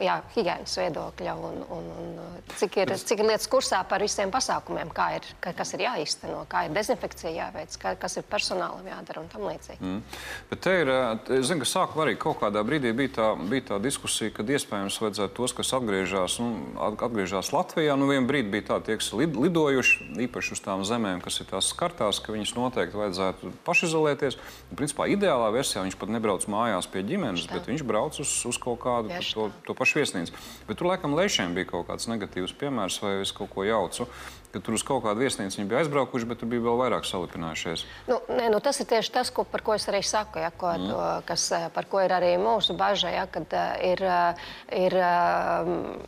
jā, 0.02 0.18
higiēnas 0.36 0.76
viedokļa 0.80 1.34
un, 1.48 1.60
un, 1.74 1.88
un 2.04 2.18
cik, 2.58 2.80
ir, 2.84 2.94
cik 2.98 3.22
ir 3.24 3.30
lietas 3.32 3.50
kursā 3.52 3.80
par 3.90 4.04
visiem 4.04 4.32
pasākumiem, 4.34 4.92
kā 4.96 5.08
ir, 5.18 5.28
kas 5.44 5.74
ir 5.76 5.84
jāizteno, 5.88 6.44
kā 6.50 6.66
ir 6.68 6.76
dezinfekcija 6.76 7.34
jāveic, 7.34 7.78
kas 8.02 8.18
ir 8.20 8.28
personālam 8.30 8.86
jādara 8.88 9.24
un 9.24 9.30
tam 9.32 9.48
līdzīgi. 9.48 9.80
Mm. 9.82 10.22
Bet 10.52 10.64
te 10.66 10.76
ir, 10.84 10.92
es 11.40 11.50
zinu, 11.50 11.64
ka 11.64 11.70
sākumā 11.72 12.08
arī 12.08 12.16
kaut 12.22 12.40
kādā 12.42 12.64
brīdī 12.68 12.94
bija 12.98 13.14
tā, 13.18 13.30
bija 13.50 13.68
tā 13.74 13.82
diskusija, 13.84 14.34
kad 14.36 14.50
iespējams 14.54 15.00
vajadzētu 15.04 15.38
tos, 15.40 15.56
kas 15.58 15.74
atgriežas, 15.78 16.38
nu, 16.44 16.52
atgriežas 16.78 17.52
Latvijā, 17.56 17.98
nu 18.00 18.10
vienā 18.12 18.30
brīdī 18.30 18.54
bija 18.58 18.68
tā, 18.72 18.80
tie, 18.88 19.00
kas 19.02 19.12
lid, 19.18 19.38
lidojuši 19.38 20.12
īpaši 20.28 20.56
uz 20.58 20.64
tām 20.66 20.86
zemēm, 20.88 21.24
kas 21.26 21.42
ir 21.42 21.50
tās 21.50 21.72
skartās, 21.74 22.22
ka 22.24 22.36
viņas 22.36 22.56
noteikti 22.58 23.02
vajadzētu 23.02 23.54
pašizolēties. 23.68 24.40
Un, 24.72 24.78
principā 24.80 25.08
ideālā 25.12 25.50
versijā 25.56 25.84
viņš 25.86 25.98
pat 26.00 26.12
nebrauc 26.14 26.46
mājās 26.52 26.90
pie 26.92 27.04
ģimenes, 27.08 27.48
bet 27.52 27.70
viņš 27.70 27.86
brauc 27.88 28.20
uz, 28.22 28.34
uz 28.48 28.60
kaut 28.62 28.82
kādu 28.84 29.12
to, 29.34 29.50
to 29.68 29.76
pašu 29.78 29.87
viesnīcu. 29.96 30.34
Bet 30.68 30.80
tur 30.80 30.90
laikam 30.92 31.16
lēšiem 31.18 31.56
bija 31.56 31.70
kaut 31.72 31.88
kāds 31.88 32.10
negatīvs 32.12 32.56
piemērs, 32.60 33.00
vai 33.04 33.14
es 33.22 33.32
kaut 33.36 33.54
ko 33.54 33.64
jaucu. 33.68 34.08
Ka 34.52 34.62
tur 34.64 34.78
uz 34.78 34.84
kaut 34.88 35.04
kādu 35.04 35.26
viesnīcu 35.26 35.60
viņi 35.60 35.70
bija 35.70 35.84
aizbraukuši, 35.84 36.28
bet 36.30 36.42
tur 36.42 36.52
bija 36.52 36.64
vēl 36.66 36.80
vairāk 36.82 37.08
salipinājušies. 37.08 37.84
Nu, 38.08 38.20
nē, 38.32 38.48
nu, 38.54 38.62
tas 38.64 38.80
ir 38.82 38.88
tieši 38.90 39.14
tas, 39.20 39.32
ko, 39.32 39.44
par 39.48 39.64
ko 39.66 39.76
es 39.76 39.88
arī 39.92 40.02
saku, 40.08 40.40
ja, 40.44 40.52
ko, 40.56 40.72
mm. 40.72 40.92
to, 40.92 41.02
kas, 41.28 41.50
eh, 41.56 41.68
par 41.76 41.90
ko 41.92 42.04
ir 42.04 42.16
arī 42.16 42.36
mūsu 42.42 42.78
bažas. 42.80 43.12
Ja, 43.14 43.28
kad 43.32 43.52
uh, 43.56 43.76
ir, 43.86 44.02
uh, 44.04 44.48
ir 44.76 44.96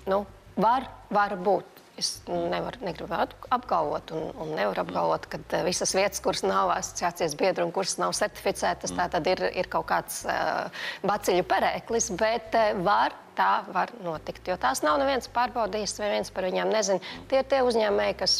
nu, 0.09 0.23
var, 0.59 0.87
var 1.13 1.35
būt 1.39 1.79
Es 1.99 2.21
nevaru, 2.27 2.79
negribu 2.85 3.11
apgalvot, 3.51 4.13
un, 4.15 4.29
un 4.39 4.53
nevaru 4.55 4.85
apgalvot, 4.85 5.25
ka 5.27 5.59
visas 5.65 5.91
vietas, 5.97 6.21
kuras 6.23 6.45
nav 6.45 6.71
asociācijas 6.77 7.35
biedri 7.39 7.65
un 7.65 7.73
kuras 7.75 7.97
nav 7.99 8.13
certificētas, 8.15 8.93
tā 8.95 9.09
tad 9.11 9.27
ir, 9.27 9.41
ir 9.51 9.67
kaut 9.71 9.89
kāds 9.89 10.21
uh, 10.23 10.85
baciļu 11.03 11.43
perēklis, 11.49 12.07
bet 12.21 12.55
uh, 12.55 12.71
var 12.85 13.17
tā 13.39 13.49
var 13.73 13.93
notikt. 14.03 14.47
Jo 14.51 14.59
tās 14.59 14.83
nav 14.85 14.99
neviens 15.01 15.31
pārbaudījis, 15.35 15.97
vai 16.01 16.13
viens 16.17 16.31
par 16.35 16.47
viņiem 16.49 16.71
nezina. 16.75 17.17
Tie 17.31 17.41
ir 17.41 17.47
tie 17.49 17.63
uzņēmēji, 17.65 18.17
kas 18.19 18.39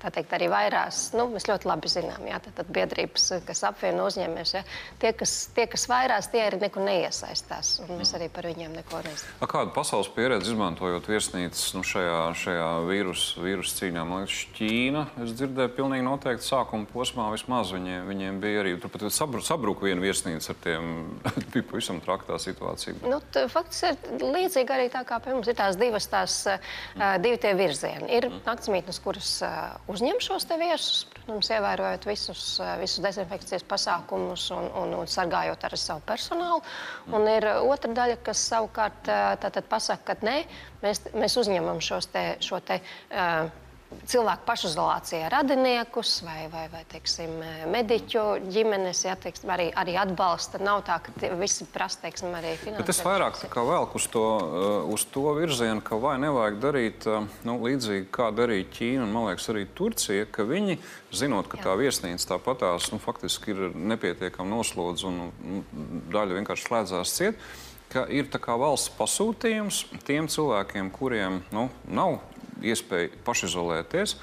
tā 0.00 0.10
teikt, 0.14 0.32
arī 0.36 0.48
vairās. 0.50 1.10
Nu, 1.16 1.26
mēs 1.32 1.46
ļoti 1.50 1.68
labi 1.68 1.90
zinām, 1.92 2.24
jā, 2.28 2.38
tad, 2.44 2.56
tad 2.60 2.70
biedrības, 2.72 3.26
kas 3.46 3.62
apvieno 3.68 4.06
uzņēmējus, 4.08 4.54
ja, 4.56 4.62
tie, 5.02 5.12
kas, 5.16 5.34
tie, 5.56 5.66
kas 5.70 5.86
vairās, 5.90 6.30
tie 6.32 6.42
arī 6.46 6.60
nekur 6.62 6.84
neiesaistās. 6.86 7.76
Mēs 7.90 8.14
arī 8.16 8.30
par 8.32 8.48
viņiem 8.48 8.74
neko 8.80 9.02
nezinām. 9.04 9.50
Kāda 9.50 9.74
pasaules 9.76 10.10
pieredze 10.14 10.52
izmantojot 10.52 11.08
viesnīcas 11.10 11.66
nu, 11.76 11.84
šajā, 11.86 12.18
šajā 12.40 12.68
vīrusu 12.88 13.44
vīrus 13.44 13.74
cīņā? 13.78 14.06
Man 14.08 14.24
liekas, 14.24 14.40
Ķīna, 14.56 15.04
es 15.24 15.34
dzirdēju, 15.38 15.74
pilnīgi 15.76 16.06
noteikti 16.06 16.46
sākuma 16.46 16.88
posmā 16.90 17.28
vismaz 17.34 17.72
viņiem, 17.74 18.08
viņiem 18.08 18.40
bija 18.42 18.64
arī, 18.64 18.74
turpat 18.80 19.06
sabru, 19.14 19.42
sabruka 19.44 19.86
viena 19.86 20.02
viesnīca 20.04 20.54
ar 20.54 20.60
tiem, 20.64 20.90
bija 21.52 21.66
pavisam 21.72 22.00
traktā 22.04 22.38
situācija. 22.40 22.96
Nu, 23.04 23.20
fakts 23.52 23.84
ir 23.88 23.98
līdzīgi 24.20 24.76
arī 24.76 24.88
tā 24.92 25.04
kā 25.08 25.20
pie 25.22 25.34
mums 25.36 25.50
ir 25.50 25.58
tās 25.58 25.78
divas, 25.80 26.08
tās 26.10 26.40
uh, 26.50 26.72
divi 27.22 27.40
tie 27.42 27.52
virzieni. 27.58 28.08
Ir 28.16 28.28
mm. 28.30 28.42
naktsmītnes, 28.48 29.00
kuras 29.04 29.32
uzņem 29.90 30.20
šos 30.22 30.46
viesus, 30.60 31.04
protams, 31.14 31.50
ievērojot 31.54 32.06
visus, 32.08 32.44
eh, 32.62 32.74
visus 32.80 33.02
dezinfekcijas 33.04 33.64
pasākumus 33.68 34.48
un, 34.56 34.68
un, 34.82 34.94
un 35.00 35.10
sargājot 35.10 35.66
arī 35.68 35.80
savu 35.80 36.04
personālu. 36.06 36.62
Un 37.12 37.26
ir 37.30 37.48
otra 37.60 37.92
daļa, 37.96 38.20
kas 38.26 38.44
savukārt 38.52 39.10
eh, 39.10 39.62
pasaka, 39.70 40.14
ka 40.14 40.26
nē, 40.26 40.36
mēs, 40.84 41.04
mēs 41.14 41.36
uzņemam 41.40 41.82
šos 41.84 42.10
te, 42.14 42.24
šo 42.44 42.60
te. 42.64 42.80
Uh, 43.10 43.50
cilvēku 44.10 44.46
pašizolācijā 44.46 45.28
radiniekus 45.32 46.20
vai, 46.26 46.44
vai, 46.52 46.64
vai 46.72 46.82
teiksim, 46.90 47.32
mediķu 47.70 48.24
ģimenes, 48.50 49.02
ja, 49.06 49.16
teiksim, 49.18 49.50
arī, 49.54 49.68
arī 49.76 49.96
atbalsta. 50.00 50.60
Nav 50.62 50.82
tā, 50.86 50.98
ka 51.04 51.30
visi 51.40 51.66
prasa 51.70 52.04
teiksim, 52.04 52.32
arī 52.38 52.54
finansējumu. 52.60 52.80
Bet 52.82 52.92
es 52.94 53.02
vairāk 53.06 53.40
velku 53.70 54.00
uz 54.00 54.06
to, 54.12 54.26
uh, 54.40 54.92
uz 54.94 55.06
to 55.12 55.34
virzienu, 55.38 55.82
ka 55.84 55.98
vai 56.00 56.16
nevajag 56.22 56.60
darīt 56.62 57.08
uh, 57.10 57.26
nu, 57.46 57.56
līdzīgi 57.64 58.10
kā 58.14 58.30
darīja 58.34 58.68
Ķīna 58.76 59.06
un, 59.06 59.14
man 59.14 59.30
liekas, 59.30 59.48
arī 59.52 59.66
Turcija, 59.76 60.28
ka 60.30 60.46
viņi, 60.48 60.78
zinot, 61.14 61.50
ka 61.50 61.60
Jā. 61.60 61.68
tā 61.68 61.78
viesnīca 61.80 62.34
tāpatās 62.34 62.90
nu, 62.94 63.00
faktiski 63.02 63.54
ir 63.54 63.66
nepietiekami 63.74 64.54
noslodz 64.54 65.06
un 65.08 65.24
nu, 65.26 65.64
daļa 66.14 66.38
vienkārši 66.40 66.68
slēdzās 66.68 67.16
ciet, 67.18 67.50
ka 67.90 68.04
ir 68.12 68.28
valsts 68.30 68.92
pasūtījums 68.94 69.82
tiem 70.06 70.28
cilvēkiem, 70.30 70.90
kuriem 70.94 71.40
nu, 71.54 71.68
nav 71.90 72.20
iespēja 72.62 73.12
pašizolēties, 73.26 74.16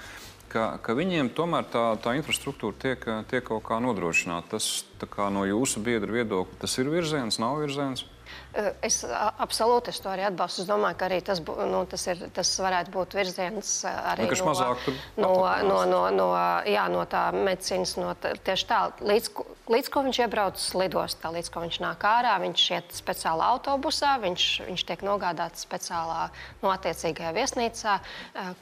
ka, 0.52 0.78
ka 0.84 0.96
viņiem 0.98 1.32
tomēr 1.38 1.68
tā, 1.72 1.86
tā 2.04 2.16
infrastruktūra 2.20 2.78
tiek, 2.82 3.08
tiek 3.32 3.46
kaut 3.48 3.66
kā 3.68 3.80
nodrošināta. 3.84 4.58
Tas 4.58 4.86
kā 5.14 5.30
no 5.34 5.46
jūsu 5.48 5.84
biedra 5.86 6.20
viedokļa, 6.20 6.62
tas 6.64 6.78
ir 6.82 6.92
virziens, 6.92 7.40
nav 7.44 7.60
virziens. 7.64 8.06
Es 8.58 9.04
absolūti 9.06 9.92
es 9.94 10.00
to 10.02 10.10
arī 10.10 10.24
atbalstu. 10.26 10.64
Es 10.64 10.70
domāju, 10.70 10.98
ka 10.98 11.06
arī 11.06 11.20
tas, 11.26 11.42
bū, 11.46 11.54
nu, 11.70 11.84
tas, 11.90 12.08
ir, 12.10 12.24
tas 12.34 12.50
varētu 12.62 12.94
būt 12.94 13.14
virziens 13.18 13.74
arī 13.86 14.26
no, 14.26 14.54
no, 15.22 15.34
no, 15.68 15.78
no, 15.86 16.00
no, 16.14 16.28
jā, 16.66 16.88
no 16.90 17.04
tā 17.10 17.28
medicīnas. 17.36 17.94
No 18.02 18.16
tā, 18.18 18.34
tieši 18.48 18.68
tā, 18.70 18.80
līdz, 19.06 19.30
līdz 19.70 19.92
ko 19.94 20.04
viņš 20.08 20.20
iebrauc 20.24 20.64
lidostā, 20.82 21.30
līdz 21.36 21.52
ko 21.54 21.64
viņš 21.68 21.78
nāk 21.84 22.06
ārā, 22.10 22.34
viņš 22.42 22.64
iet 22.80 22.98
speciālā 22.98 23.52
autobusā, 23.54 24.16
viņš, 24.26 24.48
viņš 24.72 24.86
tiek 24.90 25.06
nogādāts 25.06 25.68
speciālā 25.68 26.28
no 26.64 26.74
attiecīgajā 26.74 27.36
viesnīcā, 27.38 28.00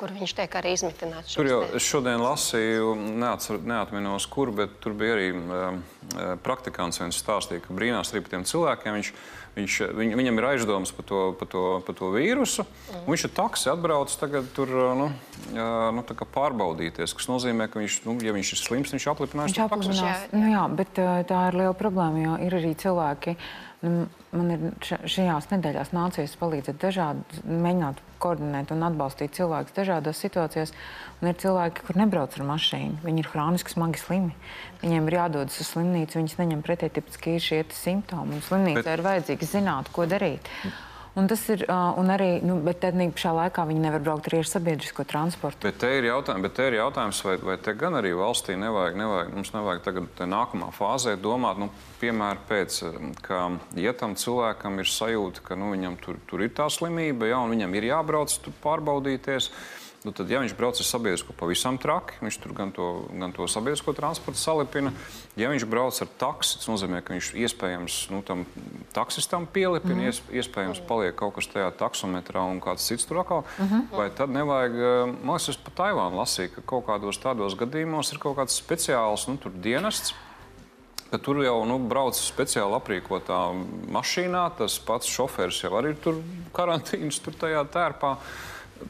kur 0.02 0.16
viņš 0.18 0.36
tiek 0.42 0.60
arī 0.60 0.76
izmitināts. 0.76 1.38
Tur 1.40 1.52
jau 1.54 1.62
es 1.72 1.88
šodien 1.88 2.20
lasīju, 2.20 2.92
neatcer, 3.24 3.64
neatminos 3.64 4.28
kur, 4.28 4.52
bet 4.60 4.76
tur 4.84 4.98
bija 4.98 5.16
arī 5.16 5.32
um, 5.32 5.82
praktikants 6.44 7.00
viens 7.00 7.24
stāstīja, 7.24 7.64
ka 7.64 7.80
brīnās 7.80 8.12
arī 8.12 8.26
par 8.26 8.36
tiem 8.36 8.48
cilvēkiem. 8.52 9.00
Viņš, 9.00 9.16
Viņš, 9.56 9.76
viņ, 9.98 10.16
viņam 10.20 10.40
ir 10.42 10.48
aizdomas 10.54 10.94
par 10.96 11.08
to, 11.10 11.22
par 11.40 11.50
to, 11.52 11.64
par 11.86 11.98
to 11.98 12.10
vīrusu. 12.14 12.66
Mm. 12.66 13.04
Viņš 13.12 13.28
ir 13.28 13.34
taksi 13.38 13.72
atbraucis 13.74 14.20
tagad 14.22 14.50
tur 14.56 14.72
nu, 14.98 15.10
nu, 15.54 16.06
pārbaudīties, 16.36 17.14
kas 17.18 17.30
nozīmē, 17.32 17.70
ka 17.72 17.82
viņš, 17.82 18.00
nu, 18.08 18.18
ja 18.26 18.34
viņš 18.36 18.56
ir 18.56 18.62
slims, 18.62 18.96
viņš 18.96 19.08
aplipinās. 19.14 19.52
Viņš 19.52 19.64
aplipinās. 19.68 20.26
Nu, 20.34 20.50
jā, 20.54 20.66
bet 20.82 20.98
tā 21.30 21.46
ir 21.52 21.60
liela 21.62 21.78
problēma, 21.78 22.24
jo 22.24 22.36
ir 22.48 22.58
arī 22.62 22.74
cilvēki, 22.82 23.38
man 23.86 24.52
ir 24.54 24.64
šajās 24.84 25.50
nedēļās 25.52 25.92
nācies 25.96 26.36
palīdzēt 26.40 26.80
dažādi, 26.82 27.42
mēģināt 27.46 28.02
koordinēt 28.24 28.72
un 28.74 28.86
atbalstīt 28.88 29.36
cilvēkus 29.38 29.76
dažādās 29.76 30.22
situācijās. 30.24 30.74
Un 31.22 31.32
ir 31.32 31.38
cilvēki, 31.42 31.86
kur 31.88 32.00
nebrauc 32.00 32.36
ar 32.38 32.46
mašīnu. 32.50 33.00
Viņi 33.06 33.24
ir 33.24 33.30
hroniski 33.32 33.76
smagi 33.76 34.02
slimi. 34.02 34.34
Viņiem 34.82 35.08
ir 35.10 35.18
jādodas 35.20 35.62
uz 35.62 35.72
slimnīcu, 35.74 36.20
viņas 36.20 36.40
neņem 36.42 36.66
pretī 36.66 36.92
tipiski 36.98 37.38
šie 37.44 37.62
simptomi. 37.76 38.40
Un 38.40 38.46
slimnīcā 38.46 38.84
Bet... 38.84 38.94
ir 38.98 39.06
vajadzīgs 39.06 39.56
zināt, 39.56 39.92
ko 39.96 40.08
darīt. 40.10 40.52
Un 41.16 41.30
tas 41.32 41.40
ir 41.48 41.62
uh, 41.72 41.96
arī, 42.12 42.42
nu, 42.44 42.58
bet 42.64 42.82
tad 42.84 42.98
pašā 43.00 43.32
laikā 43.38 43.64
viņi 43.70 43.84
nevar 43.86 44.02
braukt 44.04 44.26
arī 44.28 44.42
ar 44.44 44.50
sabiedrisko 44.50 45.06
transportu. 45.08 45.64
Bet 45.64 45.78
te 45.80 45.94
ir 45.96 46.10
jautājums, 46.10 46.44
bet 46.44 46.56
te 46.58 46.66
ir 46.68 46.76
jautājums 46.82 47.22
vai, 47.24 47.36
vai 47.40 47.56
te 47.64 47.72
gan 47.80 47.96
arī 47.96 48.12
valstī 48.20 48.58
nevajag, 48.60 48.98
nevajag 49.00 49.32
mums 49.38 49.54
nevajag 49.56 49.86
tagad 49.86 50.24
nākamā 50.28 50.74
fāzē 50.76 51.16
domāt, 51.16 51.62
nu, 51.62 51.70
piemēram, 52.02 52.44
pēc, 52.50 52.82
ka, 53.24 53.40
ja 53.80 53.96
tam 53.96 54.18
cilvēkam 54.20 54.84
ir 54.84 54.92
sajūta, 54.92 55.46
ka 55.48 55.56
nu, 55.60 55.72
viņam 55.72 55.96
tur, 56.04 56.20
tur 56.28 56.44
ir 56.44 56.52
tā 56.58 56.68
slimība, 56.68 57.32
ja, 57.32 57.40
un 57.40 57.56
viņam 57.56 57.80
ir 57.80 57.90
jābrauc 57.94 58.36
tur 58.44 58.60
pārbaudīties. 58.66 59.50
Nu, 60.06 60.12
tad, 60.14 60.30
ja 60.30 60.38
viņš 60.38 60.54
brauc 60.54 60.78
ar 60.78 60.86
sabiedrisko 60.86 61.34
pavisam 61.34 61.80
traki, 61.82 62.20
viņš 62.22 62.36
tur 62.44 62.52
gan 62.54 62.70
to, 62.76 62.90
gan 63.10 63.32
to 63.34 63.48
sabiedrisko 63.50 63.96
transportu 63.98 64.38
salipina. 64.38 64.92
Ja 65.34 65.50
viņš 65.50 65.66
brauc 65.66 65.98
ar 66.04 66.12
taksi, 66.22 66.60
tas 66.60 66.70
nozīmē, 66.70 67.00
ka 67.02 67.16
viņš 67.16 67.32
iespējams 67.42 67.96
nu, 68.14 68.20
tam 68.28 68.44
taksistam 68.94 69.48
pielipina, 69.50 69.98
mm 69.98 70.12
-hmm. 70.12 70.38
iespējams 70.38 70.84
paliek 70.86 71.18
kaut 71.18 71.34
kas 71.40 71.50
tajā 71.50 71.72
taksometrā 71.80 72.46
un 72.52 72.62
kāds 72.62 72.86
cits 72.86 73.10
tur 73.10 73.24
atkal. 73.24 73.44
Mm 73.58 73.66
-hmm. 73.66 73.98
Vai 73.98 74.10
tad 74.10 74.30
nevajag, 74.30 74.76
eh, 74.76 75.06
man 75.24 75.36
liekas, 75.36 75.50
es 75.50 75.58
pa 75.58 75.72
Taivānu 75.82 76.22
lasīju, 76.22 76.54
ka 76.56 76.62
kaut 76.62 76.86
kādos 76.86 77.18
tādos 77.18 77.58
gadījumos 77.58 78.14
ir 78.14 78.20
kaut 78.20 78.38
kāds 78.38 78.62
speciāls 78.62 79.28
nu, 79.28 79.38
dienests. 79.62 80.14
Tur 81.22 81.44
jau 81.44 81.66
nu, 81.66 81.80
brauc 81.80 82.14
speciāli 82.14 82.76
aprīkotā 82.76 83.54
mašīnā. 83.92 84.58
Tas 84.58 84.80
pats 84.80 85.08
šofērs 85.08 85.64
jau 85.64 85.72
arī 85.72 85.96
tur 85.96 86.16
karantīnas, 86.54 87.22
tur 87.24 87.34
tajā 87.34 87.64
tērpā. 87.66 88.18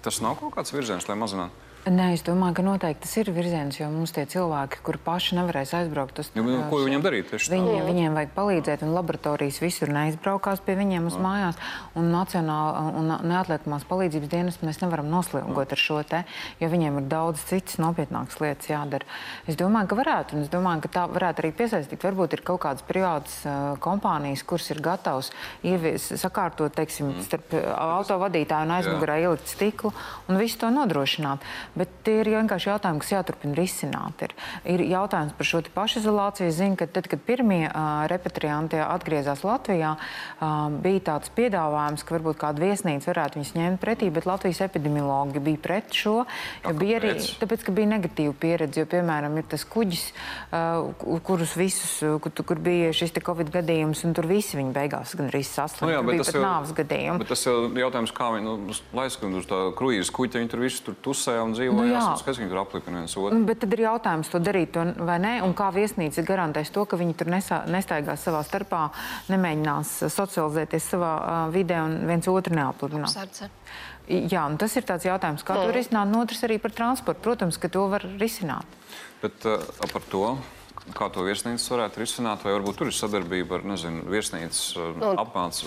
Tas 0.03 0.21
nav 0.21 0.35
kaut 0.39 0.55
kāds 0.57 0.73
virziens, 0.75 1.07
lai 1.09 1.17
mazinātu. 1.19 1.64
Nē, 1.85 2.15
es 2.15 2.23
domāju, 2.25 2.55
ka 2.57 2.63
noteikti 2.65 3.03
tas 3.03 3.11
ir 3.21 3.27
virziens, 3.29 3.75
jo 3.77 3.85
mums 3.93 4.09
tie 4.15 4.23
cilvēki, 4.25 4.79
kuri 4.81 4.97
paši 5.05 5.35
nevarēs 5.37 5.69
aizbraukt 5.77 6.17
uz 6.17 6.31
to, 6.33 6.41
nu, 6.41 6.55
ko 6.71 6.79
viņiem 6.81 7.03
darīt. 7.03 7.29
Viņi, 7.29 7.75
viņiem 7.85 8.15
vajag 8.17 8.31
palīdzēt, 8.33 8.81
un 8.87 8.95
laboratorijas 8.95 9.59
visur 9.61 9.91
neizbraukās 9.93 10.63
pie 10.65 10.73
viņiem 10.79 11.05
uz 11.11 11.13
Jā. 11.13 11.21
mājās. 11.21 11.59
Un 11.93 12.09
nacionāla 12.09 12.87
un 12.89 13.11
neatliekamās 13.29 13.85
palīdzības 13.85 14.31
dienas 14.31 14.57
mēs 14.65 14.81
nevaram 14.81 15.11
noslēgot 15.13 15.75
ar 15.75 15.81
šo 15.83 15.99
te, 16.09 16.23
jo 16.57 16.71
viņiem 16.73 16.97
ir 17.03 17.05
daudz 17.11 17.43
citas 17.51 17.77
nopietnākas 17.77 18.41
lietas 18.41 18.71
jādara. 18.71 19.05
Es 19.45 19.61
domāju, 19.61 19.91
ka 19.93 19.99
varētu, 20.01 20.39
un 20.39 20.47
es 20.47 20.49
domāju, 20.49 20.87
ka 20.87 20.93
tā 20.97 21.05
varētu 21.13 21.45
arī 21.45 21.53
piesaistīt. 21.61 22.01
Varbūt 22.01 22.33
ir 22.39 22.45
kaut 22.49 22.63
kādas 22.65 22.81
privātas 22.89 23.37
uh, 23.45 23.75
kompānijas, 23.77 24.41
kuras 24.41 24.71
ir 24.73 24.81
gatavas 24.81 25.29
ievies, 25.61 26.09
sakārtot, 26.17 26.73
teiksim, 26.81 27.13
mm. 27.13 27.29
starp 27.29 27.55
autovadītāju 27.77 28.71
un 28.71 28.75
aizmugurē 28.79 29.21
ielikt 29.27 29.53
stiklu 29.53 29.93
un 30.25 30.41
visu 30.41 30.63
to 30.65 30.73
nodrošināt. 30.73 31.45
Bet 31.75 31.91
tie 32.07 32.19
ir 32.21 32.29
vienkārši 32.31 32.69
jautājumi, 32.71 33.01
kas 33.03 33.11
jāturpina 33.11 33.57
risināt. 33.57 34.23
Ir, 34.23 34.35
ir 34.75 34.83
jautājums 34.93 35.35
par 35.35 35.49
šo 35.49 35.61
pašizolāciju. 35.75 36.49
Es 36.51 36.59
zinu, 36.59 36.77
ka 36.79 36.87
tad, 36.87 37.09
kad 37.11 37.21
pirmie 37.25 37.65
uh, 37.67 38.05
repatrianti 38.11 38.79
atgriezās 38.79 39.43
Latvijā, 39.45 39.95
uh, 39.97 40.53
bija 40.83 41.03
tāds 41.11 41.31
piedāvājums, 41.35 42.05
ka 42.05 42.15
varbūt 42.17 42.39
kāda 42.41 42.63
viesnīca 42.63 43.11
varētu 43.11 43.39
viņus 43.41 43.53
ņemt 43.57 43.81
pretī, 43.83 44.09
bet 44.13 44.27
Latvijas 44.29 44.61
epidemiologi 44.67 45.43
bija 45.43 45.61
pret 45.65 45.95
šo. 45.95 46.15
Bija 46.79 47.01
arī 47.01 47.15
tāpēc, 47.41 47.65
ka 47.67 47.75
bija 47.75 47.91
negatīva 47.95 48.35
pieredze, 48.39 48.83
jo, 48.83 48.89
piemēram, 48.95 49.35
ir 49.41 49.49
tas 49.51 49.67
kuģis, 49.67 50.05
uh, 50.55 51.19
kurus 51.27 51.57
visus, 51.59 51.97
kur, 52.23 52.35
kur 52.45 52.61
bija 52.63 52.93
šis 52.95 53.15
Covid 53.25 53.49
gadījums, 53.53 54.03
un 54.05 54.13
tur 54.15 54.27
visi 54.29 54.57
viņi 54.59 54.73
beigās 54.75 55.15
gan 55.17 55.29
arī 55.31 55.41
saslimt. 55.47 55.87
Nu 55.87 55.93
jā, 55.95 56.01
bija 56.05 56.25
pat 56.27 56.39
nāves 56.43 56.73
gadījumi. 56.77 57.23
Bet 57.23 57.31
tas 57.31 57.45
jau 57.47 57.55
jautājums, 57.79 58.13
kā 58.15 58.31
viņi 58.35 58.45
nu, 58.45 58.75
laiskat 58.95 59.37
uz 59.39 59.47
tā 59.49 59.61
kruīzes 59.77 60.11
kuģa, 60.15 60.41
viņi 60.41 60.51
tur 60.51 60.63
visi 60.65 60.83
tur 60.85 60.97
tusē 61.05 61.37
un 61.43 61.55
dzīvoja. 61.65 62.01
Nu, 62.01 62.23
Kas 62.25 62.39
viņi 62.39 62.51
tur 62.51 62.61
aplipina 62.61 63.01
viens 63.01 63.15
otru? 63.19 63.39
Bet 63.47 63.61
tad 63.63 63.75
ir 63.75 63.83
jautājums 63.85 64.31
to 64.31 64.41
darīt 64.43 64.73
to, 64.75 64.85
vai 65.07 65.17
nē, 65.23 65.33
un 65.45 65.55
kā 65.57 65.69
viesnīca 65.75 66.23
garantēs 66.27 66.71
to, 66.75 66.85
ka 66.89 66.99
viņi 66.99 67.17
tur 67.19 67.31
nesā, 67.33 67.63
nestaigās 67.71 68.25
savā 68.25 68.41
starpā, 68.47 68.87
nemēģinās 69.33 69.95
socializēties 70.13 70.89
savā 70.95 71.13
uh, 71.19 71.37
vidē 71.53 71.81
un 71.85 71.97
viens 72.09 72.29
otru 72.31 72.55
neaplipinās. 72.57 73.17
Jā, 74.05 74.43
un 74.45 74.59
tas 74.61 74.75
ir 74.77 74.85
tāds 74.85 75.07
jautājums, 75.07 75.43
kā 75.45 75.57
to 75.57 75.71
risināt. 75.73 76.11
Un 76.11 76.19
otrs 76.21 76.43
arī 76.45 76.59
par 76.61 76.75
transportu. 76.77 77.23
Protams, 77.25 77.57
ka 77.57 77.71
to 77.73 77.87
var 77.89 78.05
risināt. 78.21 78.77
Bet 79.23 79.47
uh, 79.49 79.63
par 79.89 80.05
to 80.11 80.35
kā 80.93 81.09
to 81.09 81.25
viesnīcas 81.25 81.65
varētu 81.71 82.01
risināt, 82.03 82.45
vai 82.45 82.53
varbūt 82.57 82.79
tur 82.79 82.91
ir 82.91 82.95
sadarbība 82.95 83.59
ar, 83.59 83.65
nezinu, 83.73 84.05
viesnīcas 84.11 84.61
nu, 85.01 85.11
apmāc, 85.21 85.63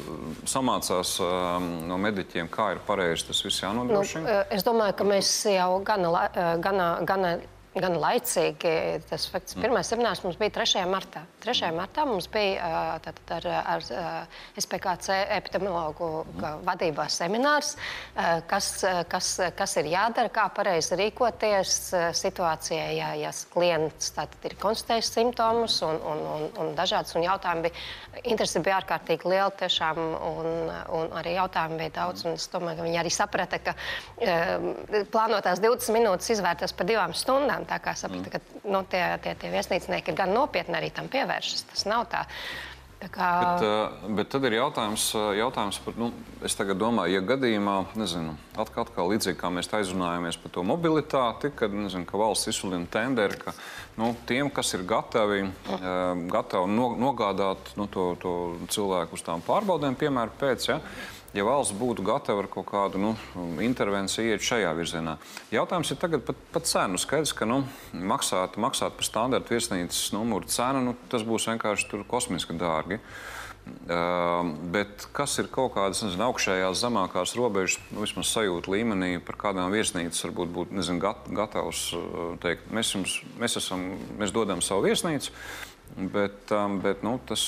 samācās 0.48 1.16
um, 1.24 1.68
no 1.90 1.98
mediķiem, 2.00 2.50
kā 2.52 2.72
ir 2.76 2.82
pareizi 2.86 3.30
tas 3.32 3.42
viss 3.46 3.64
jānodrošina? 3.64 4.24
Nu, 4.24 4.40
es 4.54 4.66
domāju, 4.66 4.96
ka 4.98 5.08
mēs 5.08 5.32
jau 5.50 5.70
gana, 5.86 6.28
gana, 6.62 6.90
gana 7.08 7.38
gan 7.82 7.96
laicīgi. 8.00 8.72
Tas 9.08 9.26
fakts, 9.30 9.56
mm. 9.56 9.64
pirmais 9.64 9.90
seminārs 9.90 10.22
mums 10.24 10.38
bija 10.40 10.54
3. 10.58 10.84
martā. 10.90 11.22
3. 11.44 11.70
martā 11.76 12.04
mums 12.08 12.28
bija 12.32 12.98
tātad, 13.04 13.32
ar, 13.38 13.48
ar 13.74 13.86
SPKC 14.58 15.18
epidemiologu 15.38 16.10
mm. 16.24 16.64
vadībā 16.66 17.08
seminārs, 17.12 17.74
kas, 18.50 18.70
kas, 19.10 19.30
kas 19.58 19.76
ir 19.80 19.90
jādara, 19.92 20.32
kā 20.34 20.48
pareizi 20.54 20.98
rīkoties 20.98 21.76
situācijā, 22.18 22.88
ja, 22.96 23.12
ja 23.18 23.32
klients 23.52 24.12
tātad, 24.16 24.38
ir 24.48 24.58
konstatējis 24.60 25.12
simptomus 25.14 25.80
un, 25.86 26.00
un, 26.12 26.24
un, 26.34 26.46
un 26.62 26.74
dažādas 26.78 27.16
un 27.18 27.26
jautājumi 27.26 27.68
bija. 27.68 27.86
Interesi 28.28 28.58
bija 28.64 28.80
ārkārtīgi 28.80 29.28
liela 29.30 29.50
tiešām, 29.54 29.98
un, 30.00 30.70
un 30.96 31.12
arī 31.20 31.36
jautājumi 31.36 31.78
bija 31.84 31.92
daudz. 32.00 32.24
Es 32.32 32.48
domāju, 32.50 32.80
ka 32.80 32.86
viņi 32.88 32.98
arī 32.98 33.12
saprata, 33.14 33.60
ka 33.62 33.74
plānotās 35.12 35.62
20 35.62 35.94
minūtes 35.94 36.32
izvērtās 36.34 36.74
par 36.74 36.88
divām 36.88 37.14
stundām. 37.16 37.67
Tā 37.68 37.78
kā 37.84 37.92
saprata, 37.98 38.38
ka 38.38 38.64
nu, 38.64 38.82
tie, 38.88 39.04
tie, 39.24 39.36
tie 39.38 39.52
viesnīcnieki 39.52 40.16
gan 40.16 40.32
nopietni 40.32 40.78
arī 40.78 40.88
tam 40.94 41.10
pievēršas. 41.12 41.68
Tas 41.72 41.86
nav 41.90 42.08
tā. 42.12 42.24
Kā... 42.98 43.26
Bet, 43.38 43.62
uh, 43.62 44.14
bet 44.18 44.26
tad 44.32 44.42
ir 44.48 44.56
jautājums, 44.56 45.04
uh, 45.14 45.28
jautājums 45.38 45.76
par, 45.84 45.94
nu, 46.00 46.08
es 46.42 46.56
domāju, 46.58 47.12
ja 47.14 47.20
gadījumā, 47.22 47.76
nezinu, 47.94 48.32
atkal, 48.58 48.88
atkal 48.88 49.12
līdzīgi 49.12 49.38
kā 49.38 49.52
mēs 49.54 49.70
aizrunājāmies 49.70 50.38
par 50.42 50.50
to 50.56 50.64
mobilitāti, 50.66 51.52
kad 51.54 51.70
nezinu, 51.70 52.08
ka 52.08 52.18
valsts 52.18 52.50
izsludina 52.50 52.90
tenderi, 52.90 53.38
ka 53.38 53.54
nu, 54.00 54.10
tiem, 54.26 54.50
kas 54.50 54.74
ir 54.74 54.82
gatavi, 54.82 55.44
uh, 55.46 56.24
gatavi 56.32 56.74
no, 56.74 56.88
nogādāt 56.98 57.70
nu, 57.78 57.86
to, 57.86 58.08
to 58.18 58.34
cilvēku 58.74 59.14
uz 59.14 59.22
tām 59.22 59.46
pārbaudēm, 59.46 59.94
piemēram, 60.02 60.34
pēc. 60.42 60.68
Ja, 60.72 60.80
ja 61.39 61.47
valsts 61.47 61.76
būtu 61.78 62.05
gatava 62.07 62.43
ar 62.43 62.51
kaut 62.51 62.66
kādu 62.68 63.01
nu, 63.03 63.14
intervenciju 63.64 64.34
iet 64.34 64.45
šajā 64.45 64.74
virzienā. 64.76 65.16
Jautājums 65.55 65.93
ir 65.95 66.01
tagad 66.03 66.24
par 66.26 66.36
pa 66.53 66.62
cenu. 66.66 67.01
Skaidrs, 67.01 67.34
ka 67.39 67.49
nu, 67.49 67.62
maksāt, 67.95 68.59
maksāt 68.61 68.99
par 68.99 69.07
standarta 69.07 69.55
viesnīcas 69.55 70.11
numuru 70.16 70.51
cenu, 70.51 70.84
nu, 70.91 70.97
tas 71.12 71.26
būs 71.26 71.49
vienkārši 71.53 72.05
kosmiski 72.11 72.59
dārgi. 72.59 73.01
Uh, 73.68 74.55
bet 74.72 75.05
kas 75.12 75.34
ir 75.43 75.51
kaut 75.53 75.74
kādas 75.74 76.01
nezinu, 76.01 76.24
augšējās, 76.30 76.78
zemākās 76.80 77.34
robežas, 77.36 77.76
nu, 77.93 78.01
vismaz 78.01 78.30
sajūta 78.32 78.72
līmenī, 78.72 79.11
par 79.20 79.36
kādām 79.43 79.68
viesnīcām 79.74 80.30
varbūt 80.30 80.55
būtu 80.55 80.78
nezinu, 80.78 81.03
gat, 81.03 81.28
gatavs 81.36 81.82
teikt, 82.41 82.70
mēs, 82.72 82.95
jums, 82.97 83.18
mēs, 83.36 83.59
esam, 83.61 83.84
mēs 84.16 84.32
dodam 84.32 84.64
savu 84.64 84.86
viesnīcu, 84.89 85.36
bet, 86.14 86.49
um, 86.57 86.80
bet 86.80 87.05
nu, 87.05 87.18
tas 87.28 87.45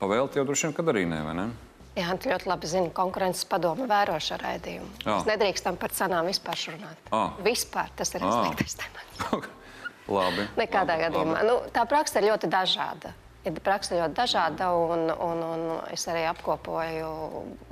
pavēlti 0.00 0.40
jau 0.40 0.48
droši 0.48 0.70
vien, 0.70 0.76
kad 0.80 0.94
arī 0.94 1.04
ne, 1.12 1.20
vai 1.28 1.36
ne? 1.42 1.48
Jā, 1.96 2.12
tu 2.20 2.28
ļoti 2.28 2.50
labi 2.50 2.68
zini, 2.68 2.90
konkurences 2.92 3.46
padome 3.48 3.86
vēro 3.88 4.18
šo 4.20 4.36
raidījumu. 4.42 4.88
Jā. 5.00 5.14
Mēs 5.14 5.28
nedrīkstam 5.30 5.78
par 5.80 5.94
cenām 5.96 6.28
vispār 6.28 6.60
runāt. 6.74 7.06
À. 7.08 7.22
Vispār 7.46 7.92
tas 7.96 8.12
ir 8.12 8.26
izteiktais 8.26 8.76
temats. 8.82 9.52
labi. 10.18 10.44
Nekādā 10.60 10.98
labi, 10.98 11.06
gadījumā. 11.06 11.38
Labi. 11.38 11.46
Nu, 11.48 11.60
tā 11.72 11.86
praksa 11.88 12.20
ir 12.20 12.28
ļoti 12.30 12.52
dažāda 12.52 13.14
ir 13.46 13.60
praksa 13.64 13.98
ļoti 13.98 14.16
dažāda. 14.16 14.70
Un, 14.76 15.06
un, 15.10 15.42
un 15.46 15.64
es 15.94 16.06
arī 16.10 16.24
apkopoju 16.30 17.10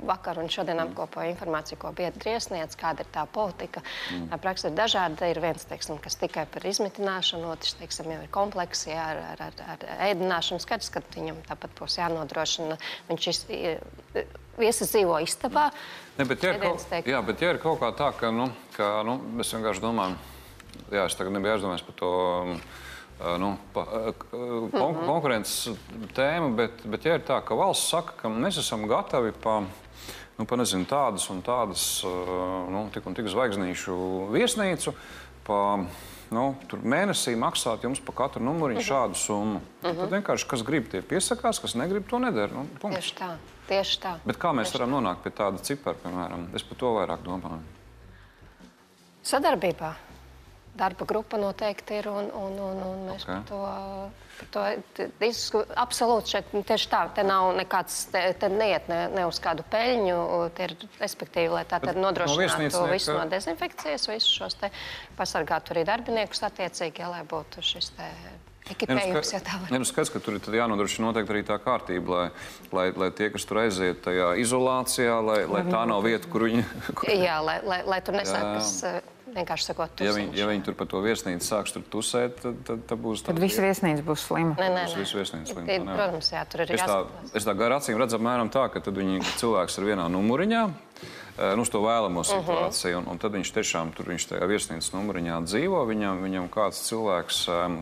vakar 0.07 0.39
un 0.41 0.49
šodien 0.51 0.79
apkopoju 0.83 1.33
informāciju, 1.33 1.79
ko 1.81 1.91
biedri 1.97 2.35
iesniedz, 2.35 2.77
kāda 2.79 3.05
ir 3.05 3.11
tā 3.15 3.25
politika. 3.31 3.83
Mm. 4.13 4.29
Tā 4.31 4.39
praksa 4.41 4.71
ir 4.71 4.77
dažāda. 4.77 5.31
Ir 5.31 5.41
viens, 5.43 5.67
teiksim, 5.69 5.99
kas 6.03 6.19
tikai 6.21 6.47
par 6.51 6.65
izmitināšanu, 6.67 7.51
otrs 7.53 7.77
teiksim, 7.79 8.11
jau 8.15 8.23
ir 8.23 8.31
kompleksi 8.33 8.95
ar, 8.95 9.21
ar, 9.35 9.45
ar, 9.49 9.61
ar 9.75 9.85
ēdināšanu. 10.09 10.63
Skaidrs, 10.63 10.91
ka 10.93 11.03
viņam 11.15 11.43
tāpat 11.49 11.75
būs 11.79 11.99
jānodrošina. 12.01 12.79
Viņš 13.11 13.29
iz, 13.33 13.43
viesis 14.59 14.91
dzīvo 14.93 15.19
istabā. 15.25 15.69
Ne, 16.15 16.25
bet, 16.27 16.43
ja 16.45 16.55
kaut, 16.59 16.87
jā, 17.03 17.19
bet 17.27 17.43
ja 17.43 17.51
ir 17.53 17.59
kaut 17.63 17.81
kā 17.81 17.91
tā, 17.97 18.11
ka, 18.15 18.31
nu, 18.31 18.47
ka 18.77 19.01
nu, 19.07 19.17
mēs 19.35 19.51
vienkārši 19.55 19.83
domājam, 19.83 20.15
jā, 20.93 21.05
es 21.05 21.17
tagad 21.19 21.35
nebiju 21.35 21.57
aizdomājies 21.57 21.87
par 21.87 21.97
to. 21.99 22.11
Um, 22.15 22.59
nu, 23.19 23.55
pa, 23.73 23.85
kon 24.31 24.71
mhm. 24.71 25.05
konkurences 25.07 25.77
tēma, 26.15 26.51
bet, 26.57 26.83
bet 26.89 27.05
ja 27.07 27.17
ir 27.17 27.23
tā, 27.27 27.39
ka 27.45 27.57
valsts 27.57 27.91
saka, 27.93 28.17
ka 28.19 28.31
mēs 28.31 28.59
esam 28.61 28.87
gatavi 28.91 29.31
pa, 29.43 29.61
nu, 30.37 30.47
pa 30.47 30.59
nezinu, 30.59 30.87
tādas 30.89 31.29
un 31.31 31.39
tādas 31.45 31.85
nu, 32.03 32.87
tik 32.93 33.07
un 33.07 33.15
tik 33.15 33.29
zvaigznīšu 33.31 33.95
viesnīcu, 34.35 34.93
pa, 35.47 35.59
nu, 36.35 36.45
mēnesī 36.83 37.37
maksāt 37.39 37.85
jums 37.87 38.03
par 38.03 38.17
katru 38.25 38.43
numuriņu 38.43 38.81
mhm. 38.81 38.87
šādu 38.89 39.19
summu. 39.19 39.61
Uh 39.63 39.89
-huh. 39.89 40.01
Tad 40.03 40.17
vienkārši 40.17 40.49
kas 40.51 40.63
grib, 40.67 40.89
tie 40.91 41.01
piesakās, 41.01 41.61
kas 41.61 41.75
negrib, 41.75 42.09
to 42.09 42.19
nedara. 42.19 42.53
Nu, 42.53 42.67
punkts. 42.81 42.99
tieši 42.99 43.15
tā. 43.21 43.35
Tieši 43.67 44.01
tā. 44.01 44.17
Bet 44.25 44.37
kā 44.37 44.51
mēs 44.53 44.69
tieši 44.69 44.77
varam 44.77 44.91
tā. 44.91 44.95
nonākt 44.99 45.23
pie 45.23 45.31
tāda 45.31 45.61
cipara, 45.61 45.97
piemēram? 46.03 46.47
Es 46.53 46.63
par 46.63 46.77
to 46.77 46.91
vairāk 46.99 47.23
domāju. 47.23 47.61
Sadarbībā 49.23 49.95
darba 50.77 51.07
grupa 51.07 51.39
noteikti 51.41 51.99
ir. 52.01 52.09
Un, 52.11 52.29
un, 52.35 52.55
un, 52.67 52.81
un 52.85 53.03
mēs 53.09 53.25
okay. 53.25 53.41
par 53.41 53.49
to, 53.49 53.59
par 54.39 54.49
to 54.55 55.07
diskutējam. 55.21 55.75
Absolūti, 55.85 56.35
šeit 56.35 56.55
tieši 56.71 56.89
tā, 56.91 57.01
te 57.17 57.25
nav 57.27 57.51
nekāds, 57.59 57.99
te, 58.13 58.23
te 58.39 58.49
neiet 58.51 58.89
ne, 58.91 59.01
ne 59.15 59.27
uz 59.29 59.39
kādu 59.43 59.65
peļņu. 59.71 60.17
Ir, 60.65 60.75
respektīvi, 61.01 61.51
lai 61.55 61.65
tā 61.69 61.81
tad 61.83 61.99
nodrošinātu 61.99 62.71
no 62.75 62.87
visu 62.91 63.15
no 63.15 63.27
dezinfekcijas, 63.31 64.09
visus 64.11 64.31
šos 64.41 64.59
te 64.61 64.71
pasargātu 65.19 65.75
arī 65.75 65.85
darbiniekus 65.87 66.43
attiecīgi, 66.49 67.05
ja, 67.05 67.13
lai 67.13 67.23
būtu 67.29 67.63
šis 67.65 67.93
te. 67.97 68.11
Ekipējums, 68.65 69.29
ja 69.29 69.39
tā 69.45 69.59
var. 69.61 69.69
Ir 69.77 69.83
skaidrs, 69.85 70.09
ka 70.09 70.19
tur 70.25 70.39
ir 70.39 70.55
jānodrošina 70.57 71.11
noteikti 71.11 71.35
arī 71.35 71.43
tā 71.45 71.59
kārtība, 71.61 72.15
lai, 72.15 72.23
lai, 72.73 72.85
lai 72.97 73.09
tie, 73.13 73.27
kas 73.29 73.45
tur 73.45 73.59
aiziet 73.61 73.99
tajā 74.07 74.31
izolācijā, 74.41 75.19
lai, 75.21 75.43
lai 75.45 75.61
tā 75.69 75.83
nav 75.85 76.01
vieta, 76.01 76.25
kur 76.33 76.47
viņi. 76.47 76.63
Kur... 76.97 77.11
Jā, 77.13 77.37
lai, 77.45 77.59
lai, 77.61 77.83
lai 77.85 77.99
tur 78.01 78.17
nesākas. 78.17 78.71
Vienkārši 79.35 79.67
sakot, 79.67 79.91
tusiņš. 79.99 80.07
Ja 80.07 80.13
viņi, 80.15 80.37
ja 80.39 80.45
viņi 80.47 80.63
tur 80.63 80.75
par 80.79 80.87
to 80.87 81.01
viesnīcu 81.03 81.43
sāks 81.43 81.73
tur 81.75 81.83
tusēt, 81.91 82.37
tad, 82.39 82.61
tad, 82.67 82.85
tad 82.87 83.01
būs 83.03 83.25
tā. 83.25 83.33
Tad 83.33 83.41
visa 83.43 83.65
viesnīca 83.65 84.05
būs 84.07 84.23
slima. 84.29 84.53
Nē, 84.55 84.69
nē, 84.71 84.85
nē. 84.87 84.99
Visu 85.01 85.19
viesnīcu 85.19 85.51
slima. 85.51 85.65
Tā, 85.67 85.97
protams, 85.97 86.29
jā, 86.31 86.43
tur 86.47 86.63
ir 86.63 86.71
jāskatās. 86.71 87.25
Es 87.25 87.33
tā, 87.33 87.41
es 87.41 87.47
tā 87.49 87.55
gar 87.59 87.75
acīm 87.75 87.99
redzu 87.99 88.15
apmēram 88.15 88.51
tā, 88.53 88.63
ka 88.71 88.79
tad 88.85 88.95
viņi 88.95 89.19
cilvēks 89.41 89.75
ir 89.81 89.89
vienā 89.89 90.07
numuriņā, 90.13 90.61
nu, 91.55 91.61
uz 91.61 91.69
to 91.69 91.81
vēlamo 91.83 92.21
mhm. 92.21 92.29
situāciju. 92.29 92.97
Uh 92.97 93.03
-huh. 93.03 93.07
un, 93.07 93.11
un 93.11 93.17
tad 93.17 93.31
viņš 93.35 93.51
tiešām 93.53 93.91
tur 93.91 94.07
viņš 94.07 94.27
tajā 94.29 94.47
viesnīcas 94.47 94.93
numuriņā 94.93 95.41
dzīvo. 95.43 95.85
Viņam, 95.85 96.23
viņam 96.23 96.49
kāds 96.49 96.79
cilvēks, 96.87 97.39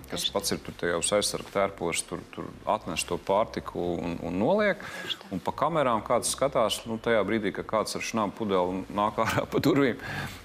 kas 0.10 0.30
pats 0.30 0.52
ir 0.52 0.60
tur 0.60 0.90
jau 0.90 1.02
aizsargu 1.18 1.50
tērpos, 1.54 2.02
tur, 2.10 2.20
tur 2.32 2.46
atnes 2.66 3.04
to 3.04 3.18
pārtiku 3.18 3.80
un, 3.80 4.18
un 4.24 4.40
noliek. 4.40 4.78
Un 5.32 5.40
pa 5.40 5.52
kamerām 5.52 6.02
kāds 6.02 6.34
skatās, 6.34 6.86
nu, 6.86 6.98
tajā 6.98 7.24
brīdī, 7.24 7.52
kad 7.52 7.66
kāds 7.66 7.96
ar 7.96 8.02
šnām 8.02 8.32
pudeli 8.32 8.84
nāk 8.90 9.18
ārā 9.18 9.46
pa 9.46 9.60
durvīm, 9.60 9.98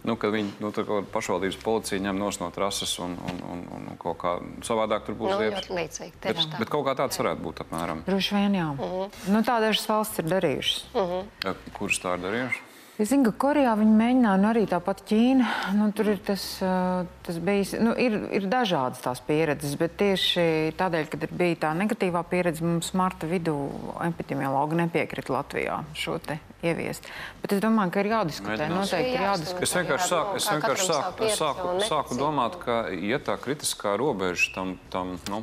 nu, 0.04 0.16
kad 0.16 0.32
viņi 0.32 0.50
nu, 0.60 0.72
pašvaldības 1.12 1.56
policija 1.64 2.00
ņem 2.00 2.18
nos 2.18 2.40
no 2.40 2.50
trases 2.50 2.98
un, 2.98 3.16
un, 3.30 3.42
un, 3.52 3.64
un 3.76 3.96
kaut 3.96 4.18
kā 4.18 4.38
savādāk 4.62 5.06
tur 5.06 5.14
būs 5.14 5.32
nu, 5.32 5.40
lietas. 5.40 5.70
Līdzīgi, 5.70 6.12
bet, 6.22 6.36
tā. 6.36 6.58
bet 6.58 6.68
kaut 6.68 6.86
kā 6.86 6.94
tāds 6.98 7.18
varētu 7.20 7.42
būt 7.42 7.60
apmēram. 7.64 8.02
Droši 8.06 8.34
vien 8.34 8.54
jā. 8.54 8.68
Uh 8.70 8.78
mhm. 8.78 8.94
-huh. 8.94 9.32
nu, 9.32 9.42
tā 9.42 9.60
dažas 9.60 9.88
valsts 9.88 10.18
ir 10.18 10.24
darījušas. 10.24 10.84
Uh 10.94 11.02
-huh. 11.02 11.24
ja, 11.44 11.54
kuras 11.72 12.00
tā 12.00 12.14
ir 12.14 12.20
darījušas? 12.24 12.57
Es 12.98 13.12
zinu, 13.12 13.28
ka 13.28 13.44
Korejā 13.44 13.76
viņi 13.78 13.92
mēģināja, 13.94 14.38
nu 14.42 14.48
arī 14.48 14.64
tāpat 14.66 15.04
Ķīna. 15.06 15.50
Nu, 15.78 15.86
tur 15.94 16.10
ir 16.10 16.18
tas, 16.26 16.48
tas 16.58 17.38
bijis, 17.46 17.76
nu, 17.78 17.92
ir, 17.94 18.16
ir 18.34 18.48
dažādas 18.50 19.04
tās 19.04 19.22
pieredzes, 19.22 19.76
bet 19.78 19.94
tieši 20.02 20.74
tādēļ, 20.80 21.06
kad 21.12 21.28
bija 21.30 21.62
tā 21.68 21.72
negatīvā 21.78 22.24
pieredze, 22.26 22.66
mums 22.66 22.90
marta 22.98 23.30
vidū 23.30 23.54
epidemiologi 24.02 24.82
nepiekrita 24.82 25.38
Latvijā 25.38 25.82
šo 25.94 26.18
te 26.26 26.40
ieviest. 26.64 27.06
Bet 27.42 27.54
es 27.54 27.60
domāju, 27.62 27.92
ka 27.94 28.02
ir 28.02 28.08
jādiskutē. 28.10 28.66
Noteikti 28.72 29.12
ir 29.14 29.22
jādiskutē. 29.22 29.66
Es 29.66 29.74
vienkārši, 29.76 30.08
sāku, 30.10 30.38
es 30.40 30.48
vienkārši 30.50 30.86
sāku, 30.88 31.28
sāku, 31.38 31.74
sāku 31.86 32.18
domāt, 32.18 32.58
ka, 32.62 32.78
ja 32.90 33.20
tā 33.22 33.36
kritiskā 33.38 33.94
robeža 34.00 34.50
tam, 34.56 34.74
tam 34.92 35.14
nu, 35.30 35.42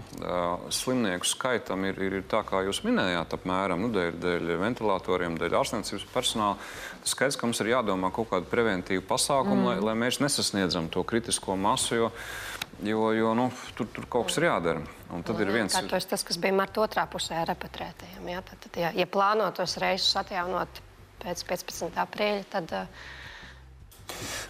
slimnieku 0.76 1.30
skaitam 1.30 1.88
ir, 1.88 2.02
ir, 2.04 2.18
ir 2.20 2.28
tā, 2.32 2.44
kā 2.48 2.66
jūs 2.68 2.84
minējāt, 2.88 3.38
apmēram 3.40 3.86
nu, 3.86 3.92
dēļ, 3.96 4.20
dēļ 4.26 4.52
ventilatoriem, 4.66 5.38
dēļ 5.40 5.56
ārstniecības 5.62 6.08
personāla, 6.12 6.60
tas 7.06 7.16
skaidrs, 7.16 7.40
ka 7.40 7.48
mums 7.48 7.64
ir 7.64 7.72
jādomā 7.72 8.12
kaut 8.16 8.34
kādu 8.34 8.52
preventīvu 8.52 9.08
pasākumu, 9.08 9.62
mm. 9.62 9.72
lai, 9.72 9.78
lai 9.92 9.96
mēs 10.06 10.20
nesasniedzam 10.24 10.92
to 10.92 11.06
kritisko 11.08 11.56
masu. 11.60 12.04
Jo, 12.04 12.12
Jo, 12.84 13.14
jo 13.16 13.30
nu, 13.34 13.46
tur, 13.72 13.88
tur 13.88 14.04
kaut 14.12 14.28
kas 14.28 14.36
ir 14.36 14.50
jādara. 14.50 14.82
Un 15.16 15.22
tad 15.24 15.38
nu, 15.38 15.46
ir 15.46 15.52
viens 15.54 15.72
tas, 15.72 16.08
tas, 16.12 16.26
kas 16.28 16.36
bija 16.42 16.52
marta 16.58 16.82
otrā 16.84 17.06
pusē, 17.08 17.38
repatriētajiem. 17.48 18.26
Ja? 18.34 18.42
Tad, 18.44 18.60
tad, 18.66 18.80
ja, 18.82 18.90
ja 18.92 19.06
plānotos 19.08 19.78
reisus 19.80 20.12
atjaunot 20.20 20.82
pēc 21.26 21.46
15. 21.50 22.02
aprīļa. 22.06 22.46
Tad, 22.54 22.78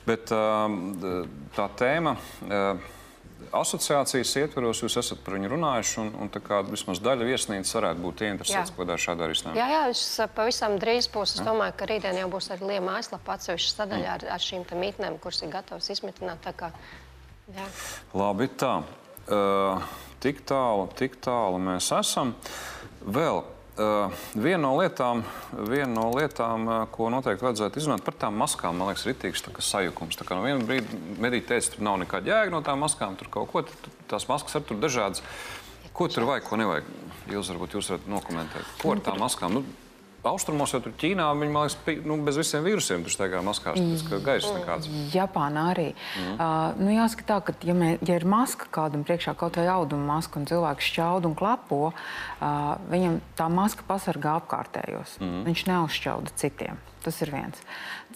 Bet 0.06 0.30
tā 1.56 1.70
tēma. 1.80 2.16
Asociācijas 3.56 4.32
ietvaros 4.42 4.82
jūs 4.84 4.98
esat 5.00 5.22
par 5.24 5.36
viņu 5.38 5.50
runājuši, 5.54 5.96
un, 6.02 6.10
un 6.26 6.32
kā, 6.34 6.60
vismaz 6.68 7.00
daļa 7.04 7.28
viesnīcas 7.30 7.76
varētu 7.78 8.04
būt 8.04 8.24
ieinteresēta 8.26 8.76
kādā 8.76 8.98
šādā 9.00 9.30
risinājumā. 9.32 9.60
Jā, 9.60 9.68
jā, 9.72 9.82
es 9.94 10.34
pavisam 10.36 10.76
drīz 10.82 11.08
būs. 11.14 11.38
Es 11.38 11.42
jā. 11.44 11.48
domāju, 11.48 11.76
ka 11.80 11.88
rītdien 11.92 12.20
jau 12.20 12.28
būs 12.34 12.50
arī 12.56 12.72
liela 12.74 12.84
mājaslapa 12.90 13.38
atsevišķa 13.38 13.74
sadaļa 13.78 14.14
ar, 14.18 14.28
ar 14.36 14.44
šīm 14.44 14.66
mītnēm, 14.82 15.20
kuras 15.24 15.44
ir 15.46 15.54
gatavas 15.54 15.92
izmitināt. 15.94 16.48
Kā, 16.58 16.72
jā. 17.56 17.68
Labi, 18.18 18.50
tā. 18.60 18.76
Uh, 19.26 19.84
tik 20.24 20.44
tālu, 20.48 20.90
tik 20.98 21.20
tālu 21.24 21.62
mēs 21.70 21.92
esam. 21.96 22.36
Vēl 23.06 23.44
viena, 23.78 24.62
no 24.64 24.72
lietām, 24.80 25.24
viena 25.68 25.92
no 25.92 26.08
lietām, 26.16 26.68
uh, 26.68 26.82
ko 26.92 27.10
noteikti 27.12 27.44
vajadzētu 27.44 27.82
izrunāt 27.82 28.06
par 28.06 28.16
tām 28.20 28.38
maskām, 28.40 28.78
man 28.80 28.92
liekas, 28.92 29.06
ir 29.06 29.14
rītīgs 29.14 29.44
sajukums. 29.68 30.18
Tā 30.20 30.28
kā 30.28 30.38
no 30.38 30.46
viena 30.46 30.64
brīdi 30.64 31.00
medīgi 31.22 31.50
teica, 31.52 31.74
tur 31.74 31.86
nav 31.88 32.00
nekāda 32.04 32.32
jēga 32.32 32.54
no 32.56 32.62
tām 32.66 32.84
maskām, 32.86 33.18
tur 33.20 33.32
kaut 33.34 33.52
ko, 33.52 33.66
tās 34.12 34.28
maskas 34.32 34.56
ar 34.56 34.64
tur 34.68 34.80
dažādas. 34.80 35.24
Ko 35.96 36.08
tur 36.12 36.28
vajag, 36.28 36.48
ko 36.48 36.60
nevajag? 36.60 36.88
Jūs 37.32 37.50
varbūt 37.54 37.78
jūs 37.78 37.92
varat 37.94 38.08
nokomentēt. 38.12 38.72
Ko 38.82 38.96
ar 38.96 39.04
tām 39.04 39.22
maskām? 39.24 39.60
Nu, 39.60 39.64
Austrumos 40.26 40.74
jau 40.74 40.82
tur 40.84 40.94
Ķīnā 41.00 41.28
viņi, 41.38 41.54
man 41.54 41.68
liekas, 41.68 42.06
nu, 42.08 42.18
bez 42.26 42.40
visiem 42.40 42.66
vīrusiem 42.66 43.06
tur 43.06 43.14
staigā 43.14 43.42
maskās, 43.46 43.78
tāpēc, 43.78 44.06
ka 44.10 44.20
gaisa 44.26 44.54
nekāds. 44.56 44.90
Japānā 45.14 45.68
arī. 45.76 45.88
Mm. 45.94 46.34
Uh, 46.36 46.82
nu, 46.82 46.90
jāsaka 46.96 47.28
tā, 47.30 47.40
ka, 47.46 47.56
ja, 47.68 47.76
mē, 47.78 47.92
ja 48.06 48.18
ir 48.20 48.26
maska 48.30 48.70
kādam 48.74 49.06
priekšā, 49.08 49.36
kaut 49.40 49.60
vai 49.62 49.68
auduma 49.72 50.16
maska, 50.16 50.42
un 50.42 50.50
cilvēks 50.50 50.90
šķaud 50.92 51.30
un 51.30 51.38
klapo, 51.38 51.82
uh, 51.92 52.74
viņam 52.92 53.22
tā 53.38 53.50
maska 53.54 53.86
pasargā 53.88 54.40
apkārtējos. 54.42 55.20
Mm. 55.22 55.46
Viņš 55.50 55.66
neuzšķauda 55.70 56.36
citiem. 56.42 56.82
Tas 57.06 57.20
ir 57.22 57.30
viens. 57.30 57.60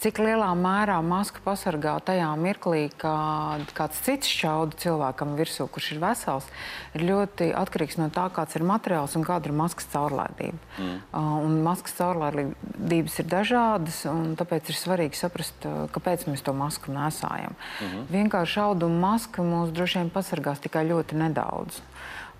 Cik 0.02 0.18
lielā 0.18 0.48
mērā 0.58 0.96
maska 1.04 1.42
pasargā 1.44 1.92
tajā 2.02 2.26
mirklī, 2.40 2.88
kad 2.98 3.70
kāds 3.76 4.00
cits 4.02 4.30
šauda 4.34 4.74
cilvēkam 4.82 5.36
virsū, 5.38 5.68
kurš 5.70 5.92
ir 5.94 6.00
vesels, 6.02 6.48
ir 6.98 7.04
ļoti 7.06 7.52
atkarīgs 7.54 8.00
no 8.00 8.08
tā, 8.10 8.24
kāds 8.34 8.58
ir 8.58 8.64
materiāls 8.66 9.14
un 9.18 9.26
kāda 9.28 9.50
ir 9.50 9.54
maskas 9.60 9.86
caurlaidība. 9.92 10.58
Mm. 10.80 10.96
Uh, 11.12 11.46
maskas 11.68 11.94
caurlaidības 12.00 13.20
ir 13.22 13.30
dažādas, 13.30 14.00
un 14.10 14.34
tāpēc 14.40 14.72
ir 14.72 14.80
svarīgi 14.80 15.20
saprast, 15.20 15.68
uh, 15.68 15.84
kāpēc 15.94 16.26
mēs 16.26 16.42
to 16.42 16.56
masku 16.56 16.90
nesājam. 16.96 17.54
Mm 17.54 17.86
-hmm. 17.86 18.10
Vienkārši 18.16 18.60
auduma 18.64 19.12
maska 19.12 19.42
mūs 19.42 19.70
droši 19.70 19.98
vien 19.98 20.10
pasargās 20.10 20.58
tikai 20.66 20.88
ļoti 20.90 21.14
nedaudz. 21.14 21.78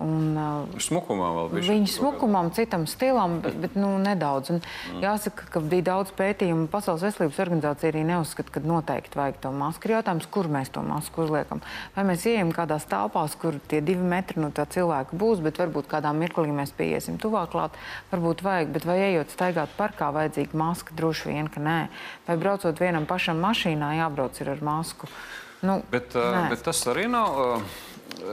Un, 0.00 0.32
uh, 0.32 0.78
smukumā 0.80 1.26
vēl 1.36 1.48
bija. 1.52 1.64
Viņa 1.74 1.88
smukumam, 1.92 2.46
citam 2.56 2.86
stilam, 2.88 3.36
bet, 3.44 3.56
bet 3.60 3.74
nu, 3.76 3.90
nedaudz. 4.00 4.48
Un, 4.54 4.60
mm. 4.62 5.02
Jāsaka, 5.04 5.44
ka 5.52 5.60
bija 5.60 5.90
daudz 5.90 6.14
pētījumu. 6.16 6.70
Pasaules 6.72 7.04
veselības 7.04 7.40
organizācija 7.44 7.90
arī 7.92 8.06
neuzskata, 8.08 8.54
ka 8.54 8.62
noteikti 8.64 9.20
vajag 9.20 9.42
to 9.44 9.52
masku. 9.52 9.88
Ir 9.90 9.98
jautājums, 9.98 10.28
kur 10.32 10.48
mēs 10.48 10.72
to 10.72 10.84
masku 10.86 11.26
uzliekam. 11.26 11.60
Vai 11.98 12.06
mēs 12.08 12.24
ieejam 12.30 12.54
kādās 12.56 12.88
telpās, 12.88 13.36
kur 13.42 13.58
tie 13.68 13.82
divi 13.84 14.08
metri 14.14 14.40
no 14.40 14.48
tā 14.56 14.64
cilvēka 14.72 15.20
būs, 15.20 15.44
bet 15.44 15.60
varbūt 15.60 15.92
kādā 15.92 16.14
mirklī 16.16 16.48
mēs 16.56 16.72
pieiesim 16.80 17.20
tuvāk 17.20 17.52
klāt. 17.52 17.76
Varbūt 18.14 18.40
vajag, 18.46 18.72
bet 18.72 18.88
vai 18.88 18.96
ejot 19.10 19.36
staigāt 19.36 19.76
parkā, 19.76 20.08
vajadzīga 20.16 20.56
maska? 20.64 20.96
Droši 20.96 21.28
vien, 21.34 21.52
ka 21.52 21.60
nē. 21.60 21.78
Vai 22.24 22.40
braucot 22.40 22.80
vienam 22.80 23.04
pašam 23.10 23.44
mašīnā, 23.44 23.98
jābrauc 24.00 24.40
ar 24.48 24.64
masku. 24.64 25.12
Nu, 25.60 25.82
bet, 25.92 26.14
uh, 26.16 26.46
bet 26.48 26.64
tas 26.64 26.80
arī 26.88 27.04
nav. 27.12 27.36
Uh 27.36 27.88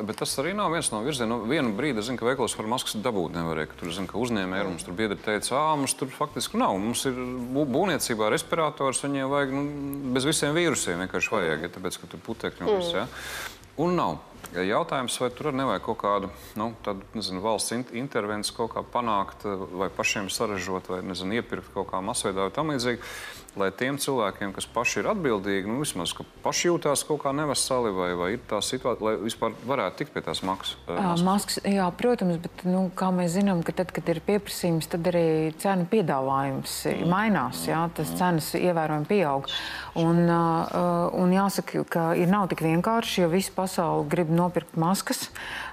Bet 0.08 0.20
tas 0.20 0.34
arī 0.42 0.54
nav 0.58 0.72
viens 0.74 0.90
no 0.92 1.00
virzieniem. 1.06 1.32
Nu, 1.32 1.50
vienu 1.50 1.72
brīdi 1.78 2.04
zinu, 2.06 2.20
ka 2.20 2.28
veikalos 2.28 2.56
var 2.58 2.70
maskas 2.72 2.98
dabūt 3.04 3.36
nevarēja. 3.38 3.76
Tur 3.80 3.94
zinu, 3.96 4.10
ka 4.10 4.20
uzņēmēji 4.22 4.68
mums 4.68 4.86
tur 4.88 4.98
biedri 4.98 5.18
teica, 5.22 5.56
ah, 5.60 5.76
mums 5.80 5.96
tur 5.98 6.12
faktiski 6.14 6.60
nav. 6.62 6.76
Mums 6.82 7.06
ir 7.10 7.18
būvniecībā 7.56 8.32
respirators, 8.34 9.04
viņiem 9.06 9.32
vajag 9.32 9.54
nu, 9.56 9.64
bez 10.18 10.28
visiem 10.28 10.58
vīrusiem 10.58 11.06
vienkārši 11.06 11.34
vajag, 11.34 11.68
ja, 11.68 11.72
tāpēc, 11.78 12.00
ka 12.02 12.12
tur 12.14 12.24
putekļi 12.28 12.68
un 12.68 12.74
viss. 12.76 12.96
Ja. 12.98 13.08
Un 13.78 13.98
nav. 14.00 14.18
Jautājums, 14.58 15.18
vai 15.22 15.30
tur 15.36 15.52
nevajag 15.54 15.84
kaut 15.86 16.00
kādu 16.02 16.30
nu, 16.58 16.72
tādu, 16.86 17.04
nezinu, 17.18 17.42
valsts 17.44 17.76
intervenciju 17.76 18.56
kaut 18.58 18.72
kā 18.74 18.84
panākt, 18.94 19.44
vai 19.76 19.90
pašiem 19.94 20.32
saražot, 20.34 20.90
vai 20.90 21.02
nezinu, 21.06 21.38
iepirkt 21.42 21.74
kaut 21.76 21.92
kā 21.92 22.02
masveidā 22.02 22.48
vai 22.48 22.56
tam 22.56 22.72
līdzīgi 22.74 23.04
lai 23.58 23.70
tiem 23.76 23.98
cilvēkiem, 24.02 24.54
kas 24.56 24.68
paši 24.70 25.02
ir 25.02 25.10
atbildīgi, 25.12 25.70
nu, 25.70 25.82
vismaz 25.82 26.14
paši 26.44 26.70
jūtās 26.70 27.04
kaut 27.08 27.22
kā 27.24 27.34
neveseli, 27.36 27.92
vai, 27.96 28.10
vai 28.18 28.30
ir 28.36 28.44
tā 28.50 28.60
situācija, 28.64 29.06
lai 29.06 29.16
vispār 29.22 29.56
varētu 29.68 30.02
tikt 30.02 30.14
pie 30.16 30.24
tās 30.26 30.44
maksas? 30.46 30.78
Maskas. 30.88 31.26
Maskas, 31.28 31.60
jā, 31.66 31.88
protams, 31.98 32.40
bet, 32.44 32.64
nu, 32.68 32.88
kā 32.98 33.10
mēs 33.16 33.34
zinām, 33.38 33.64
ka 33.66 33.76
tad, 33.78 33.92
kad 33.96 34.10
ir 34.12 34.22
pieprasījums, 34.28 34.90
tad 34.92 35.10
arī 35.12 35.26
cenu 35.62 35.88
piedāvājums 35.92 36.78
mm. 36.92 37.10
mainās, 37.12 37.64
jā, 37.70 37.82
tas 37.98 38.12
mm. 38.14 38.20
cenas 38.22 38.52
ievērojami 38.60 39.10
pieaug. 39.10 39.50
Un, 39.98 40.24
un 41.18 41.34
jāsaka, 41.34 41.84
ka 41.90 42.08
ir 42.20 42.30
nav 42.32 42.48
tik 42.52 42.62
vienkārši, 42.66 43.24
jo 43.24 43.32
visa 43.34 43.54
pasaule 43.56 44.06
grib 44.12 44.27
nopirkt 44.34 44.76
maskas. 44.80 45.28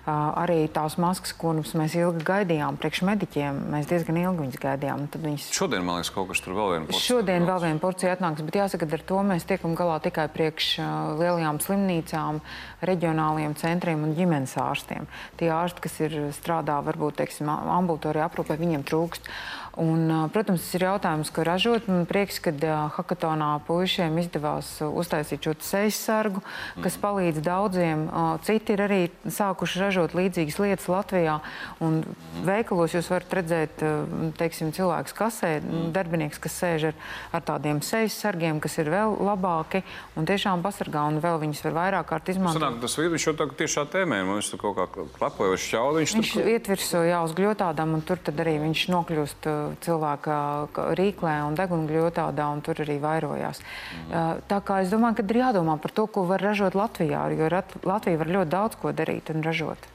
Arī 0.04 0.66
tās 0.68 0.98
maskas, 1.00 1.32
kuras 1.38 1.72
mēs 1.78 1.94
ilgi 1.96 2.26
gaidījām, 2.28 2.76
priekš 2.76 3.00
mediķiem, 3.08 3.60
mēs 3.72 3.88
diezgan 3.88 4.18
ilgi 4.20 4.44
viņas 4.44 4.60
gaidījām. 4.60 5.06
Viņas... 5.14 5.46
Šodien, 5.56 5.84
man 5.86 5.98
liekas, 5.98 6.12
kaut 6.12 6.28
kas 6.28 6.42
tur 6.44 6.56
vēl 6.58 6.74
viena. 6.74 6.98
Šodien 7.00 7.48
vēl 7.48 7.62
viena 7.64 7.80
porcija 7.80 8.12
atnāks, 8.18 8.44
bet 8.44 8.60
jāsaka, 8.60 8.90
ar 8.92 9.06
to 9.08 9.22
mēs 9.24 9.48
tiekam 9.48 9.72
galā 9.78 9.96
tikai 10.04 10.26
priekš 10.34 10.74
lielajām 11.22 11.62
slimnīcām, 11.64 12.42
reģionāliem 12.84 13.56
centriem 13.56 14.04
un 14.04 14.12
ģimenes 14.18 14.58
ārstiem. 14.60 15.08
Tie 15.40 15.48
ārsti, 15.48 15.86
kas 15.88 16.00
ir 16.04 16.18
strādā 16.36 16.76
varbūt, 16.84 17.22
teiksim, 17.22 17.48
ambulatorijā 17.48 18.28
aprūpē, 18.28 18.60
viņiem 18.60 18.84
trūkst. 18.84 19.32
Un, 19.80 20.06
protams, 20.30 20.62
tas 20.62 20.76
ir 20.78 20.84
jautājums, 20.86 21.30
ko 21.34 21.42
ražot. 21.46 21.88
Man 21.90 22.04
prieks, 22.06 22.38
ka 22.42 22.52
hackathonā 22.94 23.48
puišiem 23.66 24.14
izdevās 24.22 24.68
uztaisīt 24.86 25.48
šo 25.48 25.54
sejas 25.64 25.98
sargu, 25.98 26.42
kas 26.84 26.98
palīdz 27.02 27.42
daudziem. 27.42 28.04
Citi 28.46 28.76
ir 28.76 28.84
arī 28.86 29.00
sākuši 29.26 29.82
ražot 29.82 30.14
līdzīgas 30.14 30.60
lietas 30.62 30.86
Latvijā. 30.92 31.40
Un 31.82 32.02
veikalos 32.46 32.94
jūs 32.94 33.10
varat 33.10 33.34
redzēt 33.40 33.82
teiksim, 34.38 34.70
cilvēkus 34.76 35.16
kasē, 35.18 35.52
darbinieks, 35.94 36.38
kas 36.42 36.60
sēž 36.62 36.88
ar, 36.92 37.00
ar 37.34 37.44
tādiem 37.50 37.82
sejas 37.82 38.14
sargiem, 38.22 38.62
kas 38.62 38.78
ir 38.78 38.92
vēl 38.94 39.16
labāki 39.26 39.82
un 40.14 40.28
tiešām 40.28 40.62
pasargā 40.64 41.02
un 41.10 41.18
vēl 41.24 41.40
viņus 41.42 41.64
var 41.66 41.78
vairāk 41.80 42.10
kārt 42.12 42.30
izmantot. 42.30 42.62
Sanāk, 42.62 42.80
tas 42.84 42.96
vīrus 43.00 43.26
jau 43.26 43.34
tā 43.38 43.48
tiešā 43.50 43.86
tēmē, 43.90 44.22
viņš 44.30 44.54
tur 44.54 44.62
kaut 44.62 44.78
kā 44.78 45.08
klapoja 45.18 45.54
vai 45.54 45.60
šķauda. 45.66 46.04
Viņš, 46.04 46.16
viņš 46.20 46.32
tur... 46.36 46.50
ietvirso 46.54 47.02
jā 47.06 47.20
uz 47.26 47.34
gļotādām 47.36 47.98
un 47.98 48.06
tur 48.06 48.22
tad 48.22 48.38
arī 48.44 48.56
viņš 48.62 48.86
nokļūst 48.94 49.50
cilvēka 49.84 50.36
rīklē 50.98 51.34
un 51.46 51.56
degunļotādā, 51.58 52.46
un 52.54 52.62
tur 52.64 52.82
arī 52.84 52.98
vairojās. 53.02 53.62
Mm. 54.08 54.44
Tā 54.50 54.60
kā 54.66 54.82
es 54.84 54.92
domāju, 54.92 55.20
ka 55.20 55.26
ir 55.28 55.40
jādomā 55.42 55.78
par 55.82 55.94
to, 55.94 56.06
ko 56.06 56.26
var 56.28 56.44
ražot 56.44 56.76
Latvijā, 56.78 57.26
jo 57.34 57.50
Latvija 57.84 58.20
var 58.20 58.32
ļoti 58.38 58.54
daudz 58.54 58.80
ko 58.80 58.94
darīt 58.96 59.32
un 59.34 59.44
ražot. 59.46 59.90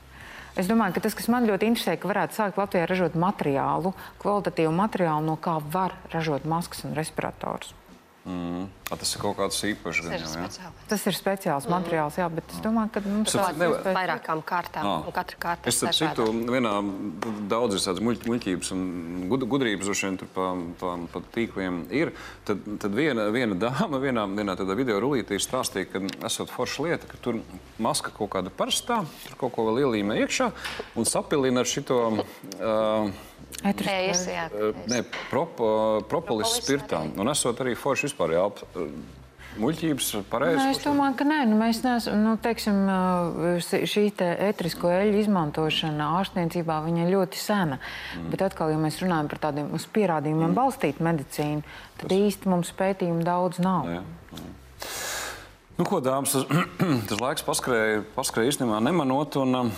Es 0.59 0.67
domāju, 0.67 0.97
ka 0.97 1.05
tas, 1.05 1.15
kas 1.15 1.29
man 1.31 1.47
ļoti 1.47 1.69
interesē, 1.69 1.95
ka 1.99 2.09
varētu 2.09 2.35
sākt 2.35 2.57
Latvijā 2.59 2.87
ražot 2.89 3.15
materiālu, 3.19 3.93
kvalitatīvu 4.19 4.73
materiālu, 4.75 5.23
no 5.29 5.37
kā 5.39 5.59
var 5.61 5.95
ražot 6.11 6.47
maskas 6.49 6.83
un 6.87 6.97
respiratorus. 6.97 7.71
Mm. 8.25 8.67
A, 8.89 8.97
tas 8.97 9.11
ir 9.13 9.21
kaut 9.21 9.35
kāds 9.37 9.57
īpašs 9.69 9.99
gan 10.01 10.15
jau. 10.17 10.29
Ja? 10.41 10.69
Tas 10.89 11.03
ir 11.05 11.13
speciāls 11.13 11.67
mm. 11.67 11.73
materiāls, 11.75 12.15
jā, 12.17 12.25
bet 12.33 12.55
es 12.55 12.61
domāju, 12.63 12.89
ka 12.95 13.03
mums 13.05 13.35
tas 13.35 13.51
ir 13.51 13.59
nevar... 13.61 13.83
vairākām 13.99 14.41
kārtām. 14.49 14.87
Ah. 14.89 15.03
Un 15.05 15.13
katra 15.13 15.37
kārta 15.43 15.69
es 15.69 15.77
starp 15.77 15.97
citu, 15.99 16.25
vienā 16.49 16.73
daudz 17.51 17.77
ir 17.77 17.83
tādas 17.85 18.01
muļ, 18.07 18.17
muļķības 18.25 18.73
un 18.73 18.83
gud, 19.29 19.45
gudrības 19.53 19.91
droši 19.91 20.07
vien 20.07 20.19
tur 20.23 20.31
pa, 20.33 20.49
pa, 20.81 20.95
pa 21.13 21.23
tīkliem 21.37 21.83
ir. 21.93 22.15
Tad, 22.49 22.65
tad 22.81 22.97
viena, 22.97 23.29
viena 23.35 23.59
dāma 23.61 24.01
vienā, 24.01 24.25
vienā 24.41 24.57
tādā 24.57 24.77
video 24.79 24.97
rulītī 25.05 25.37
stāstīja, 25.37 25.91
ka 25.93 26.03
esot 26.31 26.49
forša 26.53 26.87
lieta, 26.87 27.13
ka 27.13 27.21
tur 27.21 27.43
maska 27.77 28.15
kaut 28.17 28.33
kāda 28.33 28.49
parastā, 28.49 29.03
tur 29.27 29.37
kaut 29.45 29.53
ko 29.53 29.69
vēl 29.69 29.83
ielīmē 29.85 30.17
iekšā 30.25 30.49
un 30.97 31.09
sapilina 31.09 31.61
ar 31.61 31.69
šito... 31.69 32.03
Uh, 32.57 33.27
Eis, 33.59 34.21
jā, 34.29 34.45
Nē, 34.87 35.01
prop, 35.27 35.57
propolis 36.07 36.53
spirtā. 36.61 37.01
Un 37.19 37.27
esot 37.31 37.59
arī 37.63 37.73
forši 37.75 38.07
vispār 38.07 38.35
jāp 38.37 38.61
muļķības 39.59 40.09
pareizi? 40.29 40.59
Nē, 40.59 40.73
es 40.75 40.81
domāju, 40.83 41.15
ka 41.19 41.27
nē. 41.27 41.39
Nu, 41.49 41.57
mēs 41.59 41.81
neesam, 41.83 42.21
nu, 42.23 42.35
teiksim, 42.41 42.79
šī 43.63 44.05
te 44.19 44.29
etrisko 44.49 44.91
eļļu 44.93 45.23
izmantošana 45.23 46.11
ārstniecībā 46.19 46.79
ir 46.91 47.11
ļoti 47.13 47.41
sena. 47.41 47.79
Mm. 47.79 48.29
Bet 48.33 48.45
atkal, 48.49 48.73
ja 48.73 48.81
mēs 48.81 49.01
runājam 49.03 49.31
par 49.31 49.43
tādiem 49.49 49.73
uz 49.75 49.87
pierādījumiem 49.95 50.51
mm. 50.51 50.57
balstītu 50.59 51.05
medicīnu, 51.09 51.77
tad 51.99 52.07
Tas... 52.07 52.17
īsti 52.29 52.53
mums 52.53 52.73
pētījumu 52.79 53.25
daudz 53.27 53.61
nav. 53.63 53.89
Jā, 53.89 54.03
jā. 54.37 54.47
Nu, 55.79 55.85
ko, 55.87 56.01
dāmas, 56.03 56.35
tas, 56.35 56.67
tas 57.09 57.21
laiks 57.23 57.45
paskrēja, 57.47 58.03
paskrēja 58.17 58.51
īstenībā 58.51 58.81
nemanot. 58.83 59.39
Un, 59.39 59.71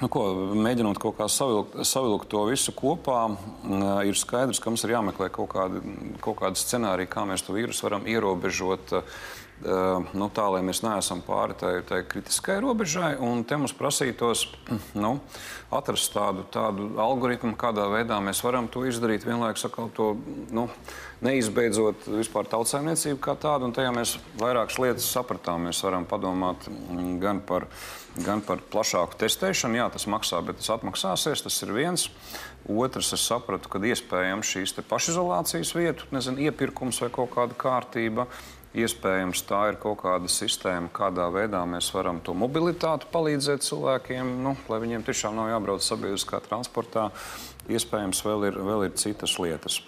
Nu, 0.00 0.08
ko, 0.08 0.22
mēģinot 0.56 0.96
kaut 1.00 1.18
kā 1.18 1.26
savilkt, 1.28 1.74
savilkt 1.84 2.30
to 2.32 2.46
visu 2.48 2.72
kopā, 2.72 3.26
ir 4.08 4.16
skaidrs, 4.16 4.60
ka 4.62 4.72
mums 4.72 4.86
ir 4.86 4.94
jāmeklē 4.94 5.28
kaut 5.34 5.50
kādi, 5.52 5.82
kaut 6.24 6.38
kādi 6.40 6.56
scenāriji, 6.56 7.10
kā 7.12 7.26
mēs 7.28 7.44
to 7.44 7.56
vīrusu 7.56 7.84
varam 7.84 8.08
ierobežot. 8.08 8.96
Nu, 9.60 10.30
tā, 10.32 10.46
lai 10.48 10.62
mēs 10.64 10.80
neesam 10.80 11.20
pāri 11.20 11.52
tai, 11.60 11.74
tai 11.84 11.98
kritiskai 12.08 12.56
robežai, 12.64 13.10
un 13.20 13.42
te 13.44 13.58
mums 13.60 13.74
prasītos 13.76 14.46
nu, 15.04 15.18
atrast 15.68 16.14
tādu, 16.16 16.46
tādu 16.48 16.86
algoritmu, 16.96 17.52
kādā 17.60 17.84
veidā 17.92 18.22
mēs 18.24 18.40
varam 18.40 18.70
to 18.72 18.86
izdarīt, 18.88 19.28
vienlaikus 19.28 19.68
to 19.98 20.14
nu, 20.56 20.64
neizbeidzot 21.20 22.08
vispār 22.08 22.48
tautsēmniecību 22.48 23.20
kā 23.20 23.36
tādu. 23.36 23.68
Un 23.68 23.76
tajā 23.76 23.92
mēs 23.92 24.16
vairākas 24.40 24.80
lietas 24.80 25.12
sapratām. 25.12 25.68
Mēs 25.68 25.84
varam 25.84 26.08
padomāt 26.08 26.64
gan 27.20 27.44
par 27.44 27.68
gan 28.18 28.42
par 28.44 28.62
plašāku 28.72 29.18
testēšanu. 29.20 29.78
Jā, 29.80 29.88
tas 29.94 30.06
maksā, 30.10 30.40
bet 30.44 30.60
tas 30.60 30.70
atmaksāsies. 30.76 31.44
Tas 31.46 31.58
ir 31.64 31.74
viens. 31.76 32.08
Otrs, 32.70 33.12
es 33.16 33.24
sapratu, 33.24 33.70
ka 33.72 33.80
iespējams 33.80 34.54
šīs 34.54 34.74
pašizolācijas 34.88 35.74
vietu, 35.76 36.08
nezinu, 36.14 36.42
iepirkums 36.48 37.00
vai 37.02 37.10
kaut 37.14 37.32
kāda 37.34 37.56
kārtība. 37.58 38.26
Iespējams, 38.70 39.40
tā 39.48 39.64
ir 39.72 39.80
kaut 39.82 39.98
kāda 40.04 40.28
sistēma, 40.30 40.92
kādā 40.94 41.24
veidā 41.34 41.64
mēs 41.66 41.88
varam 41.90 42.20
to 42.22 42.36
mobilitāti 42.38 43.08
palīdzēt 43.10 43.64
cilvēkiem, 43.66 44.36
nu, 44.44 44.52
lai 44.70 44.78
viņiem 44.84 45.02
tiešām 45.08 45.34
nav 45.34 45.48
jābrauc 45.50 45.82
sabiedriskā 45.82 46.38
transportā. 46.44 47.08
Iespējams, 47.66 48.22
vēl 48.26 48.46
ir, 48.52 48.60
vēl 48.62 48.86
ir 48.86 48.94
citas 49.00 49.34
lietas. 49.42 49.80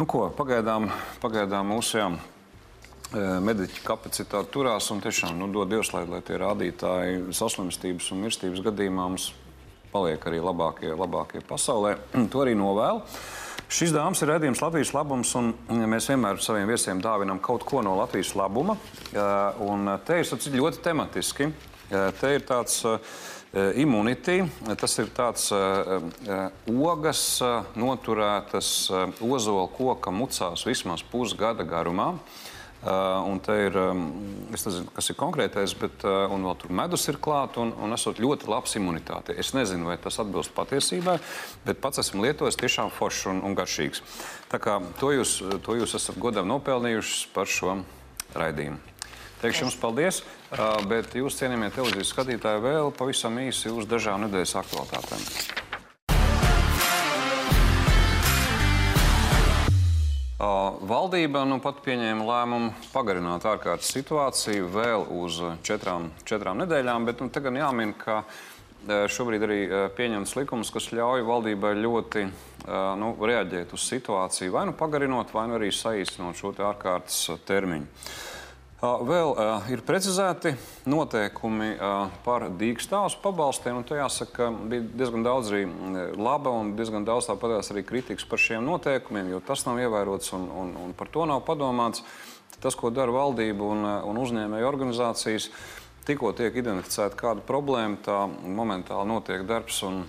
Nu, 0.00 0.06
ko, 0.10 0.24
pagaidām, 0.34 0.90
pagaidām 1.22 1.70
mūsu 1.70 2.00
jā, 2.00 2.10
mediķu 3.16 3.84
kapacitāte 3.86 4.52
turās 4.52 4.90
un 4.92 5.00
tiešām 5.00 5.38
nu, 5.38 5.48
dod 5.52 5.70
Dievs, 5.72 5.92
lai, 5.94 6.04
lai 6.08 6.20
tie 6.24 6.36
rādītāji 6.40 7.32
saslimstības 7.36 8.10
un 8.12 8.24
mirstības 8.26 8.64
gadījumā 8.66 9.06
mums 9.08 9.30
paliek 9.92 10.24
arī 10.28 10.42
labākie, 10.44 10.92
labākie 10.92 11.40
pasaulē. 11.48 11.96
to 12.32 12.44
arī 12.44 12.56
novēlu. 12.58 13.04
Šis 13.68 13.92
dāmas 13.92 14.22
ir 14.24 14.30
redzējums 14.32 14.62
Latvijas 14.64 14.94
labums, 14.96 15.34
un 15.36 15.50
mēs 15.92 16.06
vienmēr 16.08 16.38
saviem 16.40 16.70
viesiem 16.70 17.02
dāvinam 17.04 17.40
kaut 17.44 17.66
ko 17.68 17.82
no 17.84 17.98
Latvijas 17.98 18.32
labuma. 18.38 18.78
Un 19.64 19.90
te 20.08 20.22
ir 20.22 20.56
ļoti 20.56 20.80
tematiski. 20.84 21.50
Te 21.88 22.30
ir 22.32 22.46
tāds 22.48 22.80
immunity, 23.80 24.40
tas 24.80 24.96
ir 25.00 25.12
tāds 25.16 25.50
ogas 26.68 27.22
noturētas 27.76 28.72
ozola 29.24 29.68
koka 29.76 30.12
mucās 30.16 30.64
vismaz 30.68 31.04
pusgada 31.12 31.68
garumā. 31.68 32.14
Uh, 32.78 33.26
un 33.26 33.40
te 33.42 33.54
ir, 33.58 33.74
es 34.54 34.62
nezinu, 34.62 34.86
kas 34.94 35.08
ir 35.10 35.16
konkrētais, 35.18 35.72
bet 35.80 36.04
uh, 36.06 36.30
vēl 36.30 36.54
tur 36.60 36.70
medus 36.78 37.08
ir 37.10 37.18
klāts 37.18 37.58
un, 37.58 37.72
un 37.74 37.96
esot 37.96 38.20
ļoti 38.22 38.46
labs 38.46 38.76
imunitāte. 38.78 39.34
Es 39.34 39.50
nezinu, 39.50 39.88
vai 39.90 39.96
tas 39.98 40.20
atbilst 40.22 40.54
patiesībai, 40.54 41.16
bet 41.66 41.82
pats 41.82 41.98
esmu 42.04 42.22
lietojis 42.22 42.60
tiešām 42.62 42.94
foršs 42.94 43.26
un, 43.34 43.42
un 43.42 43.58
garšīgs. 43.58 44.04
Tā 44.54 44.62
kā 44.62 44.78
to 45.02 45.10
jūs, 45.10 45.40
to 45.66 45.78
jūs 45.80 45.98
esat 45.98 46.22
godam 46.22 46.46
nopelnījuši 46.54 47.32
par 47.34 47.50
šo 47.50 47.80
raidījumu. 48.38 48.78
Teikšu 49.42 49.66
jums 49.66 49.82
paldies, 49.82 50.22
uh, 50.22 50.78
bet 50.86 51.18
jūs, 51.18 51.42
cienījamie 51.42 51.74
televīzijas 51.74 52.14
skatītāji, 52.14 52.62
vēl 52.62 52.94
pavisam 52.94 53.42
īsi 53.42 53.74
uz 53.74 53.90
dažām 53.90 54.22
nedēļas 54.28 54.60
aktualitātēm. 54.62 55.57
Valdība 60.78 61.40
nu 61.42 61.56
pat 61.58 61.80
pieņēma 61.82 62.22
lēmumu 62.22 62.68
pagarināt 62.92 63.42
ārkārtas 63.50 63.88
situāciju 63.96 64.68
vēl 64.70 65.08
uz 65.18 65.40
četrām, 65.66 66.12
četrām 66.28 66.60
nedēļām, 66.62 67.08
bet 67.08 67.18
nu, 67.18 67.26
tagad 67.34 67.58
jāmin, 67.58 67.96
ka 67.98 68.20
šobrīd 68.86 69.42
arī 69.42 69.58
pieņemts 69.96 70.36
likums, 70.38 70.70
kas 70.70 70.92
ļauj 70.94 71.26
valdībai 71.26 71.72
ļoti 71.80 72.24
nu, 73.00 73.10
reaģēt 73.18 73.74
uz 73.74 73.88
situāciju, 73.90 74.54
vai 74.54 74.68
nu 74.70 74.76
pagarinot, 74.78 75.34
vai 75.34 75.48
nu 75.50 75.58
arī 75.58 75.72
saīsinot 75.74 76.38
šo 76.38 76.54
ārkārtas 76.70 77.24
termiņu. 77.48 77.90
Vēl 78.78 79.32
ir 79.74 79.80
precizēti 79.82 80.52
noteikumi 80.86 81.72
par 82.22 82.44
dīkstāvus 82.60 83.16
pabalstiem. 83.18 83.80
Tā 83.82 83.96
jāsaka, 83.98 84.52
bija 84.70 84.84
diezgan 85.00 85.24
daudz 85.26 85.50
arī 85.50 85.64
laba 86.14 86.52
un 86.54 86.76
diezgan 86.78 87.02
daudz 87.02 87.26
tāpatās 87.26 87.72
arī 87.74 87.82
kritikas 87.88 88.28
par 88.30 88.38
šiem 88.38 88.62
noteikumiem, 88.62 89.32
jo 89.32 89.40
tas 89.42 89.64
nav 89.66 89.80
ievērots 89.82 90.30
un, 90.38 90.46
un, 90.62 90.70
un 90.78 90.94
par 90.94 91.10
to 91.10 91.26
nav 91.26 91.42
padomāts. 91.48 92.04
Tas, 92.62 92.78
ko 92.78 92.92
dara 92.94 93.10
valdība 93.14 93.66
un, 93.66 93.82
un 93.82 94.22
uzņēmēju 94.22 94.70
organizācijas, 94.70 95.50
tikko 96.06 96.30
tiek 96.38 96.54
identificēta 96.62 97.18
kāda 97.18 97.42
problēma, 97.50 97.98
tā 98.06 98.20
momentāli 98.30 99.10
notiek 99.10 99.42
darbs 99.46 99.82
un, 99.86 100.04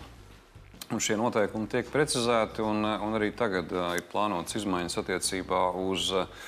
un 0.94 1.02
šie 1.02 1.18
noteikumi 1.18 1.70
tiek 1.74 1.90
precizēti. 1.90 2.62
Un, 2.62 2.86
un 2.86 3.18
arī 3.18 3.34
tagad 3.34 3.74
ir 3.98 4.06
plānotas 4.14 4.62
izmaiņas 4.62 5.02
attiecībā 5.02 5.66
uz 5.90 6.10
uh, 6.14 6.48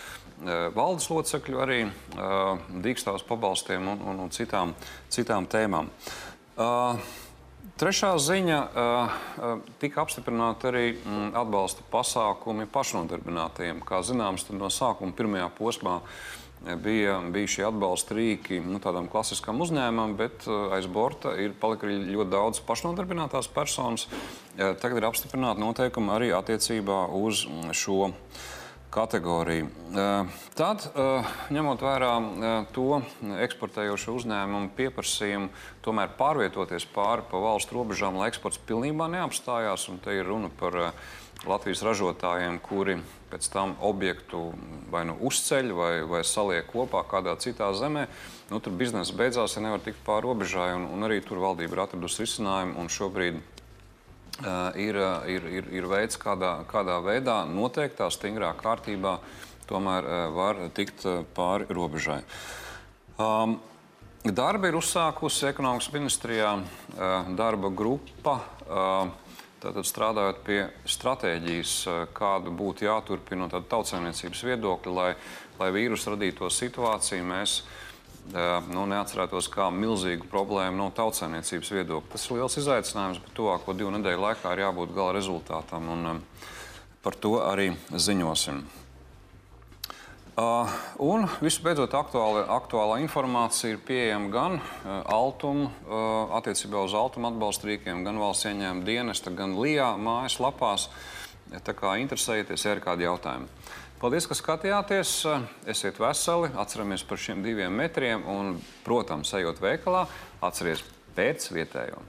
valdes 0.75 1.09
locekļu, 1.11 1.61
arī 1.61 1.79
eh, 1.85 2.67
dīkstāvus 2.83 3.25
pabalstiem 3.27 3.87
un, 3.93 4.03
un, 4.11 4.21
un 4.25 4.33
citām, 4.33 4.75
citām 5.11 5.47
tēmām. 5.49 5.89
Eh, 6.57 7.11
trešā 7.81 8.11
ziņa 8.21 8.59
tika 9.81 10.03
apstiprināta 10.03 10.69
arī 10.69 10.91
mm, 10.93 11.31
atbalsta 11.41 11.85
pasākumi 11.93 12.67
pašnodarbinātajiem. 12.69 13.81
Kā 13.85 14.03
zināms, 14.05 14.47
no 14.53 14.69
sākuma 14.73 15.15
pirmajā 15.17 15.49
posmā 15.57 15.99
bija, 16.81 17.17
bija 17.33 17.49
šie 17.49 17.65
atbalsta 17.65 18.17
rīki 18.17 18.59
nu, 18.61 18.77
tādam 18.83 19.09
klasiskam 19.09 19.61
uzņēmumam, 19.65 20.13
bet 20.19 20.45
aiz 20.77 20.85
borta 20.85 21.33
ir 21.41 21.55
palika 21.57 21.89
ļoti 21.89 22.29
daudz 22.29 22.61
pašnodarbinātās 22.67 23.49
personas. 23.49 24.05
Tagad 24.57 24.99
ir 24.99 25.09
apstiprināta 25.09 25.61
noteikuma 25.61 26.19
arī 26.19 26.29
attiecībā 26.37 27.07
uz 27.17 27.47
šo 27.73 28.11
kategoriju. 28.91 29.69
Tad, 30.57 30.85
ņemot 31.53 31.83
vērā 31.83 32.11
to 32.75 33.01
eksportējošo 33.45 34.17
uzņēmumu 34.19 34.73
pieprasījumu, 34.77 35.49
tomēr 35.85 36.13
pārvietoties 36.19 36.87
pāri 36.91 37.25
pa 37.31 37.41
valstu 37.41 37.79
robežām, 37.79 38.19
lai 38.19 38.29
eksports 38.31 38.61
pilnībā 38.67 39.07
neapstājās, 39.11 39.87
un 39.91 40.01
te 40.03 40.15
ir 40.19 40.27
runa 40.27 40.51
par 40.59 40.91
Latvijas 41.47 41.81
ražotājiem, 41.81 42.59
kuri 42.61 42.99
pēc 43.31 43.47
tam 43.49 43.73
objektu 43.81 44.51
vai 44.93 45.01
nu 45.09 45.15
uzceļ 45.25 45.71
vai, 45.73 45.93
vai 46.05 46.21
saliek 46.27 46.67
kopā 46.69 47.01
kādā 47.09 47.33
citā 47.41 47.71
zemē, 47.73 48.05
nu, 48.51 48.59
tur 48.61 48.75
biznesa 48.77 49.15
beidzās, 49.17 49.55
ja 49.57 49.63
nevar 49.65 49.81
tikt 49.81 50.03
pāri 50.05 50.27
robežai, 50.27 50.69
un, 50.77 50.85
un 50.93 51.07
arī 51.07 51.17
tur 51.25 51.41
valdība 51.41 51.79
ir 51.79 51.83
atradusi 51.87 52.27
risinājumu, 52.27 52.77
un 52.77 52.93
šobrīd 52.93 53.41
Eh, 53.41 53.60
ir, 54.75 54.95
eh, 54.95 55.29
ir, 55.35 55.47
ir, 55.59 55.67
ir 55.81 55.87
veids, 55.89 56.17
kādā, 56.21 56.61
kādā 56.69 56.97
veidā 57.03 57.41
noteiktā 57.49 58.09
stingrā 58.11 58.53
kārtībā 58.57 59.17
tomēr 59.69 60.07
eh, 60.07 60.23
var 60.35 60.61
tikt 60.77 61.05
pāri 61.35 61.69
robežai. 61.69 62.21
Um, 63.17 63.59
Darba 64.21 64.69
ir 64.69 64.75
uzsākusi 64.77 65.47
ekonomikas 65.49 65.87
ministrijā 65.89 66.51
darba 67.33 67.71
grupa, 67.73 68.35
tātad 69.57 69.87
strādājot 69.89 70.43
pie 70.45 70.59
stratēģijas, 70.85 71.71
kādu 72.13 72.53
būtu 72.53 72.85
jāturpina 72.85 73.47
no 73.49 73.63
tautsēmniecības 73.73 74.43
viedokļa, 74.45 74.93
lai, 74.93 75.07
lai 75.57 75.71
vīrusu 75.73 76.13
radīto 76.13 76.51
situāciju 76.53 77.25
mēs 77.31 77.55
nu, 78.71 78.85
neatcerētos 78.87 79.49
kā 79.51 79.69
milzīgu 79.75 80.29
problēmu 80.31 80.77
no 80.79 80.89
tautsēmniecības 80.95 81.71
viedokļa. 81.77 82.11
Tas 82.13 82.27
ir 82.27 82.37
liels 82.37 82.59
izaicinājums, 82.61 83.23
bet 83.23 83.33
tuvāko 83.37 83.75
divu 83.77 83.91
nedēļu 83.97 84.25
laikā 84.27 84.53
ir 84.55 84.65
jābūt 84.65 84.93
gala 84.95 85.15
rezultātam, 85.17 85.89
un 85.91 86.21
par 87.01 87.17
to 87.17 87.39
arī 87.43 87.71
ziņosim. 87.91 88.63
Uh, 90.31 90.69
un 91.03 91.25
visbeidzot, 91.43 91.91
aktuāla, 91.91 92.45
aktuālā 92.55 93.01
informācija 93.03 93.73
ir 93.73 93.81
pieejama 93.83 94.29
gan 94.31 94.53
uh, 94.55 95.01
Altuma, 95.11 95.67
uh, 95.67 96.31
attiecībā 96.39 96.85
uz 96.87 96.95
Altuma 96.95 97.27
atbalsta 97.33 97.67
rīkiem, 97.67 98.05
gan 98.07 98.17
valsts 98.21 98.47
ieņēmuma 98.47 98.87
dienesta, 98.87 99.33
gan 99.35 99.57
LIA 99.59 99.91
mājaslapās. 99.99 100.87
Tā 101.51 101.75
kā 101.75 101.97
interesējaties, 101.99 102.63
ja 102.63 102.77
ir 102.77 102.81
kādi 102.81 103.03
jautājumi. 103.03 103.51
Paldies, 104.01 104.25
ka 104.25 104.33
skatījāties. 104.33 105.09
Esiet 105.69 105.99
veseli, 106.01 106.47
atceramies 106.57 107.03
par 107.05 107.19
šiem 107.21 107.43
diviem 107.45 107.75
metriem 107.77 108.23
un, 108.33 108.55
protams, 108.81 109.29
ejot 109.37 109.61
veikalā, 109.61 110.07
atcerieties 110.41 110.81
pēc 111.13 111.45
vietējo. 111.53 112.01